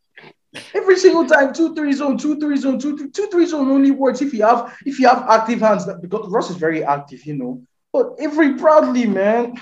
Every 0.73 0.97
single 0.97 1.27
time, 1.27 1.53
two 1.53 1.75
three 1.75 1.93
zone, 1.93 2.17
two 2.17 2.39
three 2.39 2.57
zone, 2.57 2.79
two 2.79 2.97
three, 2.97 3.09
two 3.11 3.27
three 3.27 3.45
zone 3.45 3.69
only 3.69 3.91
works 3.91 4.21
if 4.21 4.33
you 4.33 4.43
have 4.43 4.75
if 4.85 4.99
you 4.99 5.07
have 5.07 5.25
active 5.29 5.59
hands. 5.59 5.85
Because 6.01 6.27
Ross 6.29 6.49
is 6.49 6.55
very 6.57 6.83
active, 6.83 7.25
you 7.25 7.35
know. 7.35 7.61
But 7.93 8.13
every 8.19 8.55
proudly, 8.55 9.05
man, 9.05 9.53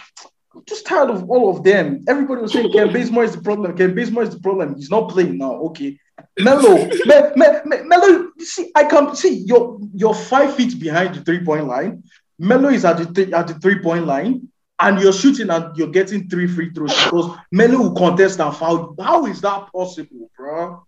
I'm 0.56 0.64
just 0.66 0.86
tired 0.86 1.10
of 1.10 1.30
all 1.30 1.50
of 1.50 1.64
them. 1.64 2.04
Everybody 2.08 2.42
was 2.42 2.54
saying 2.54 2.72
Kent 2.72 2.94
Bazemore 2.94 3.26
is 3.26 3.36
the 3.36 3.42
problem. 3.42 3.76
Kent 3.76 3.96
Bazemore 3.96 4.24
is 4.24 4.30
the 4.30 4.40
problem. 4.40 4.76
He's 4.76 4.90
not 4.90 5.10
playing 5.10 5.38
now. 5.38 5.56
Okay, 5.68 6.00
Melo, 6.40 6.86
Me, 6.86 7.16
Me, 7.36 7.46
Me, 7.66 7.78
Melo. 7.84 8.30
See, 8.40 8.72
I 8.76 8.86
can 8.86 9.16
see 9.16 9.44
you're 9.46 9.80
you're 9.94 10.16
five 10.16 10.56
feet 10.56 10.80
behind 10.80 11.16
the 11.16 11.22
three 11.22 11.44
point 11.44 11.68
line. 11.68 12.04
Melo 12.40 12.70
is 12.70 12.86
at 12.86 12.98
the 12.98 13.06
th- 13.06 13.34
at 13.34 13.48
the 13.48 13.56
three 13.56 13.80
point 13.80 14.06
line, 14.06 14.48
and 14.80 15.00
you're 15.02 15.14
shooting 15.14 15.50
and 15.50 15.76
you're 15.76 15.88
getting 15.88 16.30
three 16.30 16.48
free 16.48 16.72
throws 16.72 16.94
because 17.06 17.38
Melo 17.52 17.78
will 17.80 17.96
contest 17.96 18.40
and 18.40 18.56
foul. 18.56 18.96
How 19.00 19.26
is 19.26 19.42
that 19.42 19.72
possible, 19.72 20.30
bro? 20.38 20.84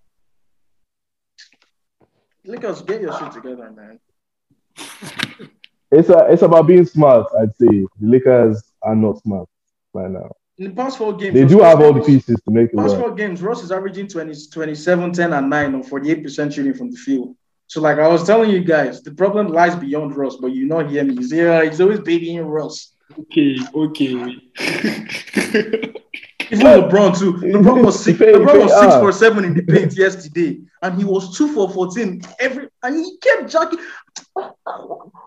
Lakers, 2.45 2.81
get 2.81 3.01
your 3.01 3.17
shit 3.17 3.31
together, 3.31 3.71
man. 3.71 3.99
It's 5.91 6.09
a, 6.09 6.27
it's 6.31 6.41
about 6.43 6.67
being 6.67 6.85
smart. 6.85 7.27
I'd 7.39 7.55
say 7.55 7.65
the 7.67 7.87
Lakers 7.99 8.63
are 8.81 8.95
not 8.95 9.21
smart 9.21 9.49
right 9.93 10.09
now. 10.09 10.31
In 10.57 10.65
the 10.65 10.71
past 10.71 10.97
four 10.97 11.15
games, 11.15 11.33
They 11.33 11.45
do 11.45 11.61
have 11.61 11.81
all 11.81 11.93
the 11.93 12.01
pieces 12.01 12.35
to 12.41 12.51
make 12.51 12.71
it 12.71 12.75
Past 12.75 12.95
work. 12.95 12.99
four 12.99 13.15
games, 13.15 13.41
Ross 13.41 13.63
is 13.63 13.71
averaging 13.71 14.07
20, 14.07 14.33
27, 14.51 15.13
10, 15.13 15.33
and 15.33 15.49
9 15.49 15.75
on 15.75 15.83
48% 15.83 16.53
shooting 16.53 16.73
from 16.73 16.91
the 16.91 16.97
field. 16.97 17.35
So, 17.67 17.81
like 17.81 17.97
I 17.97 18.07
was 18.07 18.23
telling 18.25 18.49
you 18.49 18.63
guys, 18.63 19.01
the 19.01 19.11
problem 19.11 19.47
lies 19.47 19.75
beyond 19.75 20.15
Ross, 20.15 20.35
but 20.35 20.47
you 20.53 20.65
not 20.65 20.89
hear 20.89 21.03
me. 21.03 21.15
He's, 21.15 21.31
yeah, 21.31 21.63
he's 21.63 21.79
always 21.79 21.99
babying 22.01 22.45
Ross. 22.45 22.93
Okay, 23.17 23.57
okay. 23.73 24.13
Even 26.51 26.65
LeBron, 26.65 27.17
too. 27.17 27.33
LeBron 27.33 27.85
was 27.85 28.03
six, 28.03 28.19
If 28.19 28.27
LeBron 28.35 28.55
if 28.55 28.63
was 28.63 28.79
six 28.79 28.93
ah. 28.93 28.99
for 28.99 29.11
seven 29.11 29.45
in 29.45 29.53
the 29.53 29.61
paint 29.61 29.95
yesterday, 29.95 30.59
and 30.81 30.97
he 30.97 31.03
was 31.03 31.37
two 31.37 31.53
for 31.53 31.69
14 31.69 32.21
every, 32.39 32.69
and 32.81 32.95
he 32.95 33.17
kept 33.19 33.51
jacking. 33.51 33.79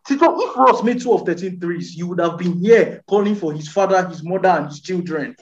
Tito, 0.06 0.40
if 0.40 0.56
Ross 0.56 0.82
made 0.82 1.00
two 1.00 1.12
of 1.12 1.24
13 1.24 1.60
threes, 1.60 1.94
you 1.94 2.08
would 2.08 2.18
have 2.18 2.38
been 2.38 2.58
here 2.58 3.02
calling 3.08 3.36
for 3.36 3.52
his 3.52 3.68
father, 3.68 4.06
his 4.08 4.24
mother, 4.24 4.48
and 4.48 4.66
his 4.66 4.80
children. 4.80 5.36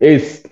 Ace, 0.00 0.42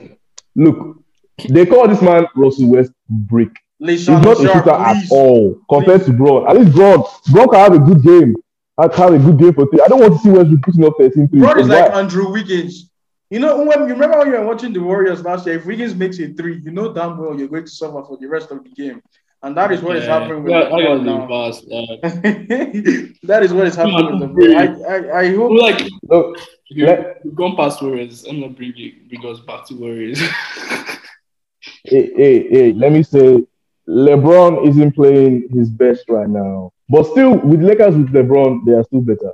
look, 0.55 1.03
they 1.49 1.67
call 1.67 1.89
this 1.89 2.01
man 2.01 2.27
Russell 2.37 2.71
Westbrook. 2.71 3.53
He's 3.79 4.07
Leishan 4.07 4.23
not 4.23 4.39
a 4.41 4.43
Sharp, 4.45 4.65
shooter 4.65 4.71
at 4.71 5.11
all 5.11 5.61
compared 5.69 6.05
to 6.05 6.13
Bron. 6.13 6.49
At 6.49 6.57
least 6.61 6.77
Bron, 6.77 7.03
Bron 7.33 7.49
can 7.49 7.59
have 7.59 7.75
a 7.75 7.79
good 7.79 8.03
game. 8.03 8.35
I 8.77 8.89
can 8.89 9.13
have 9.13 9.15
a 9.15 9.19
good 9.25 9.39
game 9.39 9.55
for 9.55 9.67
three. 9.67 9.81
I 9.81 9.87
don't 9.89 10.01
want 10.01 10.15
to 10.15 10.19
see 10.19 10.31
Westbrook 10.31 10.63
putting 10.63 10.85
up 10.85 10.95
13 10.99 11.29
threes. 11.29 11.43
Bro 11.43 11.55
is 11.61 11.69
like 11.69 11.91
Why? 11.93 12.01
Andrew 12.01 12.31
Wiggins. 12.33 12.91
You 13.31 13.41
know, 13.41 13.65
when 13.65 13.81
you 13.81 13.87
remember 13.95 14.19
when 14.19 14.29
you 14.29 14.35
were 14.35 14.47
watching 14.47 14.73
the 14.73 14.81
Warriors 14.81 15.23
last 15.25 15.47
year, 15.47 15.57
if 15.57 15.65
Wiggins 15.67 15.95
makes 15.95 16.19
a 16.19 16.33
three, 16.35 16.59
you 16.65 16.71
know 16.71 16.93
damn 16.93 17.17
well 17.19 17.39
you're 17.39 17.49
going 17.49 17.65
to 17.65 17.71
suffer 17.71 18.03
for 18.05 18.17
the 18.21 18.27
rest 18.27 18.51
of 18.51 18.63
the 18.65 18.71
game. 18.71 19.01
And 19.43 19.57
that 19.57 19.73
is 19.73 19.81
what 19.83 19.97
is 19.97 20.05
Yeah, 20.05 20.19
happening 20.21 20.43
with 20.43 20.53
that- 20.53 20.71
that 20.71 20.79
LeBron 20.79 20.99
was 20.99 21.03
now. 21.03 21.23
embarrassed, 21.23 21.65
uh, 21.71 23.17
that 23.27 23.43
is 23.43 23.53
what 23.53 23.67
is 23.67 23.75
happening 23.77 24.19
with 24.21 24.31
LeBron. 24.31 24.87
I, 24.89 24.95
I, 24.97 25.21
I 25.21 25.37
hope 25.37 25.53
like 25.61 25.81
Look, 26.09 26.39
you, 26.71 26.87
Let- 26.87 27.21
you've 27.25 27.35
gone 27.35 27.55
past 27.57 27.83
Warriors. 27.83 28.25
I'm 28.25 28.41
not 28.41 28.57
bringing 28.57 28.93
bring 29.09 29.25
us 29.27 29.41
back 29.41 29.67
to 29.67 29.75
Warriors. 29.75 30.21
hey, 31.85 32.11
hey, 32.17 32.49
hey, 32.49 32.73
let 32.73 32.93
me 32.93 33.03
say, 33.03 33.45
LeBron 33.89 34.67
isn't 34.69 34.93
playing 34.93 35.49
his 35.51 35.69
best 35.71 36.05
right 36.09 36.29
now. 36.29 36.73
But 36.89 37.05
still, 37.05 37.39
with 37.39 37.63
Lakers 37.63 37.97
with 37.97 38.13
LeBron, 38.13 38.65
they 38.67 38.73
are 38.73 38.85
still 38.85 39.01
better 39.01 39.33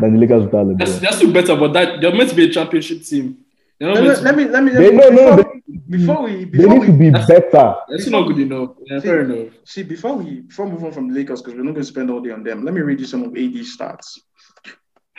than 0.00 0.14
the 0.14 0.18
Lakers 0.20 0.44
without 0.44 0.76
that's, 0.78 0.98
they're 0.98 1.12
still 1.12 1.32
better, 1.32 1.56
but 1.56 1.72
that 1.72 2.00
they're 2.00 2.14
meant 2.14 2.30
to 2.30 2.36
be 2.36 2.44
a 2.44 2.52
championship 2.52 3.02
team. 3.02 3.38
They're 3.78 3.92
let 3.94 4.02
me 4.02 4.22
let 4.22 4.36
me 4.36 4.44
let 4.44 4.62
me, 4.64 4.70
They, 4.72 4.90
no, 4.92 5.08
no, 5.08 5.36
before, 5.36 5.52
they, 5.68 5.96
before 5.96 6.22
we 6.22 6.36
they 6.36 6.44
before 6.44 6.78
need 6.78 6.86
to 6.86 6.92
be 6.92 7.10
That's- 7.10 7.28
better. 7.28 7.74
that's 7.88 8.06
not 8.08 8.28
good 8.28 8.38
enough. 8.38 8.70
Yeah, 8.86 9.00
fair 9.00 9.20
enough. 9.22 9.52
see 9.64 9.82
before 9.82 10.14
we 10.16 10.40
before 10.42 10.66
we 10.66 10.72
move 10.72 10.84
on 10.84 10.92
from 10.92 11.08
the 11.08 11.14
Lakers 11.14 11.42
because 11.42 11.54
we're 11.56 11.64
not 11.64 11.72
going 11.72 11.82
to 11.82 11.92
spend 11.94 12.10
all 12.10 12.20
day 12.20 12.30
on 12.30 12.42
them. 12.44 12.64
Let 12.64 12.72
me 12.74 12.80
read 12.82 13.00
you 13.00 13.06
some 13.06 13.22
of 13.24 13.30
AD 13.32 13.54
stats. 13.74 14.18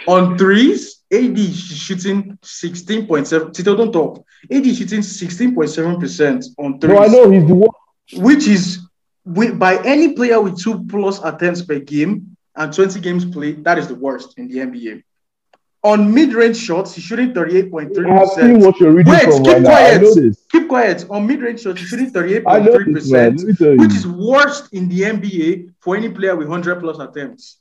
On 0.07 0.37
threes, 0.37 1.03
AD 1.11 1.37
shooting 1.37 2.37
16.7. 2.43 3.53
Tito, 3.53 3.75
don't 3.75 3.91
talk. 3.93 4.25
AD 4.51 4.65
shooting 4.75 4.99
16.7% 4.99 6.45
on 6.57 6.79
threes. 6.79 6.93
No, 6.93 7.03
I 7.03 7.07
know 7.07 7.31
he's 7.31 7.47
the 7.47 7.55
one. 7.55 7.69
which 8.17 8.47
is 8.47 8.84
with, 9.25 9.57
by 9.59 9.81
any 9.83 10.13
player 10.13 10.39
with 10.39 10.61
two 10.61 10.85
plus 10.85 11.19
attempts 11.23 11.61
per 11.61 11.79
game 11.79 12.37
and 12.55 12.73
20 12.73 12.99
games 13.01 13.25
played, 13.25 13.63
that 13.63 13.77
is 13.77 13.87
the 13.87 13.95
worst 13.95 14.37
in 14.37 14.47
the 14.47 14.57
NBA. 14.59 15.03
On 15.83 16.11
mid-range 16.11 16.57
shots, 16.57 16.95
he's 16.95 17.03
shooting 17.03 17.35
I 17.37 17.41
have 17.41 17.49
seen 18.29 18.57
38.3%. 18.59 18.65
what 18.65 18.79
you're 18.79 18.91
reading 18.91 19.13
Wait, 19.13 19.23
from 19.23 19.43
keep 19.43 19.53
right 19.53 19.61
now. 19.61 19.69
Quiet. 19.69 20.01
this. 20.01 20.45
Keep 20.51 20.67
quiet. 20.67 21.05
On 21.11 21.27
mid-range 21.27 21.61
shots, 21.61 21.79
he's 21.79 21.89
shooting 21.89 22.11
I 22.47 22.59
know 22.59 22.79
this, 22.91 23.11
man. 23.11 23.37
38.3%, 23.37 23.37
Let 23.37 23.45
me 23.47 23.53
tell 23.53 23.71
you. 23.73 23.77
which 23.77 23.93
is 23.93 24.07
worst 24.07 24.73
in 24.73 24.89
the 24.89 25.01
NBA 25.01 25.73
for 25.79 25.95
any 25.95 26.09
player 26.09 26.35
with 26.35 26.47
100 26.47 26.79
plus 26.79 26.97
attempts. 26.99 27.57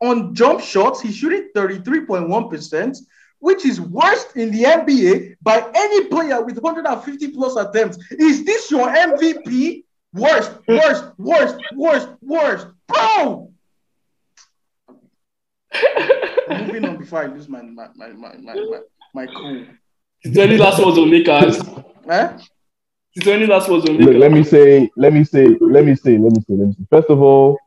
On 0.00 0.34
jump 0.34 0.60
shots, 0.60 1.00
he's 1.00 1.14
shooting 1.14 1.50
33.1%, 1.54 2.96
which 3.38 3.64
is 3.64 3.80
worst 3.80 4.34
in 4.36 4.50
the 4.50 4.64
NBA 4.64 5.36
by 5.42 5.64
any 5.72 6.06
player 6.06 6.42
with 6.42 6.58
150 6.60 7.28
plus 7.28 7.54
attempts. 7.56 7.98
Is 8.10 8.44
this 8.44 8.72
your 8.72 8.88
MVP? 8.88 9.84
Worst, 10.14 10.52
worst, 10.68 11.04
worst, 11.16 11.56
worst, 11.74 12.08
worst. 12.20 12.66
Bro! 12.86 13.50
Moving 16.50 16.84
on 16.84 16.96
before 16.98 17.22
I 17.22 17.26
lose 17.26 17.48
my 17.48 17.62
my 17.62 17.88
my 17.96 18.08
my 18.08 18.34
my, 18.36 18.54
my, 18.54 18.80
my 19.14 19.26
cool. 19.26 19.64
Is 20.22 20.34
there 20.34 20.46
any 20.46 20.58
last 20.58 20.84
words 20.84 20.98
on 20.98 21.10
Lakers? 21.10 21.58
Eh? 22.10 22.38
Is 23.14 23.24
there 23.24 23.36
any 23.36 23.46
last 23.46 23.68
words 23.70 23.88
on 23.88 23.96
Look, 23.96 24.06
Lakers? 24.06 24.20
let 24.20 24.32
me 24.32 24.44
say, 24.44 24.90
let 24.96 25.12
me 25.12 25.24
say, 25.24 25.46
let 25.60 25.84
me 25.84 25.94
say, 25.94 26.18
let 26.18 26.32
me 26.32 26.40
say, 26.40 26.54
let 26.54 26.68
me 26.68 26.72
say. 26.74 26.84
First 26.90 27.08
of 27.08 27.22
all, 27.22 27.58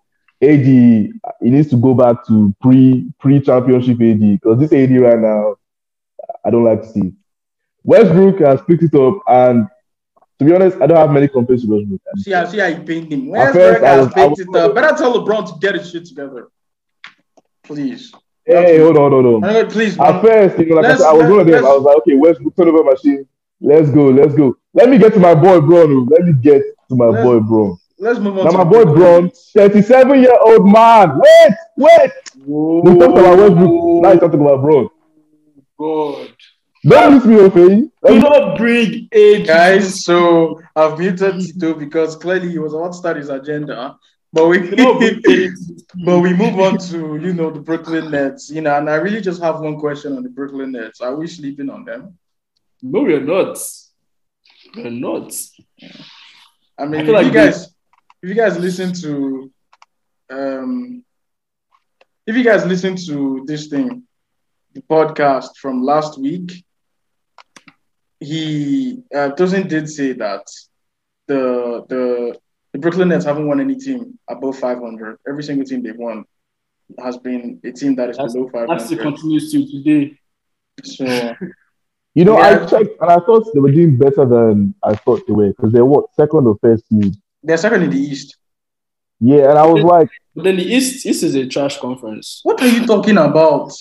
AD, 0.42 0.66
he 0.66 1.12
needs 1.42 1.70
to 1.72 1.78
go 1.78 1.96
back 1.96 2.26
to 2.28 2.54
pre 2.62 3.12
pre 3.20 3.42
championship 3.42 4.00
AD 4.00 4.20
because 4.20 4.60
this 4.60 4.72
AD 4.72 4.96
right 5.00 5.20
now, 5.20 5.56
I 6.46 6.52
don't 6.52 6.64
like 6.64 6.82
to 6.84 6.88
see. 6.88 7.14
Westbrook 7.84 8.40
has 8.40 8.62
picked 8.62 8.84
it 8.84 8.96
up, 8.96 9.20
and 9.28 9.68
to 10.40 10.46
be 10.46 10.54
honest, 10.54 10.78
I 10.82 10.88
don't 10.88 10.98
have 10.98 11.12
many 11.12 11.28
complaints 11.28 11.64
to 11.66 11.70
Westbrook. 11.72 12.02
See 12.18 12.32
how 12.32 12.46
see 12.46 12.60
how 12.60 12.68
he 12.68 12.80
paint 12.84 13.12
him. 13.12 13.28
At 13.36 13.54
Westbrook 13.54 13.54
first, 13.54 13.84
I 13.84 13.88
has 13.90 14.06
was- 14.06 14.14
I 14.16 14.28
picked 14.30 14.40
it. 14.42 14.76
Better 14.76 14.98
tell 14.98 15.14
LeBron 15.26 15.48
to 15.54 15.60
get 15.60 15.76
his 15.76 15.90
shit 15.90 16.06
together. 16.06 16.50
Please. 17.64 18.12
Hey, 18.46 18.78
hold 18.80 18.98
on, 18.98 19.12
hold 19.12 19.26
on. 19.44 19.50
Anyway, 19.50 19.70
please, 19.70 20.00
At 20.00 20.22
first, 20.22 20.60
you 20.60 20.68
know, 20.68 20.76
like 20.76 20.86
I 20.86 20.96
said, 20.98 21.08
I 21.08 21.14
was 21.14 21.30
one 21.30 21.40
of 21.40 21.48
them. 21.48 21.56
let's- 21.56 21.66
I 21.66 21.70
was 21.74 21.84
like, 21.84 21.98
okay, 21.98 22.16
Westbrook 22.16 22.56
turnover 22.56 22.84
machine. 22.84 23.26
Let's 23.60 23.90
go, 23.90 24.10
let's 24.10 24.36
go. 24.36 24.56
Let 24.74 24.90
me 24.90 24.98
get 25.00 25.14
to 25.14 25.20
my 25.20 25.34
boy 25.34 25.62
Bron. 25.62 25.92
Oh. 25.92 26.08
Let 26.12 26.26
me 26.26 26.34
get 26.34 26.62
to 26.90 26.96
my 26.96 27.06
Let's- 27.08 27.24
boy 27.26 27.40
Bron. 27.40 27.78
Let's 27.98 28.20
move 28.20 28.38
on. 28.38 28.44
Now 28.46 28.52
to 28.52 28.58
my 28.58 28.64
boy 28.66 28.84
Brooklyn 28.84 28.96
Bron, 28.98 29.24
Nets. 29.24 29.52
37 29.56 30.20
year 30.22 30.38
old 30.42 30.68
man. 30.70 31.18
Wait, 31.18 31.54
wait. 31.78 32.12
Whoa. 32.46 32.82
We 32.82 33.00
talked 33.00 33.18
about 33.18 33.38
Westbrook. 33.40 34.02
Now 34.04 34.12
he's 34.12 34.20
talking 34.20 34.42
about 34.42 34.62
Bron. 34.62 34.90
God. 35.80 36.30
Don't 36.88 37.16
miss 37.16 37.26
me, 37.26 37.36
okay? 37.38 37.76
Do 37.82 37.92
Let 38.04 38.14
me- 38.14 38.20
not 38.20 38.58
bring 38.58 39.08
age. 39.12 39.48
Guys, 39.48 40.04
so 40.04 40.62
I've 40.76 41.00
muted 41.00 41.40
Tito 41.42 41.74
because 41.74 42.16
clearly 42.16 42.50
he 42.50 42.60
was 42.60 42.74
about 42.74 42.92
to 42.92 42.98
start 42.98 43.18
his 43.18 43.30
agenda. 43.30 43.98
But 44.32 44.48
we 44.50 44.60
Do 44.70 44.76
not 44.76 45.00
bring 45.00 45.22
age. 45.30 45.54
but 46.06 46.20
we 46.20 46.34
move 46.34 46.60
on 46.60 46.78
to 46.90 47.18
you 47.18 47.34
know 47.34 47.50
the 47.50 47.62
Brooklyn 47.62 48.12
Nets, 48.12 48.50
you 48.50 48.62
know, 48.62 48.76
and 48.78 48.90
I 48.90 48.96
really 48.96 49.22
just 49.22 49.42
have 49.42 49.62
one 49.62 49.80
question 49.80 50.16
on 50.18 50.24
the 50.24 50.30
Brooklyn 50.30 50.74
Nets. 50.74 51.02
Are 51.02 51.16
we 51.16 51.26
sleeping 51.28 51.70
on 51.70 51.86
them? 51.86 52.18
No, 52.82 53.02
we're 53.02 53.22
not. 53.22 53.58
We're 54.76 54.90
not. 54.92 55.34
I 56.78 56.86
mean, 56.86 57.02
I 57.02 57.04
if 57.04 57.10
like 57.10 57.26
you 57.28 57.32
guys, 57.32 57.68
if 58.22 58.30
you 58.30 58.36
guys 58.36 58.60
listen 58.60 58.92
to, 59.04 59.52
um, 60.30 61.04
if 62.28 62.36
you 62.36 62.44
guys 62.44 62.66
listen 62.66 62.96
to 63.08 63.44
this 63.48 63.68
thing, 63.68 64.04
the 64.74 64.82
podcast 64.82 65.56
from 65.62 65.82
last 65.82 66.20
week, 66.20 66.66
he 68.30 69.04
uh, 69.14 69.30
Tosin 69.38 69.68
did 69.68 69.86
say 69.90 70.10
that 70.14 70.46
the 71.28 71.42
the 71.92 72.04
the 72.74 72.80
Brooklyn 72.80 73.08
Nets 73.10 73.26
haven't 73.26 73.48
won 73.48 73.60
any 73.62 73.76
team 73.76 74.20
above 74.30 74.58
500. 74.60 75.18
Every 75.30 75.44
single 75.44 75.66
team 75.66 75.82
they've 75.84 75.96
won 76.08 76.26
has 77.06 77.18
been 77.18 77.60
a 77.64 77.72
team 77.72 77.96
that 77.96 78.10
is 78.10 78.18
That's- 78.18 78.34
below 78.34 78.50
That's 78.68 78.90
the 78.90 78.98
500. 78.98 79.04
continues 79.04 79.52
to 79.52 79.58
today. 79.72 80.18
So 80.84 81.06
You 82.18 82.24
know, 82.26 82.38
Yeah. 82.38 82.48
I 82.64 82.66
checked 82.66 82.94
and 83.02 83.10
I 83.12 83.18
thought 83.26 83.44
they 83.54 83.60
were 83.60 83.72
doing 83.72 83.98
better 83.98 84.26
than 84.36 84.74
I 84.84 84.96
thought 84.96 85.22
they 85.28 85.34
were 85.34 85.50
because 85.50 85.72
they 85.74 85.82
were 85.82 85.92
what 85.96 86.06
second 86.16 86.48
or 86.48 86.58
first 86.62 86.88
seed. 86.90 87.14
they're 87.44 87.58
second 87.58 87.84
in 87.84 87.90
the 87.90 88.00
East. 88.00 88.38
Yeah, 89.20 89.50
and 89.50 89.58
I 89.58 89.66
was 89.66 89.84
like, 89.84 90.10
But 90.36 90.44
then 90.44 90.58
the 90.58 90.64
East, 90.64 91.06
East 91.06 91.24
is 91.24 91.36
a 91.36 91.48
trash 91.48 91.78
conference. 91.80 92.42
What 92.44 92.62
are 92.62 92.68
you 92.68 92.86
talking 92.86 93.18
about? 93.18 93.72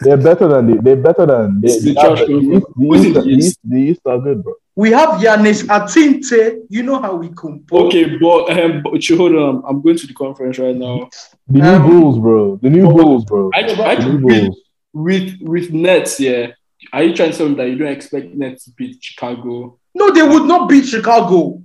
they're 0.00 0.16
better 0.18 0.46
than 0.48 0.66
they, 0.66 0.76
they're 0.82 0.96
better 0.96 1.24
than 1.26 1.60
they, 1.60 1.68
It's 1.68 1.82
the 1.82 1.94
they 1.94 2.00
have- 2.00 2.16
trash 2.16 2.26
the, 2.26 2.36
East, 2.38 2.66
the, 2.76 2.84
East, 2.94 3.14
the 3.14 3.20
the, 3.22 3.28
East? 3.28 3.46
East, 3.48 3.58
the 3.64 3.76
East 3.78 4.00
are 4.06 4.18
good, 4.18 4.42
bro. 4.44 4.52
We 4.76 4.90
have 4.92 5.20
Giannis 5.20 5.64
Atinte. 5.66 6.60
You 6.68 6.82
know 6.84 7.00
how 7.00 7.16
we 7.16 7.30
compose. 7.30 7.86
Okay, 7.86 8.16
but 8.18 8.50
um, 8.58 8.82
but 8.84 9.08
you 9.08 9.16
hold 9.16 9.34
on. 9.34 9.62
I'm 9.66 9.82
going 9.82 9.96
to 9.96 10.06
the 10.06 10.14
conference 10.14 10.58
right 10.58 10.76
now. 10.76 11.08
The 11.48 11.58
new 11.58 11.64
Um, 11.68 11.90
Bulls, 11.90 12.18
bro. 12.18 12.56
The 12.62 12.70
new 12.70 12.86
Bulls, 12.88 13.24
bro. 13.24 13.50
I, 13.54 13.60
I 13.60 13.94
The 13.96 14.04
new 14.12 14.24
with, 14.26 14.40
Bulls. 14.44 14.60
with 14.92 15.34
with 15.40 15.72
Nets, 15.72 16.20
yeah. 16.20 16.52
Are 16.92 17.02
you 17.02 17.12
trying 17.16 17.32
to 17.32 17.36
tell 17.38 17.48
me 17.48 17.56
that 17.56 17.68
you 17.68 17.76
don't 17.76 17.88
expect 17.92 18.34
Nets 18.34 18.66
to 18.66 18.70
beat 18.76 18.98
Chicago, 19.02 19.78
No, 19.96 20.12
they 20.12 20.22
would 20.22 20.46
not 20.46 20.68
beat 20.68 20.84
Chicago. 20.86 21.60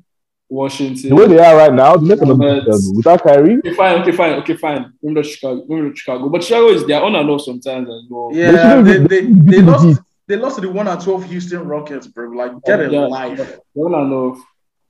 Washington? 0.60 1.10
The 1.10 1.16
way 1.16 1.28
they 1.28 1.39
are 1.39 1.56
right 1.58 1.74
now, 1.74 1.95
the 1.97 2.06
Nets 2.08 2.22
are 2.22 2.26
not 2.26 2.38
Nets. 2.38 2.66
beat 2.66 2.74
Chicago. 2.74 2.95
Without 2.97 3.24
Kyrie, 3.24 3.58
Okay, 3.60 3.74
fine, 3.74 4.01
okay, 4.01 4.12
fine, 4.12 4.34
okay, 4.41 4.56
fine. 4.66 4.93
Maybe 5.01 5.16
not 5.16 5.26
Chicago, 5.26 5.66
maybe 5.68 5.82
not 5.88 5.97
Chicago, 5.97 6.30
but 6.30 6.43
Chicago 6.43 6.68
is 6.70 6.86
they're 6.88 7.04
on 7.04 7.16
and 7.16 7.30
off 7.30 7.41
sometimes 7.41 7.88
as 7.89 8.04
well. 8.10 8.30
Yeah, 8.34 8.51
shouldn't 8.51 8.86
they, 8.86 8.97
they, 8.97 9.08
they 9.08 9.22
they 9.22 9.34
beating 9.34 9.66
the 9.66 9.72
lost. 9.72 10.01
They 10.28 10.38
lost 10.38 10.56
to 10.56 10.62
the 10.62 10.70
one 10.72 10.88
and 10.88 11.01
twelve 11.01 11.26
Houston 11.26 11.68
Rockets, 11.68 12.08
bro. 12.08 12.30
Like, 12.30 12.54
get 12.64 12.80
a 12.80 12.89
Yeah, 12.89 12.99
life. 13.08 13.38
They're 13.76 13.86
on 13.86 13.93
and 13.93 14.14
off. 14.14 14.38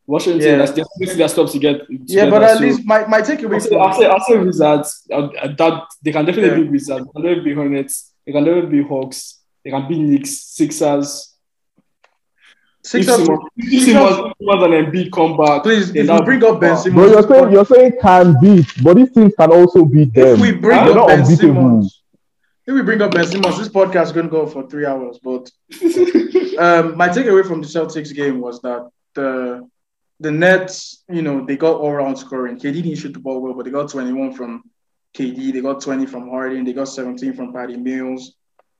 Washington, 0.05 0.41
Yeah. 0.47 0.57
that's 0.57 0.73
just 0.73 1.17
their 1.17 1.27
stops 1.29 1.53
to 1.53 1.59
get. 1.59 1.81
Yeah, 1.89 2.29
but 2.29 2.43
at 2.43 2.57
so- 2.57 2.63
least 2.63 2.85
my, 2.85 3.07
my 3.07 3.21
takeaway 3.21 3.53
I'll 3.55 3.59
say, 3.61 3.69
from 3.69 4.11
I'll 4.11 4.19
say, 4.19 4.33
say 4.33 4.37
Wizards. 4.37 5.07
Uh, 5.11 5.15
uh, 5.43 5.47
that 5.57 5.83
they 6.03 6.11
can 6.11 6.25
definitely 6.25 6.49
Yeah. 6.57 6.63
be 6.65 6.69
Wizards. 6.75 7.05
They 7.05 7.11
can 7.13 7.21
definitely 7.23 7.45
be 7.51 7.55
Hornets. 7.55 8.13
They 8.25 8.31
can 8.33 8.43
definitely 8.43 8.81
be 8.81 8.87
Hawks. 8.87 9.39
They 9.63 9.71
can 9.71 9.87
be 9.87 9.97
Knicks, 9.99 10.31
Sixers. 10.57 11.32
Sixers. 12.83 13.19
If 13.19 13.25
Simmons, 13.25 13.49
if 13.57 13.83
Simmons, 13.83 14.17
if 14.17 14.33
Simmons 14.39 14.63
and 14.63 14.73
Embiid 14.73 15.11
come 15.11 15.37
back, 15.37 15.63
Please, 15.63 15.89
if 15.95 16.09
we 16.09 16.21
bring 16.25 16.43
up 16.43 16.59
Ben 16.59 16.77
Simmons, 16.77 16.93
bro, 16.95 17.11
you're 17.11 17.27
saying 17.27 17.51
you're 17.51 17.65
saying 17.65 17.91
can 18.01 18.35
beat, 18.41 18.65
but 18.83 18.95
these 18.95 19.11
teams 19.11 19.33
can 19.35 19.51
also 19.51 19.85
beat 19.85 20.13
them. 20.13 20.27
if 20.35 20.39
we 20.39 20.51
bring 20.51 20.85
They're 20.85 20.99
up 20.99 21.07
Ben 21.07 21.21
unbeatable. 21.21 21.53
Simmons, 21.53 22.01
if 22.65 22.73
we 22.73 22.81
bring 22.81 23.01
up 23.01 23.11
Ben 23.11 23.25
Simmons, 23.25 23.57
this 23.57 23.69
podcast 23.69 24.03
is 24.03 24.11
going 24.11 24.25
to 24.25 24.31
go 24.31 24.45
for 24.45 24.67
three 24.67 24.85
hours. 24.85 25.19
But 25.23 25.49
um, 26.59 26.97
my 26.97 27.09
takeaway 27.09 27.45
from 27.47 27.61
the 27.61 27.67
Celtics 27.67 28.13
game 28.13 28.41
was 28.41 28.61
that 28.61 28.89
the 29.13 29.67
the 30.19 30.31
Nets, 30.31 31.03
you 31.09 31.21
know, 31.21 31.45
they 31.45 31.57
got 31.57 31.77
all 31.77 31.93
round 31.93 32.17
scoring. 32.17 32.57
KD 32.57 32.83
didn't 32.83 32.95
shoot 32.95 33.13
the 33.13 33.19
ball 33.19 33.41
well, 33.41 33.53
but 33.53 33.65
they 33.65 33.71
got 33.71 33.89
21 33.89 34.33
from 34.33 34.63
KD. 35.15 35.53
They 35.53 35.61
got 35.61 35.81
20 35.81 36.05
from 36.05 36.29
Harden. 36.29 36.63
They 36.63 36.73
got 36.73 36.87
17 36.87 37.33
from 37.33 37.53
Patty 37.53 37.75
Mills. 37.77 38.35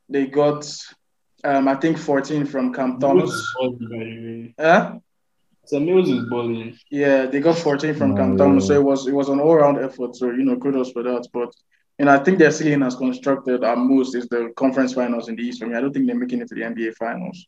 They 0.09 0.27
got, 0.27 0.65
um, 1.43 1.67
I 1.67 1.75
think, 1.75 1.97
14 1.97 2.45
from 2.45 2.73
Cam 2.73 2.99
Thomas. 2.99 3.31
is 3.31 3.53
balling, 3.55 3.77
by 3.79 3.97
the. 3.97 4.53
Huh? 4.59 4.99
So 5.65 5.79
Mills 5.79 6.09
is 6.09 6.25
balling. 6.29 6.77
Yeah, 6.91 7.25
they 7.25 7.39
got 7.39 7.57
14 7.57 7.95
from 7.95 8.13
Oh, 8.13 8.17
Cam 8.17 8.31
yeah. 8.31 8.37
Thomas. 8.37 8.67
So 8.67 8.73
it 8.73 8.83
was 8.83 9.07
it 9.07 9.13
was 9.13 9.29
an 9.29 9.39
all 9.39 9.55
round 9.55 9.77
effort. 9.79 10.15
So 10.15 10.27
you 10.31 10.43
know, 10.43 10.57
kudos 10.57 10.91
for 10.91 11.03
that. 11.03 11.27
But 11.33 11.49
And 11.99 12.09
I 12.09 12.17
think 12.23 12.37
their 12.39 12.51
ceiling 12.51 12.81
has 12.81 12.95
constructed 12.95 13.63
at 13.63 13.77
most 13.77 14.15
is 14.15 14.27
the 14.27 14.51
conference 14.57 14.93
finals 14.93 15.29
in 15.29 15.35
the 15.35 15.43
East. 15.43 15.59
For 15.59 15.67
me, 15.67 15.75
I 15.75 15.81
don't 15.81 15.93
think 15.93 16.05
they're 16.07 16.15
making 16.23 16.41
it 16.41 16.47
to 16.49 16.55
the 16.55 16.61
NBA 16.61 16.95
finals. 16.95 17.45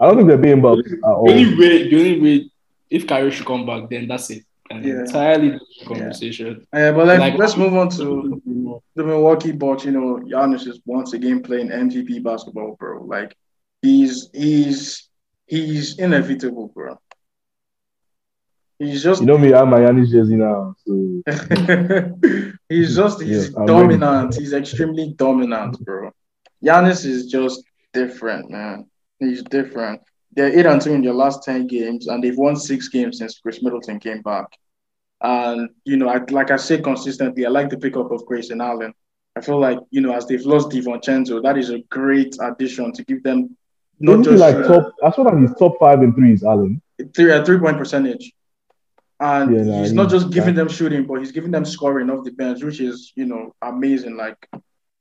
I 0.00 0.02
don't 0.06 0.16
think 0.16 0.28
they're 0.28 0.38
being 0.48 0.60
bumped 0.60 0.86
at 0.86 1.00
The 1.00 1.06
all. 1.06 1.30
only 1.30 1.56
way, 1.58 1.88
the 1.90 1.96
only 1.98 2.20
way, 2.20 2.50
if 2.90 3.06
Kyrie 3.06 3.32
should 3.32 3.46
come 3.46 3.66
back, 3.66 3.88
then 3.90 4.06
that's 4.06 4.30
it. 4.30 4.44
An 4.70 4.82
Yeah. 4.82 5.00
entirely 5.00 5.50
different 5.52 5.86
conversation. 5.88 6.66
Yeah, 6.74 6.92
but 6.92 7.06
like, 7.06 7.20
Like- 7.20 7.38
let's 7.38 7.56
move 7.56 7.74
on 7.74 7.88
to 7.90 8.42
the 8.96 9.04
Milwaukee 9.04 9.52
Bucks. 9.52 9.84
You 9.84 9.92
know, 9.92 10.16
Giannis 10.32 10.66
is 10.66 10.80
once 10.84 11.12
again 11.14 11.42
playing 11.42 11.68
MVP 11.70 12.22
basketball, 12.22 12.76
bro. 12.78 13.02
Like, 13.04 13.34
he's 13.82 14.28
he's 14.34 15.08
he's 15.46 15.98
inevitable, 15.98 16.68
bro. 16.74 16.98
He's 18.78 19.02
just 19.02 19.20
You 19.22 19.26
know 19.26 19.38
me, 19.38 19.52
I'm 19.54 19.70
Miami's 19.70 20.12
jersey 20.12 20.36
now. 20.36 20.74
So 20.86 21.22
he's 22.68 22.94
just 22.94 23.20
he's 23.22 23.50
Yeah, 23.50 23.58
I'm 23.58 23.66
dominant. 23.66 24.34
He's 24.36 24.52
extremely 24.52 25.14
dominant, 25.16 25.80
bro. 25.84 26.10
Giannis 26.64 27.04
is 27.04 27.26
just 27.26 27.64
different, 27.92 28.50
man. 28.50 28.86
He's 29.18 29.42
different. 29.42 30.00
They're 30.38 30.56
eight 30.56 30.66
and 30.66 30.80
two 30.80 30.92
in 30.92 31.02
their 31.02 31.12
last 31.12 31.42
ten 31.42 31.66
games, 31.66 32.06
and 32.06 32.22
they've 32.22 32.38
won 32.38 32.54
six 32.54 32.86
games 32.86 33.18
since 33.18 33.40
Khris 33.40 33.60
Middleton 33.60 33.98
came 33.98 34.22
back. 34.22 34.46
And 35.20 35.70
you 35.84 35.96
know, 35.96 36.08
I, 36.08 36.18
like 36.30 36.52
I 36.52 36.56
said 36.56 36.84
consistently, 36.84 37.44
I 37.44 37.48
like 37.48 37.70
the 37.70 37.76
pickup 37.76 38.12
of 38.12 38.24
Grayson 38.24 38.60
Allen. 38.60 38.94
I 39.34 39.40
feel 39.40 39.58
like 39.58 39.80
you 39.90 40.00
know, 40.00 40.14
as 40.14 40.28
they've 40.28 40.46
lost 40.46 40.68
DiVincenzo, 40.70 41.42
that 41.42 41.58
is 41.58 41.70
a 41.70 41.80
great 41.90 42.36
addition 42.40 42.92
to 42.92 43.04
give 43.04 43.24
them 43.24 43.56
not 43.98 44.18
not 44.18 44.24
just 44.26 44.38
like 44.38 44.54
uh, 44.54 44.68
top. 44.68 44.94
I 45.02 45.10
saw 45.10 45.24
that 45.24 45.40
he's 45.40 45.52
top 45.56 45.76
five 45.80 46.04
in 46.04 46.14
threes, 46.14 46.44
Allen. 46.44 46.80
three 47.16 47.32
uh, 47.32 47.42
a 47.42 47.44
three 47.44 47.58
point 47.58 47.76
percentage. 47.76 48.32
And 49.18 49.56
Yeah, 49.56 49.64
nah, 49.64 49.80
he's 49.80 49.92
not 49.92 50.08
just 50.08 50.30
giving 50.30 50.54
them 50.54 50.68
shooting, 50.68 51.04
but 51.04 51.18
he's 51.18 51.32
giving 51.32 51.50
them 51.50 51.64
scoring 51.64 52.10
off 52.10 52.24
the 52.24 52.30
bench, 52.30 52.62
which 52.62 52.80
is 52.80 53.12
you 53.16 53.26
know 53.26 53.56
amazing. 53.60 54.16
Like 54.16 54.36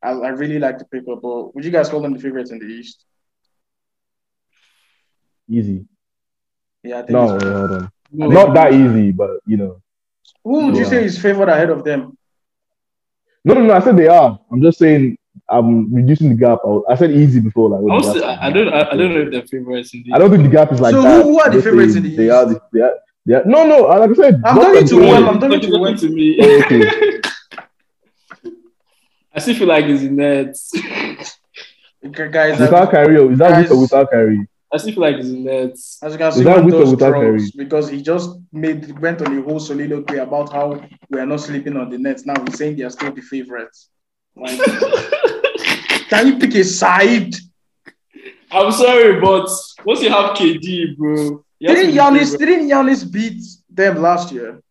I, 0.01 0.13
I 0.13 0.29
really 0.29 0.57
like 0.57 0.79
the 0.79 0.85
pickup. 0.85 1.21
But 1.21 1.53
would 1.53 1.63
you 1.63 1.69
guys 1.69 1.89
call 1.89 2.01
them 2.01 2.13
the 2.13 2.19
favorites 2.19 2.49
in 2.49 2.57
the 2.57 2.65
East? 2.65 3.05
Easy. 5.49 5.85
Yeah, 6.83 6.99
I 6.99 7.01
think. 7.01 7.11
No, 7.11 7.35
it's- 7.35 7.43
wait, 7.43 7.53
hold 7.53 7.71
on. 7.71 7.91
No, 8.11 8.27
Not 8.27 8.53
that 8.53 8.73
easy, 8.73 9.11
but 9.11 9.31
you 9.45 9.57
know. 9.57 9.81
Who 10.43 10.65
would 10.67 10.77
you 10.77 10.85
say 10.85 11.03
is 11.03 11.17
favored 11.19 11.49
ahead 11.49 11.69
of 11.69 11.83
them? 11.83 12.17
No, 13.43 13.53
no, 13.53 13.61
no. 13.63 13.73
I 13.73 13.79
said 13.81 13.97
they 13.97 14.07
are. 14.07 14.39
I'm 14.51 14.61
just 14.61 14.77
saying 14.79 15.17
I'm 15.49 15.93
reducing 15.93 16.29
the 16.29 16.35
gap. 16.35 16.59
I, 16.65 16.93
I 16.93 16.95
said 16.95 17.11
easy 17.11 17.39
before. 17.41 17.69
Like, 17.69 17.79
I, 17.79 17.83
when 17.83 17.93
was, 17.95 18.13
the 18.13 18.19
gap- 18.21 18.39
I, 18.41 18.47
I 18.47 18.51
don't 18.51 18.69
I, 18.69 18.79
I 18.91 18.95
don't 18.95 19.13
know 19.13 19.21
if 19.21 19.31
they're 19.31 19.41
favorites 19.47 19.93
in 19.93 20.03
the 20.05 20.13
I 20.13 20.17
don't 20.19 20.29
think 20.31 20.43
the 20.43 20.49
gap 20.49 20.71
is 20.71 20.79
like 20.79 20.93
So 20.93 21.01
that. 21.01 21.23
who- 21.23 21.31
who 21.31 21.39
are 21.39 21.49
the 21.49 21.61
favorites 21.61 21.95
in 21.95 22.03
the 22.03 22.15
They 22.15 22.25
East? 22.27 22.33
are. 22.33 22.45
The, 22.45 22.61
they 22.73 22.81
are. 22.81 22.93
They 23.25 23.33
are. 23.35 23.45
No, 23.45 23.67
no. 23.67 23.81
Like 23.87 24.09
I 24.11 24.13
said, 24.13 24.41
I'm 24.45 24.55
talking 24.55 24.87
to 24.87 24.95
Bulls- 24.95 25.07
one, 25.11 25.23
I'm 25.25 25.39
talking 25.39 25.59
Talking 25.59 25.71
to 25.73 25.79
one. 25.79 25.97
to 25.97 26.09
me. 26.09 26.37
Oh, 26.41 26.61
okay. 26.65 27.21
I 29.33 29.39
still 29.39 29.55
feel 29.55 29.67
like 29.67 29.85
it's 29.85 30.01
the 30.01 30.09
Nets. 30.09 30.71
Guys, 32.31 32.59
Without 32.59 32.89
Kyrie, 32.91 33.17
or- 33.17 33.31
is 33.31 33.37
that 33.39 33.49
with 33.57 33.67
Guys- 33.67 33.71
or 33.71 33.81
without 33.81 34.09
Kyrie? 34.11 34.47
I 34.73 34.77
still 34.77 34.93
feel 34.93 35.01
like 35.01 35.15
it's 35.15 35.29
the 35.29 35.37
Nets. 35.39 35.97
as 36.03 36.11
you 36.13 36.17
can 36.17 36.31
see, 36.33 36.43
that 36.43 36.63
with 36.65 36.73
or 36.73 36.89
without 36.91 37.11
drugs 37.11 37.51
because 37.51 37.89
he 37.89 38.01
just 38.01 38.31
made 38.51 38.99
went 38.99 39.21
on 39.21 39.37
a 39.37 39.41
whole 39.41 39.59
soliloquy 39.61 40.17
about 40.17 40.51
how 40.51 40.81
we 41.09 41.19
are 41.19 41.25
not 41.25 41.39
sleeping 41.39 41.77
on 41.77 41.89
the 41.89 41.97
Nets. 41.97 42.25
Now 42.25 42.33
he's 42.45 42.57
saying 42.57 42.75
they 42.75 42.83
are 42.83 42.89
still 42.89 43.13
the 43.13 43.21
favorites. 43.21 43.89
Like, 44.35 44.59
can 46.09 46.27
you 46.27 46.37
pick 46.37 46.53
a 46.55 46.63
side? 46.63 47.33
I'm 48.51 48.71
sorry, 48.71 49.19
but 49.21 49.49
once 49.85 50.01
you 50.01 50.09
have 50.09 50.35
KD, 50.35 50.97
bro, 50.97 51.43
you 51.59 51.67
Didn't 51.67 51.91
be 51.91 51.97
Giannis 51.97 52.37
didn't 52.37 52.67
Giannis 52.69 53.09
beat 53.11 53.41
them 53.69 54.01
last 54.01 54.31
year? 54.33 54.61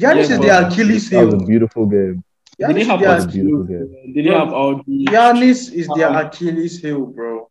Giannis 0.00 0.14
Yeah, 0.14 0.16
is 0.20 0.28
but- 0.38 0.42
their 0.42 0.66
Achilles 0.68 1.10
That 1.10 1.24
was 1.26 1.34
heel. 1.34 1.42
a 1.42 1.46
beautiful 1.46 1.86
game. 1.86 2.24
They 2.58 2.64
Giannis 2.64 2.68
didn't 2.68 2.80
is 2.82 2.86
have 2.88 3.00
their, 3.00 3.20
That 3.20 3.32
beautiful 3.32 3.64
game. 3.64 4.12
They 4.14 4.22
didn't 4.22 4.38
have 4.40 4.52
Audi. 4.52 5.04
Giannis 5.06 5.72
is 5.72 5.88
their 5.96 6.08
Um, 6.08 6.16
Achilles 6.16 6.78
heel, 6.80 7.06
bro. 7.06 7.48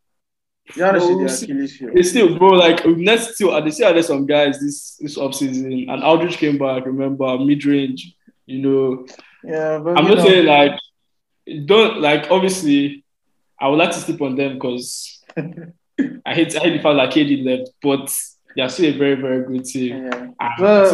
No, 0.76 0.94
is 0.94 1.38
see- 1.40 1.44
Achilles 1.46 1.74
heel. 1.76 1.90
They 1.94 2.02
still, 2.02 2.38
bro, 2.38 2.48
like 2.50 2.86
Nets 2.86 3.34
still. 3.34 3.60
They 3.62 3.70
still 3.70 3.92
had 3.92 4.04
some 4.04 4.26
guys 4.26 4.60
this 4.60 4.96
this 4.96 5.18
offseason, 5.18 5.90
and 5.92 6.02
Aldridge 6.02 6.36
came 6.36 6.58
back. 6.58 6.86
Remember 6.86 7.38
mid 7.38 7.64
range, 7.64 8.14
you 8.46 8.60
know. 8.60 9.06
Yeah, 9.44 9.78
but 9.78 9.98
I'm 9.98 10.04
not 10.06 10.18
know, 10.18 10.24
saying 10.24 10.46
like 10.46 10.78
don't 11.66 12.00
like 12.00 12.30
obviously 12.30 13.04
I 13.60 13.68
would 13.68 13.78
like 13.78 13.90
to 13.90 13.98
sleep 13.98 14.22
on 14.22 14.36
them 14.36 14.54
because 14.54 15.20
I 15.38 16.34
hate 16.34 16.56
I 16.56 16.60
hate 16.60 16.76
the 16.76 16.82
fact 16.82 16.96
that 16.96 17.10
KD 17.12 17.44
left, 17.44 17.70
but 17.82 18.14
they're 18.56 18.68
still 18.68 18.94
a 18.94 18.98
very 18.98 19.16
very 19.16 19.44
good 19.44 19.64
team. 19.64 20.06
yeah. 20.06 20.26
But- 20.58 20.90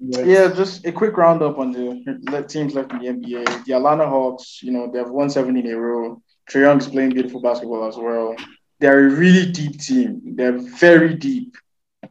Yeah, 0.00 0.52
just 0.52 0.84
a 0.84 0.90
quick 0.90 1.16
roundup 1.16 1.58
on 1.58 1.70
the 1.70 2.44
teams 2.48 2.74
left 2.74 2.90
in 2.92 2.98
the 2.98 3.06
NBA. 3.06 3.64
The 3.66 3.74
Atlanta 3.74 4.08
Hawks, 4.08 4.60
you 4.60 4.72
know, 4.72 4.90
they 4.90 4.98
have 4.98 5.10
won 5.10 5.30
seven 5.30 5.56
in 5.56 5.70
a 5.70 5.76
row. 5.78 6.20
Trae 6.50 6.62
Young 6.62 6.78
is 6.78 6.88
playing 6.88 7.10
beautiful 7.10 7.40
basketball 7.40 7.86
as 7.86 7.96
well. 7.96 8.34
They're 8.82 9.06
a 9.06 9.10
really 9.10 9.46
deep 9.52 9.80
team. 9.80 10.20
They're 10.36 10.58
very 10.58 11.14
deep. 11.14 11.56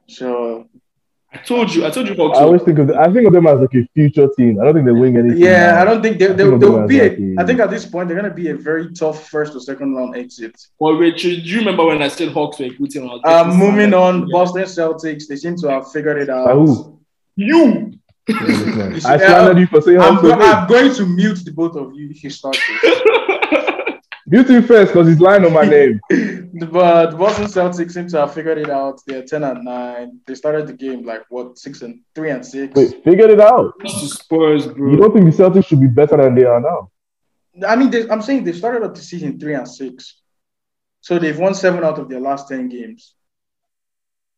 So 0.07 0.67
I 1.33 1.37
told 1.37 1.73
you, 1.75 1.85
I 1.85 1.89
told 1.89 2.07
you 2.07 2.15
Hawks. 2.15 2.37
I 2.37 2.43
always 2.43 2.61
think 2.63 2.79
of 2.79 2.87
the, 2.87 2.95
I 2.97 3.11
think 3.11 3.27
of 3.27 3.33
them 3.33 3.45
as 3.47 3.59
like 3.59 3.73
a 3.73 3.85
future 3.93 4.27
team. 4.37 4.59
I 4.59 4.63
don't 4.63 4.73
think 4.75 4.85
they 4.85 4.91
win 5.03 5.17
anything. 5.17 5.37
yeah, 5.41 5.73
now. 5.73 5.81
I 5.81 5.85
don't 5.85 6.01
think 6.01 6.17
they 6.19 6.27
they, 6.27 6.43
think 6.45 6.59
they 6.61 6.67
will 6.69 6.87
be. 6.87 7.01
like 7.01 7.17
A, 7.19 7.23
a- 7.23 7.35
I 7.41 7.45
think 7.45 7.59
at 7.59 7.69
this 7.69 7.85
point 7.85 8.07
they're 8.07 8.15
gonna 8.21 8.33
be 8.43 8.49
a 8.49 8.55
very 8.55 8.85
tough 8.93 9.27
first 9.29 9.53
or 9.55 9.59
second 9.59 9.93
round 9.95 10.15
exit. 10.15 10.55
Well, 10.79 10.97
wait, 10.97 11.17
do 11.17 11.29
you 11.29 11.59
remember 11.59 11.85
when 11.85 12.01
I 12.01 12.07
said 12.07 12.29
Hawks 12.31 12.59
were 12.59 12.65
a 12.67 12.69
good 12.69 12.89
team? 12.91 13.03
I 13.09 13.15
was 13.15 13.21
Um, 13.53 13.57
moving 13.65 13.93
on, 13.93 14.13
Yeah. 14.21 14.25
Boston 14.31 14.63
Celtics. 14.63 15.27
They 15.27 15.35
seem 15.35 15.55
to 15.57 15.67
have 15.69 15.91
figured 15.91 16.17
it 16.23 16.29
out. 16.29 16.51
Who? 16.55 16.99
You. 17.35 17.93
I 18.29 19.17
slandered 19.17 19.57
you 19.59 19.67
for 19.67 19.81
saying 19.81 19.99
I'm, 19.99 20.15
Hawks 20.15 20.21
go- 20.27 20.33
I'm 20.33 20.67
going 20.69 20.93
to 20.95 21.05
mute 21.05 21.39
the 21.43 21.51
both 21.51 21.75
of 21.75 21.93
you 21.95 22.09
if 22.11 22.23
you 22.23 22.29
start 22.29 22.57
this. 22.83 23.01
Beauty 24.29 24.61
first 24.61 24.93
because 24.93 25.07
he's 25.09 25.19
lying 25.19 25.43
on 25.43 25.51
my 25.53 25.65
name. 25.77 25.99
But 26.53 26.75
uh, 26.75 27.15
Boston 27.15 27.45
Celtics 27.45 27.91
seem 27.93 28.07
to 28.09 28.19
have 28.21 28.33
figured 28.33 28.57
it 28.57 28.69
out. 28.69 28.99
They're 29.07 29.23
ten 29.23 29.43
and 29.43 29.63
nine. 29.63 30.19
They 30.27 30.35
started 30.35 30.67
the 30.67 30.73
game 30.73 31.05
like 31.05 31.23
what 31.29 31.57
six 31.57 31.81
and 31.81 32.01
three 32.13 32.29
and 32.31 32.45
six. 32.45 32.73
Wait, 32.75 33.03
figured 33.03 33.29
it 33.29 33.39
out. 33.39 33.73
to 33.79 33.89
Spurs, 33.89 34.65
You 34.65 34.97
don't 34.97 35.13
think 35.13 35.25
the 35.33 35.43
Celtics 35.43 35.67
should 35.67 35.79
be 35.81 35.87
better 35.87 36.17
than 36.17 36.35
they 36.35 36.43
are 36.43 36.59
now? 36.59 36.89
I 37.67 37.75
mean, 37.75 37.89
they, 37.89 38.09
I'm 38.09 38.21
saying 38.21 38.43
they 38.43 38.53
started 38.53 38.83
up 38.83 38.95
the 38.95 39.01
season 39.01 39.39
three 39.39 39.53
and 39.53 39.67
six, 39.67 40.21
so 41.01 41.19
they've 41.19 41.37
won 41.37 41.53
seven 41.53 41.83
out 41.83 41.99
of 41.99 42.09
their 42.09 42.19
last 42.19 42.47
ten 42.49 42.67
games. 42.69 43.13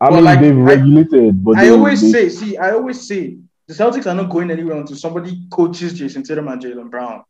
I 0.01 0.09
But 0.09 0.15
mean, 0.15 0.23
like, 0.25 0.39
they've 0.41 0.57
I- 0.57 0.61
regulated, 0.61 1.43
but 1.43 1.57
I 1.57 1.65
they, 1.65 1.71
always 1.71 2.01
they, 2.01 2.11
say, 2.11 2.29
see, 2.29 2.57
I 2.57 2.71
always 2.71 3.07
say 3.07 3.37
the 3.67 3.73
Celtics 3.73 4.05
are 4.07 4.15
not 4.15 4.29
going 4.29 4.51
anywhere 4.51 4.77
until 4.77 4.97
somebody 4.97 5.47
coaches 5.49 5.93
Jayson 5.99 6.23
Tatum 6.23 6.47
and 6.49 6.61
Jaylen 6.61 6.89
Brown. 6.91 7.23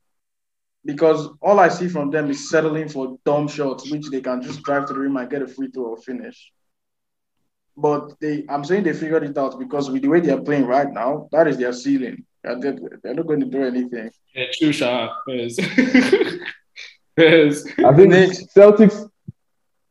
Because 0.86 1.30
all 1.42 1.60
I 1.60 1.70
see 1.70 1.88
from 1.88 2.12
them 2.12 2.30
is 2.30 2.50
settling 2.50 2.90
for 2.90 3.18
dumb 3.26 3.48
shots, 3.48 3.90
which 3.90 4.10
they 4.10 4.20
can 4.22 4.42
just 4.42 4.62
drive 4.64 4.86
to 4.88 4.94
the 4.94 5.00
rim 5.00 5.16
and 5.18 5.30
get 5.30 5.42
a 5.42 5.48
free 5.48 5.70
throw 5.70 5.86
or 5.86 5.98
finish. 5.98 6.52
But 7.78 8.20
they, 8.20 8.46
I'm 8.50 8.64
saying 8.66 8.84
they 8.84 8.94
figured 8.94 9.24
it 9.24 9.38
out 9.38 9.58
because 9.58 9.90
with 9.90 10.02
the 10.02 10.10
way 10.10 10.20
they 10.20 10.32
are 10.32 10.42
playing 10.42 10.66
right 10.66 10.92
now, 10.92 11.30
that 11.32 11.48
is 11.48 11.58
their 11.58 11.74
ceiling. 11.74 12.26
They're, 12.44 12.60
they're 13.02 13.14
not 13.14 13.26
going 13.28 13.40
to 13.40 13.46
do 13.46 13.64
anything. 13.64 14.12
Yeah, 14.36 14.46
true, 14.54 14.74
Sha. 14.74 15.16
Yes. 15.28 15.58
yes. 17.18 17.64
I 17.80 17.96
think 17.96 18.10
Knicks. 18.10 18.44
Celtics. 18.56 19.10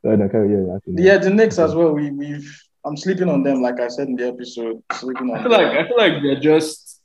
Oh, 0.04 0.14
no, 0.16 0.24
okay, 0.26 0.80
yeah, 0.86 1.12
Yeah, 1.12 1.18
the 1.18 1.30
Knicks 1.30 1.58
as 1.58 1.74
well. 1.74 1.92
We, 1.92 2.10
we've, 2.10 2.62
I'm 2.84 2.96
sleeping 2.96 3.28
on 3.28 3.42
them, 3.42 3.62
like 3.62 3.80
I 3.80 3.88
said 3.88 4.08
in 4.08 4.16
the 4.16 4.28
episode. 4.28 4.82
Sleeping 4.92 5.30
on 5.30 5.38
I 5.38 5.42
feel 5.42 5.52
them. 5.52 5.62
like 5.62 5.78
I 5.78 5.88
feel 5.88 5.96
like 5.96 6.22
they're 6.22 6.40
just 6.40 7.00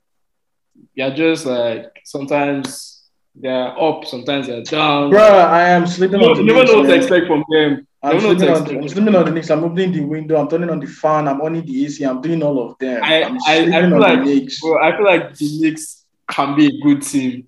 they're 0.95 1.13
just 1.15 1.45
like 1.45 1.91
sometimes 2.03 2.96
they're 3.39 3.79
up, 3.79 4.05
sometimes 4.05 4.47
they're 4.47 4.63
down. 4.63 5.09
Bro, 5.09 5.21
I 5.21 5.69
am 5.69 5.85
sleeping 5.87 6.21
You 6.21 6.29
on 6.29 6.35
the 6.37 6.41
eh? 6.41 6.55
never 6.55 6.65
know 6.65 6.79
what 6.79 6.87
to 6.87 6.95
expect 6.95 7.27
from 7.27 7.43
them. 7.49 7.87
I'm 8.03 8.19
sleeping, 8.19 8.49
on 8.49 8.63
the, 8.63 8.77
I'm 8.79 8.87
sleeping 8.87 9.15
on 9.15 9.25
the 9.25 9.31
Knicks. 9.31 9.49
I'm 9.49 9.63
opening 9.63 9.91
the 9.91 10.01
window. 10.01 10.39
I'm 10.39 10.47
turning 10.47 10.69
on 10.69 10.79
the 10.79 10.85
fan. 10.87 11.27
I'm 11.27 11.41
on 11.41 11.53
the 11.53 11.85
AC. 11.85 12.03
I'm 12.05 12.21
doing 12.21 12.41
all 12.43 12.69
of 12.71 12.77
them. 12.77 13.01
I- 13.03 13.23
I- 13.23 13.37
I 13.47 13.65
feel 13.89 13.99
like- 13.99 14.23
the. 14.23 14.51
Bro, 14.61 14.83
I 14.83 14.95
feel 14.95 15.05
like 15.05 15.35
the 15.35 15.59
Knicks 15.61 16.05
can 16.29 16.55
be 16.55 16.67
a 16.67 16.81
good 16.83 17.01
team 17.01 17.47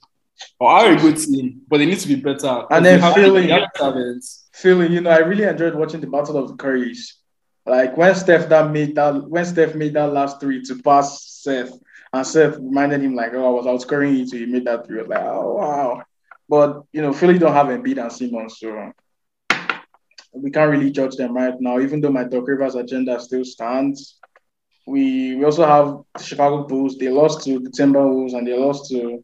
or 0.59 0.69
are 0.69 0.91
a 0.91 0.95
good 0.97 1.17
team, 1.17 1.61
but 1.67 1.77
they 1.77 1.85
need 1.85 1.99
to 1.99 2.07
be 2.07 2.15
better. 2.15 2.63
And 2.71 2.83
then 2.85 2.99
They 2.99 3.05
have- 3.05 3.13
Philly- 3.15 3.41
they 3.47 3.51
have 3.53 3.73
talent. 3.75 4.25
Feeling, 4.53 4.91
you 4.91 5.01
know, 5.01 5.09
I 5.11 5.19
really 5.19 5.43
enjoyed 5.43 5.75
watching 5.75 6.01
the 6.01 6.07
Battle 6.07 6.37
of 6.37 6.49
the 6.49 6.55
Curries. 6.55 7.15
Like 7.65 7.95
when 7.95 8.13
Steph 8.15 8.49
that 8.49 8.71
made 8.71 8.95
that 8.95 9.29
when 9.29 9.45
Steph 9.45 9.75
made 9.75 9.93
that 9.93 10.11
last 10.11 10.41
three 10.41 10.61
to 10.63 10.75
pass 10.81 11.23
Seth, 11.43 11.71
and 12.13 12.25
Seth 12.25 12.57
reminded 12.57 13.01
him 13.01 13.15
like, 13.15 13.33
"Oh, 13.33 13.45
I 13.45 13.49
was 13.49 13.65
outscoring 13.65 14.17
you, 14.17 14.27
so 14.27 14.37
he 14.37 14.45
made 14.45 14.65
that 14.65 14.85
three." 14.85 15.01
Like, 15.01 15.21
"Oh 15.21 15.55
wow!" 15.55 16.03
But 16.47 16.83
you 16.91 17.01
know, 17.01 17.13
Philly 17.13 17.37
don't 17.37 17.53
have 17.53 17.67
Embiid 17.67 18.01
and 18.01 18.11
Simmons, 18.11 18.57
so 18.59 18.91
we 20.33 20.51
can't 20.51 20.71
really 20.71 20.91
judge 20.91 21.15
them 21.15 21.33
right 21.33 21.53
now. 21.59 21.79
Even 21.79 22.01
though 22.01 22.11
my 22.11 22.23
Doc 22.23 22.47
Rivers 22.47 22.75
agenda 22.75 23.19
still 23.19 23.45
stands, 23.45 24.19
we 24.87 25.35
we 25.35 25.45
also 25.45 25.65
have 25.65 25.99
the 26.17 26.23
Chicago 26.23 26.63
Bulls. 26.67 26.97
They 26.97 27.09
lost 27.09 27.43
to 27.45 27.59
the 27.59 27.69
Timberwolves 27.69 28.33
and 28.33 28.47
they 28.47 28.57
lost 28.57 28.89
to 28.89 29.23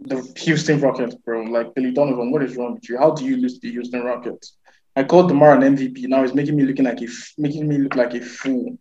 the 0.00 0.32
Houston 0.38 0.80
Rockets, 0.80 1.14
bro. 1.14 1.42
Like 1.42 1.74
Billy 1.74 1.92
Donovan, 1.92 2.30
what 2.30 2.42
is 2.42 2.56
wrong 2.56 2.74
with 2.74 2.88
you? 2.88 2.98
How 2.98 3.10
do 3.12 3.24
you 3.24 3.36
lose 3.36 3.54
to 3.54 3.60
the 3.60 3.72
Houston 3.72 4.02
Rockets? 4.02 4.56
I 4.96 5.04
called 5.04 5.28
DeMar 5.28 5.56
an 5.56 5.76
MVP. 5.76 6.06
Now 6.08 6.22
he's 6.22 6.34
making 6.34 6.56
me 6.56 6.64
looking 6.64 6.84
like 6.84 7.00
a 7.00 7.08
making 7.38 7.68
me 7.68 7.78
look 7.78 7.94
like 7.94 8.14
a 8.14 8.20
fool. 8.20 8.78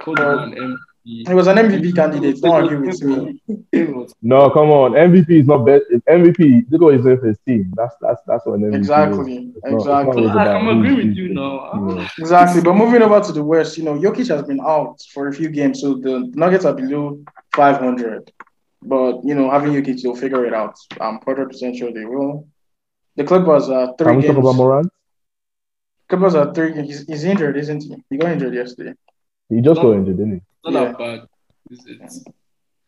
Hold 0.00 0.20
on, 0.20 0.38
um, 0.38 0.52
MVP. 0.52 0.76
He 1.06 1.34
was 1.34 1.46
an 1.48 1.56
MVP 1.58 1.94
candidate. 1.94 2.40
Don't 2.40 2.52
argue 2.64 2.80
with 2.80 3.02
me. 3.02 3.40
No, 4.22 4.48
come 4.50 4.70
on. 4.70 4.92
MVP 4.92 5.30
is 5.40 5.46
not 5.46 5.66
best. 5.66 5.84
It's 5.90 6.02
MVP. 6.06 6.64
Look 6.70 6.80
what 6.80 6.94
he's 6.94 7.04
doing 7.04 7.18
for 7.18 7.26
his 7.26 7.36
team. 7.46 7.72
That's 7.76 7.94
that's 8.00 8.22
that's 8.26 8.46
what 8.46 8.54
an 8.54 8.62
MVP 8.62 8.74
is. 8.74 8.78
Exactly. 8.80 9.52
It's 9.54 9.64
not- 9.64 9.74
it's 9.74 9.84
not 9.86 10.00
Exactly. 10.00 10.22
always 10.22 10.30
I- 10.36 10.42
about 10.42 10.56
I'm 10.56 10.64
who's 10.64 10.90
agreeing 10.90 11.08
with 11.08 11.16
you 11.18 11.34
now. 11.34 11.58
Ah. 11.72 11.94
Yeah. 11.96 12.08
Exactly. 12.18 12.62
But 12.62 12.74
moving 12.74 13.02
over 13.02 13.20
to 13.20 13.32
the 13.32 13.44
West, 13.44 13.76
you 13.76 13.84
know, 13.84 13.94
Jokic 13.98 14.28
has 14.28 14.42
been 14.44 14.60
out 14.60 14.96
for 15.12 15.28
a 15.28 15.32
few 15.32 15.50
games, 15.50 15.80
so 15.82 15.94
the 15.94 16.30
Nuggets 16.34 16.64
are 16.64 16.72
below 16.74 17.20
500. 17.54 18.32
But 18.82 19.24
you 19.24 19.34
know, 19.34 19.50
having 19.50 19.72
Jokic, 19.74 20.00
they'll 20.02 20.16
figure 20.16 20.46
it 20.46 20.54
out. 20.54 20.74
I'm 21.00 21.18
100% 21.20 21.76
sure 21.78 21.92
they 21.92 22.06
will. 22.06 22.48
The 23.16 23.24
Clippers 23.24 23.68
are 23.68 23.94
three. 23.98 24.06
Can 24.06 24.06
three 24.06 24.16
we 24.16 24.22
talk 24.28 24.36
about 24.38 24.50
games. 24.52 24.56
Morant? 24.58 24.92
Clippers 26.08 26.34
are 26.34 26.52
three. 26.54 26.72
He's, 26.82 27.06
he's 27.06 27.24
injured, 27.24 27.56
isn't 27.58 27.82
he? 27.82 27.94
He 28.10 28.16
got 28.16 28.30
injured 28.32 28.54
yesterday. 28.54 28.94
He 29.48 29.60
just 29.60 29.80
No. 29.80 29.90
got 29.90 29.98
injured, 29.98 30.16
didn't 30.16 30.32
he? 30.34 30.40
Not 30.64 30.72
Yeah. 30.72 30.84
that 30.92 30.98
bad. 30.98 31.20
Is 31.70 31.86
it? 31.86 32.28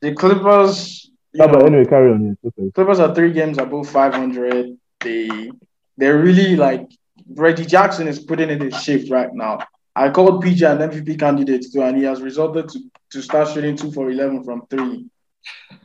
The 0.00 0.14
Clippers, 0.14 1.10
you 1.32 1.40
Yeah, 1.40 1.46
but 1.52 1.64
anyway, 1.66 1.84
carry 1.84 2.12
on. 2.12 2.26
It's 2.42 2.44
okay. 2.58 2.70
Clippers 2.74 3.00
are 3.00 3.14
three 3.14 3.32
games 3.32 3.58
above 3.58 3.88
500. 3.88 4.76
They 5.00 5.50
they're 5.98 6.18
really 6.18 6.56
like 6.56 6.86
Reggie 7.34 7.64
Jackson 7.64 8.06
is 8.08 8.18
putting 8.20 8.50
in 8.50 8.60
his 8.60 8.82
shift 8.82 9.10
right 9.10 9.32
now. 9.34 9.58
I 9.94 10.10
called 10.10 10.44
PJ 10.44 10.62
an 10.70 10.82
MVP 10.90 11.18
candidate 11.18 11.64
too, 11.72 11.82
and 11.82 11.96
he 11.96 12.04
has 12.04 12.20
resulted 12.20 12.68
to, 12.68 12.78
to 13.12 13.22
start 13.22 13.48
shooting 13.48 13.76
two 13.76 13.90
for 13.92 14.10
11 14.10 14.44
from 14.44 14.66
three. 14.68 15.06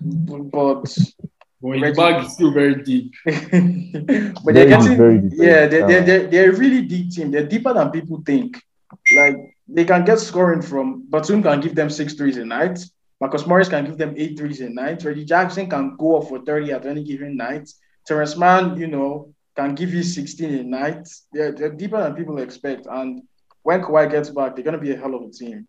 But 0.01 0.83
But 1.61 1.77
his 1.79 1.95
bag 1.95 2.25
is 2.25 2.33
still 2.33 2.51
very 2.51 2.83
deep. 2.83 3.13
but 3.25 3.33
they're 4.53 4.65
Very 4.65 4.69
deep, 4.69 4.69
getting 4.69 4.97
very 4.97 5.17
deep. 5.19 5.31
yeah, 5.35 5.67
they're, 5.67 5.87
they're, 5.87 6.01
they're, 6.03 6.27
they're 6.27 6.51
a 6.51 6.57
really 6.57 6.81
deep 6.81 7.11
team. 7.11 7.31
They're 7.31 7.45
deeper 7.47 7.73
than 7.73 7.91
people 7.91 8.21
think. 8.25 8.61
Like 9.15 9.50
they 9.67 9.85
can 9.85 10.03
get 10.05 10.19
scoring 10.19 10.61
from 10.61 11.05
Batum 11.09 11.43
can 11.43 11.61
give 11.61 11.75
them 11.75 11.89
six 11.89 12.13
threes 12.13 12.37
a 12.37 12.45
night. 12.45 12.79
Marcus 13.19 13.45
Morris 13.45 13.69
can 13.69 13.85
give 13.85 13.97
them 13.97 14.15
eight 14.17 14.37
threes 14.37 14.61
a 14.61 14.69
night. 14.69 15.03
Reggie 15.03 15.25
Jackson 15.25 15.69
can 15.69 15.95
go 15.97 16.17
off 16.17 16.29
for 16.29 16.39
30 16.43 16.71
at 16.71 16.85
any 16.85 17.03
given 17.03 17.37
night. 17.37 17.69
Terance 18.07 18.35
Mann, 18.35 18.77
you 18.77 18.87
know, 18.87 19.33
can 19.55 19.75
give 19.75 19.93
you 19.93 20.01
16 20.01 20.53
a 20.53 20.63
night. 20.63 21.07
They're, 21.31 21.51
they're 21.51 21.71
deeper 21.71 22.01
than 22.01 22.15
people 22.15 22.39
expect. 22.39 22.87
And 22.89 23.21
when 23.63 23.81
Kawhi 23.81 24.09
gets 24.09 24.29
back, 24.29 24.55
they're 24.55 24.65
gonna 24.65 24.79
be 24.79 24.91
a 24.91 24.97
hell 24.97 25.15
of 25.15 25.23
a 25.23 25.29
team. 25.29 25.67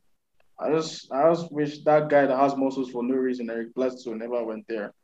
I 0.59 0.70
just 0.70 1.11
I 1.12 1.28
just 1.30 1.53
wish 1.53 1.82
that 1.84 2.09
guy 2.09 2.26
that 2.26 2.38
has 2.38 2.57
muscles 2.57 2.90
for 2.90 3.03
no 3.03 3.14
reason, 3.14 3.51
Eric 3.51 3.74
Bledsoe, 3.74 4.14
never 4.14 4.45
went 4.45 4.66
there. 4.68 4.95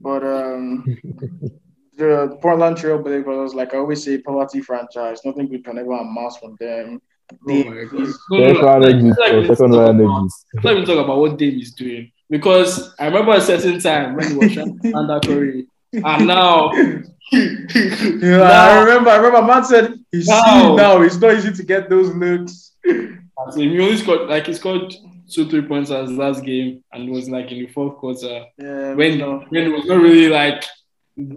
But 0.00 0.24
um 0.24 0.84
the 1.96 2.38
Portland 2.42 2.76
Trail 2.76 2.98
Blazers, 2.98 3.54
like 3.54 3.74
I 3.74 3.78
always 3.78 4.04
say, 4.04 4.18
poverty 4.18 4.60
franchise. 4.60 5.20
Nothing 5.24 5.48
good 5.48 5.64
can 5.64 5.78
ever 5.78 5.92
amass 5.92 6.36
from 6.38 6.56
them. 6.58 7.00
Oh 7.32 7.36
They, 7.46 7.64
my 7.64 7.84
God. 7.84 7.90
First 7.90 8.62
round 8.62 8.84
like- 8.84 8.94
exit 8.94 9.18
like 9.18 9.46
second 9.46 9.72
talk 9.72 9.80
round 9.86 10.00
about- 10.00 10.30
Let 10.64 10.76
me 10.76 10.84
talk 10.86 11.04
about 11.04 11.18
what 11.18 11.36
Dame 11.38 11.58
is 11.60 11.72
doing. 11.72 12.10
Because 12.30 12.94
I 12.98 13.06
remember 13.06 13.32
a 13.32 13.40
certain 13.40 13.80
time 13.80 14.14
when 14.16 14.30
he 14.30 14.36
was 14.36 14.52
trying 14.52 14.78
to 14.80 14.92
under 14.94 15.20
Curry. 15.20 15.66
And 15.92 16.26
now, 16.34 16.70
yeah, 16.72 18.50
I 18.50 18.80
remember. 18.80 19.10
I 19.10 19.16
remember. 19.16 19.42
Man 19.46 19.64
said 19.64 19.94
he's 20.12 20.28
Now. 20.28 20.74
now. 20.76 21.02
It's 21.02 21.16
not 21.16 21.34
easy 21.34 21.52
to 21.52 21.62
get 21.62 21.88
those 21.88 22.14
looks. 22.14 22.72
so 22.84 23.60
he 23.60 23.80
only 23.80 23.96
scored, 23.96 24.28
like, 24.28 24.46
he 24.46 24.54
scored 24.54 24.94
two, 25.30 25.48
three 25.48 25.62
points 25.62 25.90
as 25.90 26.10
last 26.12 26.44
game. 26.44 26.82
And 26.92 27.08
it 27.08 27.12
was 27.12 27.28
like 27.30 27.50
in 27.52 27.58
the 27.60 27.66
fourth 27.68 27.96
quarter. 27.96 28.44
Yeah, 28.58 28.94
When, 28.94 29.12
you 29.12 29.18
know. 29.18 29.44
when 29.48 29.64
it 29.64 29.68
was 29.72 29.86
not 29.86 30.00
really 30.02 30.28
like 30.28 30.64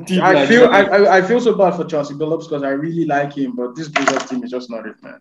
deep. 0.05 0.21
I 0.21 0.33
like 0.33 0.49
feel. 0.49 0.65
I, 0.67 0.81
I, 0.83 1.17
I 1.17 1.21
feel 1.21 1.39
so 1.39 1.55
bad 1.55 1.75
for 1.75 1.85
Chauncey 1.85 2.13
Billups 2.15 2.49
because 2.49 2.63
I 2.63 2.69
really 2.69 3.05
like 3.05 3.33
him, 3.37 3.55
but 3.55 3.75
this 3.75 3.87
Blazers 3.87 4.25
team 4.29 4.43
is 4.43 4.51
just 4.51 4.69
not 4.69 4.85
it, 4.85 4.95
man. 5.01 5.19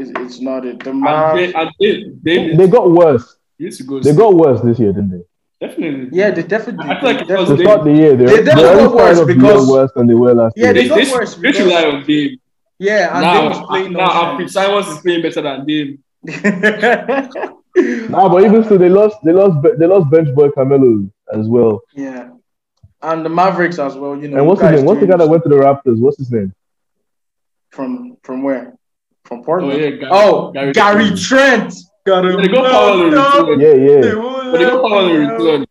It's, 0.00 0.10
it's 0.24 0.40
not 0.40 0.64
it. 0.66 0.82
The 0.82 0.90
And 0.90 1.02
Mavs, 1.04 1.36
Dame, 1.36 1.52
and 1.60 1.70
Dame, 1.80 2.20
Dame 2.22 2.56
They 2.56 2.68
got 2.68 2.90
worse. 2.90 3.36
he 3.58 3.64
needs 3.64 3.76
to 3.78 3.84
go. 3.84 4.00
They 4.00 4.14
got 4.14 4.32
worse 4.34 4.60
this 4.62 4.78
year, 4.78 4.92
didn't 4.92 5.10
they? 5.14 5.24
definitely. 5.66 6.08
yeah, 6.18 6.30
they 6.30 6.42
definitely. 6.42 6.86
I 6.90 6.98
feel 7.00 7.08
like 7.12 7.28
they 7.28 7.34
it 7.34 7.38
was 7.38 7.48
To 7.50 7.56
definitely- 7.56 7.64
start 7.66 7.84
the 7.84 7.92
year, 8.02 8.16
they 8.16 8.24
They 8.24 8.36
they 8.36 8.44
definitely 8.44 8.64
already 8.70 8.88
got 8.88 8.94
worse 8.94 9.16
started 9.16 9.20
off 9.20 9.26
the 9.28 9.34
because- 9.34 9.68
worse 9.70 9.90
than 9.96 10.06
they 10.06 10.14
were 10.14 10.34
last 10.34 10.54
Yeah, 10.56 10.64
year. 10.64 10.72
they 10.74 10.82
They, 10.82 10.88
got 10.88 11.04
they, 11.04 11.12
worse 11.12 11.34
should- 11.34 11.42
they 11.42 11.62
rely 11.64 11.84
on 11.92 12.04
Dame. 12.06 12.40
yeah, 12.78 13.12
and 13.14 13.20
now, 13.22 13.40
they 13.42 13.48
was 13.48 13.60
playing 13.68 13.92
now 13.92 14.10
Alfred 14.20 14.48
nonsense. 14.48 14.52
Simons 14.54 14.86
is 14.88 14.98
playing 15.04 15.22
better 15.22 15.42
than 15.42 15.66
Dame. 15.66 15.98
Nah, 18.10 18.28
but 18.28 18.42
even 18.44 18.64
still, 18.64 18.78
they 18.78 18.88
lost. 18.88 19.16
They 19.24 19.32
lost. 19.32 19.56
They 19.78 19.86
lost 19.86 20.10
bench 20.10 20.34
boy 20.34 20.50
Carmelo 20.50 21.08
as 21.32 21.46
well. 21.48 21.80
yeah, 21.94 22.30
and 23.02 23.24
the 23.24 23.28
Mavericks 23.28 23.78
as 23.78 23.94
well. 23.96 24.16
You 24.20 24.28
know, 24.28 24.38
And 24.38 24.46
what's 24.46 24.60
you 24.60 24.66
his 24.68 24.80
name? 24.80 24.86
What's 24.86 25.00
the 25.00 25.06
guy 25.06 25.16
that 25.16 25.28
went 25.28 25.42
to 25.44 25.48
the 25.48 25.54
Raptors? 25.56 25.98
What's 26.00 26.18
his 26.18 26.30
name? 26.32 26.52
from 27.70 28.16
from 28.24 28.42
where? 28.42 28.74
From 29.30 29.38
Oh, 29.38 29.42
Portland. 29.44 29.80
yeah, 29.80 29.90
Gary, 29.90 30.08
Oh, 30.10 30.50
Gary, 30.50 30.72
Gary 30.72 31.10
Trent. 31.16 31.72
Got 32.04 32.26
him. 32.26 32.36
They 32.42 32.48
got 32.48 32.70
Powell 32.70 33.00
in 33.06 33.12
return. 33.12 33.60
Yeah, 33.60 33.74
yeah. 33.74 34.14
But 34.50 34.58
they 34.58 34.64
got 34.64 34.82
Powell 34.88 35.08
in 35.14 35.28
return. 35.28 35.66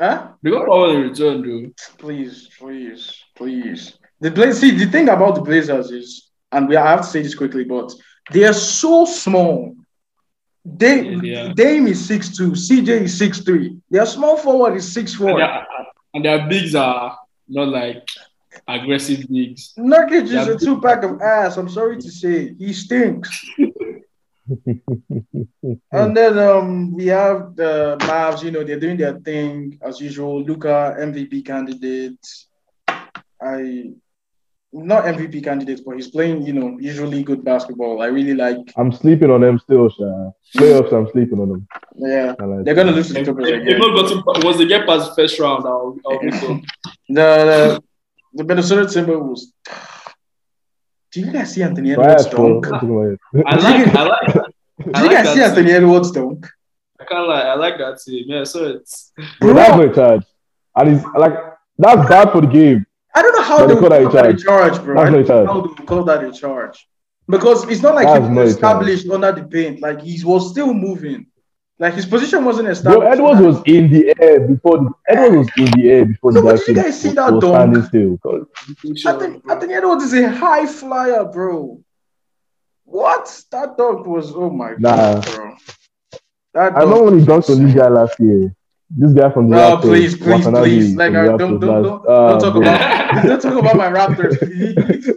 Huh? 0.00 0.28
They 0.42 0.50
got 0.50 0.66
Powell 0.66 0.90
in 0.96 1.02
return, 1.02 1.42
though. 1.42 1.70
Please, 1.98 2.48
please, 2.58 3.14
please. 3.36 3.98
The 4.20 4.30
Bla- 4.30 4.54
see 4.54 4.70
the 4.70 4.86
thing 4.86 5.10
about 5.10 5.34
the 5.34 5.42
Blazers 5.42 5.90
is, 5.90 6.30
and 6.50 6.66
we 6.66 6.76
I 6.76 6.88
have 6.92 7.02
to 7.02 7.06
say 7.06 7.20
this 7.22 7.34
quickly, 7.34 7.64
but 7.64 7.92
they 8.32 8.44
are 8.44 8.54
so 8.54 9.04
small. 9.04 9.74
They, 10.64 11.02
Yeah, 11.02 11.18
they 11.22 11.34
are. 11.50 11.54
Dame 11.54 11.88
is 11.88 12.08
6'2, 12.08 12.52
CJ 12.52 12.88
is 13.02 13.18
six 13.18 13.40
6'3. 13.40 13.80
Their 13.90 14.06
small 14.06 14.36
forward 14.38 14.76
is 14.76 14.86
6'4. 14.96 15.42
And 15.42 15.86
and 16.14 16.24
their 16.24 16.48
bigs 16.48 16.74
are 16.74 17.18
not 17.48 17.68
like 17.68 18.02
aggressive 18.68 19.26
bigs. 19.28 19.72
Nurkic 19.78 20.24
is 20.24 20.46
a 20.46 20.56
two 20.58 20.80
pack 20.80 21.02
of 21.02 21.20
ass. 21.20 21.56
I'm 21.56 21.68
sorry 21.68 21.96
to 21.98 22.10
say, 22.10 22.54
he 22.54 22.72
stinks. 22.72 23.46
and 25.92 26.16
then 26.16 26.38
um, 26.38 26.92
we 26.94 27.06
have 27.06 27.56
the 27.56 27.96
Mavs. 28.00 28.42
You 28.42 28.50
know, 28.50 28.62
they're 28.64 28.78
doing 28.80 28.98
their 28.98 29.18
thing 29.20 29.78
as 29.82 30.00
usual. 30.00 30.42
Luka 30.42 30.96
MVP 30.98 31.44
candidate. 31.44 32.18
I 33.40 33.92
not 34.70 35.04
MVP 35.04 35.42
candidate, 35.42 35.80
but 35.84 35.96
he's 35.96 36.08
playing. 36.08 36.42
You 36.42 36.52
know, 36.52 36.78
usually 36.78 37.22
good 37.22 37.44
basketball. 37.44 38.02
I 38.02 38.06
really 38.06 38.34
like. 38.34 38.58
I'm 38.76 38.92
sleeping 38.92 39.30
on 39.30 39.40
them 39.40 39.58
still, 39.58 39.88
Sha. 39.88 40.30
Playoffs, 40.56 40.92
I'm 40.92 41.08
sleeping 41.10 41.40
on 41.40 41.48
them. 41.50 41.68
Yeah, 41.96 42.34
like 42.38 42.64
they're 42.64 42.74
gonna 42.74 42.92
lose 42.92 43.08
to 43.08 43.14
the 43.14 43.20
If, 43.20 43.26
Clippers 43.26 43.48
if 43.48 43.54
they've 43.54 43.76
again. 43.76 43.78
not 43.78 44.24
gotten, 44.24 44.44
once 44.44 44.58
they 44.58 44.66
get 44.66 44.86
past 44.86 45.14
first 45.16 45.38
round, 45.38 45.64
I'll, 45.66 45.96
I'll 46.06 46.20
be 46.20 46.30
so. 46.40 46.60
The, 47.08 47.14
the 47.14 47.82
the 48.38 48.44
Minnesota 48.44 48.82
Timberwolves. 48.82 49.42
Do 51.12 51.20
you 51.20 51.32
guys 51.32 51.52
see 51.54 51.62
Anthony 51.62 51.92
Edwards 51.92 52.26
dunk? 52.26 52.38
What 52.38 52.64
you 52.64 52.70
talking 52.70 53.18
about? 53.34 53.46
I 53.46 53.56
like, 53.56 53.96
I 53.96 54.02
like, 54.02 54.32
Do 54.34 54.90
I 54.94 55.02
you 55.02 55.06
like 55.08 55.16
guys 55.24 55.32
see 55.34 55.40
that. 55.40 55.48
Anthony 55.50 55.70
Edwards 55.72 56.10
dunk? 56.12 56.46
I 57.00 57.04
can't 57.04 57.28
lie, 57.28 57.42
I 57.42 57.54
like 57.54 57.78
that 57.78 57.98
team. 58.04 58.24
Yeah, 58.28 58.44
so 58.44 58.64
it's 58.66 59.12
Bro, 59.40 59.54
that's 59.54 59.76
no 59.76 59.92
charge. 59.92 60.24
And 60.76 60.88
it's 60.96 61.04
like 61.16 61.34
that's 61.78 62.08
bad 62.08 62.32
for 62.32 62.40
the 62.40 62.46
game. 62.48 62.84
I 63.14 63.22
don't 63.22 63.36
know 63.36 63.42
how 63.42 63.58
But 63.58 63.66
they 63.68 63.74
they 63.74 63.80
call 63.80 63.88
call 63.88 64.10
that 64.10 64.12
that 64.12 64.26
a 64.26 64.28
a 64.28 64.36
charge, 64.36 64.84
bro. 64.84 64.94
That's 64.94 65.08
I 65.08 65.10
don't 65.10 65.20
know 65.20 65.26
charge. 65.26 65.46
how 65.46 65.60
they 65.60 65.68
would 65.68 65.86
call 65.86 66.04
that 66.04 66.24
a 66.24 66.32
charge. 66.32 66.86
Because 67.28 67.68
it's 67.68 67.82
not 67.82 67.94
like 67.94 68.06
That's 68.06 68.26
he 68.26 68.30
no 68.34 68.42
was 68.42 68.56
charge. 68.58 68.84
established 68.86 69.10
under 69.10 69.32
the 69.32 69.44
paint. 69.48 69.80
Like 69.80 70.00
he 70.02 70.22
was 70.24 70.50
still 70.50 70.72
moving. 70.74 71.26
Like 71.80 71.94
his 71.94 72.06
position 72.06 72.44
wasn't 72.44 72.68
established. 72.68 73.00
Bro. 73.00 73.10
Edwards 73.12 73.40
was 73.40 73.62
in 73.66 73.88
the 73.92 74.12
air 74.20 74.40
before 74.40 74.78
the 74.78 74.90
Edwards 75.08 75.48
was 75.56 75.68
in 75.68 75.80
the 75.80 75.90
air 75.90 76.04
before 76.06 76.32
So 76.32 76.40
the 76.40 76.46
guy 76.48 76.56
did 76.56 76.68
you 76.68 76.74
guys 76.74 77.00
see 77.00 77.10
that 77.12 77.32
was 77.32 77.44
dunk? 77.44 77.84
still. 77.86 78.18
'Cause 78.18 78.46
Anthony, 79.06 79.40
Anthony 79.48 79.74
Edwards 79.74 80.04
is 80.04 80.14
a 80.14 80.28
high 80.28 80.66
flyer, 80.66 81.24
bro. 81.24 81.80
What? 82.84 83.44
That 83.52 83.76
dunk 83.76 84.06
was 84.06 84.32
oh 84.34 84.50
my 84.50 84.74
Nah. 84.78 84.96
god, 84.96 85.24
bro. 85.26 85.54
That 86.54 86.72
I 86.76 86.80
remember 86.80 87.04
when 87.04 87.18
he 87.20 87.24
dunked 87.24 87.48
on 87.50 87.64
this 87.64 87.74
guy 87.74 87.88
last 87.88 88.18
year. 88.18 88.52
This 88.90 89.12
guy 89.12 89.30
from 89.30 89.50
the 89.50 89.56
Bro, 89.56 89.76
Raptors, 89.76 89.80
please, 89.82 90.16
please, 90.16 90.46
Watanabe 90.46 90.64
please. 90.64 90.96
Like, 90.96 91.12
from 91.12 91.26
the 91.26 91.34
uh, 91.34 91.36
don't, 91.36 91.60
don't, 91.60 91.82
don't, 91.82 92.04
Ah, 92.08 92.28
don't 92.30 92.40
talk 92.40 92.52
bro. 92.54 92.62
about, 92.62 93.24
don't 93.26 93.42
talk 93.42 93.58
about 93.58 93.76
my 93.76 93.88
Raptors, 93.90 94.38
please. 94.38 95.12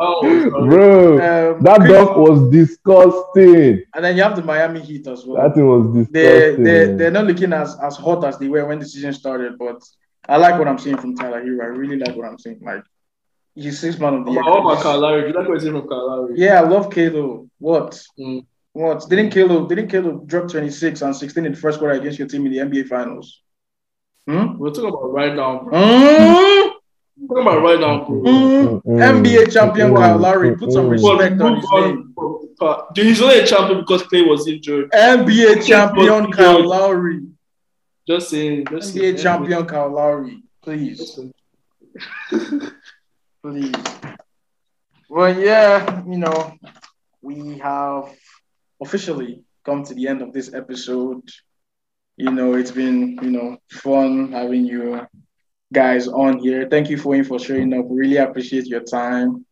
oh, 0.00 0.22
sorry. 0.50 0.68
Bro, 0.68 1.12
Um, 1.54 1.62
that 1.62 1.76
Chris- 1.78 1.92
dunk 1.92 2.16
was 2.16 2.50
disgusting. 2.50 3.82
And 3.94 4.04
then 4.04 4.16
you 4.16 4.22
have 4.24 4.34
the 4.34 4.42
Miami 4.42 4.80
Heat 4.80 5.06
as 5.06 5.24
well. 5.24 5.40
That 5.40 5.54
thing 5.54 5.66
was 5.68 6.08
they 6.10 6.22
disgusting. 6.22 6.64
they 6.64 6.86
man. 6.88 6.96
they're 6.96 7.10
not 7.12 7.26
looking 7.26 7.52
as 7.52 7.76
as 7.80 7.96
hot 7.96 8.24
as 8.24 8.38
they 8.38 8.48
were 8.48 8.66
when 8.66 8.80
the 8.80 8.86
season 8.86 9.12
started. 9.12 9.56
But 9.56 9.80
I 10.28 10.36
like 10.38 10.58
what 10.58 10.66
I'm 10.66 10.78
seeing 10.78 10.96
from 10.98 11.14
Tyler 11.14 11.40
Herro. 11.44 11.62
I 11.62 11.66
really 11.66 11.98
like 11.98 12.16
what 12.16 12.26
I'm 12.26 12.38
seeing. 12.38 12.58
Like 12.60 12.82
he's 13.54 13.78
six 13.78 14.00
man 14.00 14.14
of 14.14 14.24
the 14.26 14.32
year. 14.32 14.42
Oh, 14.44 14.62
my 14.62 14.82
Kyle 14.82 14.98
Lowry. 14.98 15.20
Do 15.22 15.28
you 15.28 15.32
like 15.34 15.48
what 15.48 15.58
I 15.58 15.60
say 15.60 15.70
from 15.70 15.86
Kyle 15.88 16.08
Lowry? 16.08 16.34
Yeah, 16.36 16.60
I 16.60 16.64
love 16.64 16.90
Kalo. 16.90 17.46
What? 17.58 18.02
Mm. 18.18 18.44
What? 18.76 19.08
Didn't 19.08 19.30
Kalo 19.30 19.66
didn't 19.66 19.88
Kalo 19.88 20.18
drop 20.26 20.50
26 20.50 21.00
and 21.00 21.16
16 21.16 21.46
in 21.46 21.52
the 21.52 21.58
first 21.58 21.78
quarter 21.78 21.94
against 21.94 22.18
your 22.18 22.28
team 22.28 22.44
in 22.44 22.52
the 22.52 22.58
NBA 22.58 22.88
Finals? 22.88 23.40
Hmm? 24.26 24.58
We're 24.58 24.68
talking 24.68 24.90
about 24.90 25.14
right 25.14 25.34
now, 25.34 25.60
bro. 25.60 25.72
Mm? 25.72 26.72
We're 27.16 27.26
talking 27.26 27.42
about 27.42 27.62
right 27.62 27.80
now, 27.80 28.04
bro. 28.04 28.20
Mm? 28.20 28.82
NBA 28.84 29.50
champion 29.50 29.96
Kyle 29.96 30.18
Lowry. 30.18 30.58
Put 30.58 30.72
some 30.72 30.88
mm. 30.88 30.90
respect 30.90 31.40
on 31.40 31.56
his 31.56 31.64
on, 31.72 31.82
name. 31.82 32.12
bro. 32.14 32.88
He's 32.94 33.22
only 33.22 33.38
a 33.38 33.46
champion 33.46 33.80
because 33.80 34.02
Klay 34.02 34.28
was 34.28 34.46
injured. 34.46 34.90
NBA 34.90 35.66
champion 35.66 36.30
Kyle 36.30 36.68
Lowry. 36.68 37.22
Just 38.06 38.28
saying. 38.28 38.66
Just 38.70 38.94
NBA 38.94 39.00
saying. 39.00 39.16
champion 39.16 39.64
Kyle 39.64 39.90
Lowry. 39.90 40.42
Please. 40.60 41.18
please. 43.42 43.74
Well, 45.08 45.40
yeah, 45.40 46.04
you 46.04 46.18
know, 46.18 46.58
we 47.22 47.56
have 47.56 48.14
officially 48.82 49.42
come 49.64 49.82
to 49.84 49.94
the 49.94 50.08
end 50.08 50.22
of 50.22 50.32
this 50.32 50.52
episode. 50.54 51.22
You 52.16 52.30
know, 52.30 52.54
it's 52.54 52.70
been 52.70 53.18
you 53.22 53.30
know 53.30 53.58
fun 53.70 54.32
having 54.32 54.64
you 54.64 55.06
guys 55.72 56.08
on 56.08 56.38
here. 56.38 56.68
Thank 56.70 56.90
you 56.90 56.98
for 56.98 57.22
for 57.24 57.38
showing 57.38 57.72
up. 57.74 57.86
Really 57.88 58.16
appreciate 58.16 58.66
your 58.66 58.82
time. 58.82 59.44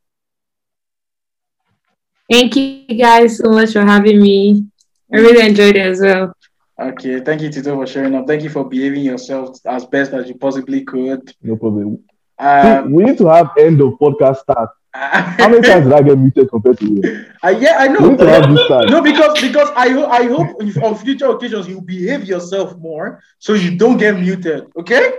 Thank 2.31 2.57
you 2.57 2.97
guys 2.99 3.39
so 3.39 3.51
much 3.51 3.73
for 3.73 3.83
having 3.83 4.21
me. 4.21 4.65
I 5.13 5.19
really 5.19 5.47
enjoyed 5.47 5.77
it 5.77 5.87
as 5.87 6.01
well. 6.01 6.33
Okay, 6.81 7.21
thank 7.21 7.41
you 7.43 7.51
Tito 7.51 7.75
for 7.77 7.87
showing 7.87 8.15
up. 8.15 8.27
Thank 8.27 8.43
you 8.43 8.51
for 8.51 8.69
behaving 8.69 9.05
yourself 9.05 9.59
as 9.67 9.85
best 9.87 10.13
as 10.13 10.29
you 10.29 10.35
possibly 10.37 10.85
could. 10.85 11.33
No 11.43 11.57
problem. 11.57 12.03
Um, 12.39 12.93
we 12.93 13.05
need 13.05 13.19
to 13.19 13.27
have 13.27 13.51
end 13.59 13.81
of 13.81 13.93
podcast 14.01 14.39
start. 14.39 14.71
How 15.41 15.49
many 15.49 15.61
times 15.61 15.85
did 15.87 15.93
I 15.93 16.03
get 16.03 16.17
muted 16.17 16.49
compared 16.49 16.79
to 16.79 16.87
you? 16.87 17.03
Uh, 17.43 17.49
yeah, 17.49 17.77
I 17.81 17.89
We 17.89 17.95
know. 17.95 18.11
need 18.11 18.19
to 18.19 18.29
have 18.29 18.49
this 18.49 18.69
time. 18.69 18.87
No, 18.87 19.03
because 19.03 19.41
because 19.41 19.69
I 19.75 19.89
ho- 19.89 20.07
I 20.07 20.25
hope 20.27 20.63
if, 20.63 20.81
on 20.83 20.95
future 20.95 21.27
occasions 21.31 21.67
you 21.67 21.81
behave 21.81 22.25
yourself 22.25 22.77
more 22.79 23.21
so 23.41 23.55
you 23.55 23.77
don't 23.77 23.97
get 23.97 24.15
muted. 24.19 24.67
Okay. 24.77 25.15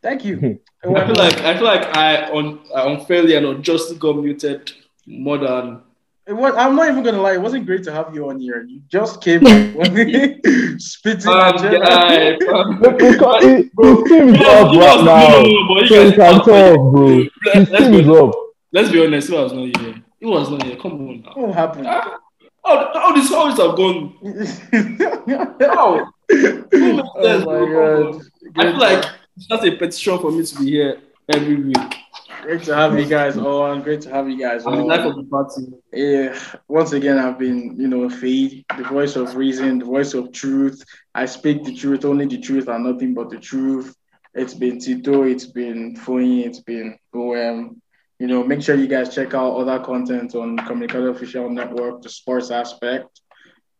Thank 0.00 0.24
you. 0.24 0.60
I 0.84 1.06
feel 1.06 1.16
like 1.16 1.38
I 1.40 1.54
feel 1.56 1.64
like 1.64 1.96
I 1.96 2.30
on 2.30 2.60
I 2.74 2.88
unfairly 2.92 3.34
and 3.34 3.44
unjustly 3.46 3.96
got 3.98 4.16
muted 4.16 4.70
more 5.04 5.38
than 5.38 5.80
It 6.28 6.34
was, 6.36 6.54
I'm 6.56 6.76
not 6.76 6.88
even 6.90 7.02
gonna 7.02 7.22
lie. 7.22 7.32
It 7.32 7.40
wasn't 7.40 7.64
great 7.64 7.82
to 7.84 7.92
have 7.92 8.14
you 8.14 8.28
on 8.28 8.38
here. 8.38 8.62
You 8.68 8.82
just 8.88 9.22
came 9.22 9.40
spitting. 10.78 11.26
um, 11.32 11.54
agenda. 11.54 11.78
guy, 11.80 12.32
um, 12.52 12.80
Look, 12.80 13.00
his, 13.00 13.16
co- 13.16 13.40
his, 13.40 13.64
his 13.64 14.02
team 14.08 14.28
is 14.34 14.40
No, 14.40 14.50
up 14.50 14.72
no, 14.72 14.78
right 14.78 14.98
no, 14.98 15.04
now. 15.04 15.28
no, 15.28 15.40
no, 15.40 15.80
you 15.80 15.86
So 15.86 16.04
he 16.04 16.10
guys- 16.10 16.16
can 16.16 16.34
talk, 16.44 16.92
bro. 16.92 17.08
His 17.54 17.70
Let's 17.70 17.70
team 17.70 17.94
is 17.94 18.08
up. 18.10 18.34
Let's 18.72 18.90
be 18.92 19.06
honest, 19.06 19.28
he 19.28 19.34
was 19.34 19.52
not 19.54 19.76
here. 19.80 19.94
He 20.20 20.26
was 20.26 20.50
not 20.50 20.62
here. 20.64 20.76
Come 20.76 20.92
on 21.08 21.22
now. 21.22 21.32
What 21.34 21.54
happened? 21.54 21.86
How, 21.86 22.20
how 22.62 23.12
this 23.14 23.30
how 23.30 23.48
this 23.48 23.58
have 23.58 23.74
gone? 23.76 24.12
How? 25.60 26.12
oh 26.30 27.38
my 27.46 27.60
god! 27.72 28.22
I 28.56 28.62
feel 28.70 28.78
like 28.78 29.04
it's 29.36 29.48
not 29.48 29.66
a 29.66 29.70
petition 29.76 30.18
for 30.18 30.30
me 30.30 30.44
to 30.44 30.58
be 30.58 30.66
here 30.72 31.00
every 31.32 31.54
week. 31.56 31.94
Great 32.42 32.62
to 32.64 32.74
have 32.74 32.98
you 32.98 33.06
guys 33.06 33.36
on. 33.36 33.82
Great 33.82 34.00
to 34.02 34.10
have 34.10 34.28
you 34.28 34.38
guys 34.38 34.64
I'm 34.66 34.86
the 34.86 34.94
on. 34.94 35.28
party. 35.28 35.66
Yeah, 35.92 36.38
once 36.68 36.92
again, 36.92 37.18
I've 37.18 37.38
been, 37.38 37.78
you 37.78 37.88
know, 37.88 38.08
Fade, 38.08 38.64
the 38.76 38.84
voice 38.84 39.16
of 39.16 39.34
reason, 39.36 39.78
the 39.80 39.84
voice 39.84 40.14
of 40.14 40.32
truth. 40.32 40.82
I 41.14 41.26
speak 41.26 41.64
the 41.64 41.74
truth, 41.74 42.04
only 42.04 42.26
the 42.26 42.38
truth, 42.38 42.68
and 42.68 42.84
nothing 42.84 43.14
but 43.14 43.30
the 43.30 43.38
truth. 43.38 43.94
It's 44.34 44.54
been 44.54 44.78
Tito, 44.78 45.24
it's 45.24 45.46
been 45.46 45.96
Foyi, 45.96 46.46
it's 46.46 46.60
been 46.60 46.98
Bohem. 47.14 47.80
You 48.18 48.26
know, 48.26 48.44
make 48.44 48.62
sure 48.62 48.76
you 48.76 48.88
guys 48.88 49.14
check 49.14 49.34
out 49.34 49.56
other 49.56 49.82
content 49.84 50.34
on 50.34 50.56
Communicado 50.58 51.10
Official 51.10 51.50
Network, 51.50 52.02
the 52.02 52.08
sports 52.08 52.50
aspect. 52.50 53.20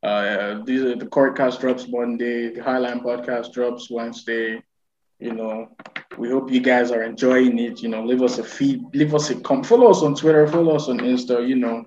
Uh, 0.02 0.62
these 0.64 0.82
are 0.82 0.96
the 0.96 1.06
Courtcast 1.06 1.60
drops 1.60 1.86
Monday, 1.88 2.54
the 2.54 2.60
Highline 2.60 3.02
podcast 3.02 3.52
drops 3.52 3.90
Wednesday. 3.90 4.62
You 5.18 5.32
know, 5.32 5.76
we 6.16 6.30
hope 6.30 6.50
you 6.50 6.60
guys 6.60 6.90
are 6.90 7.02
enjoying 7.02 7.58
it. 7.58 7.82
You 7.82 7.88
know, 7.88 8.04
leave 8.04 8.22
us 8.22 8.38
a 8.38 8.44
feed, 8.44 8.82
leave 8.94 9.14
us 9.14 9.30
a 9.30 9.34
comment, 9.40 9.66
follow 9.66 9.90
us 9.90 10.02
on 10.02 10.14
Twitter, 10.14 10.46
follow 10.48 10.76
us 10.76 10.88
on 10.88 10.98
Insta. 10.98 11.46
You 11.46 11.56
know, 11.56 11.84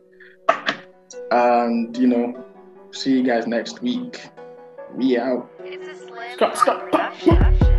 and 1.32 1.98
you 1.98 2.08
know, 2.08 2.46
see 2.92 3.18
you 3.18 3.24
guys 3.24 3.48
next 3.48 3.82
week. 3.82 4.22
We 4.96 5.18
out. 5.18 5.50
It's 5.60 5.88
a 5.88 6.08
slam 6.08 6.36
Stop, 6.36 6.58
stop. 6.58 6.92
production. 6.92 7.78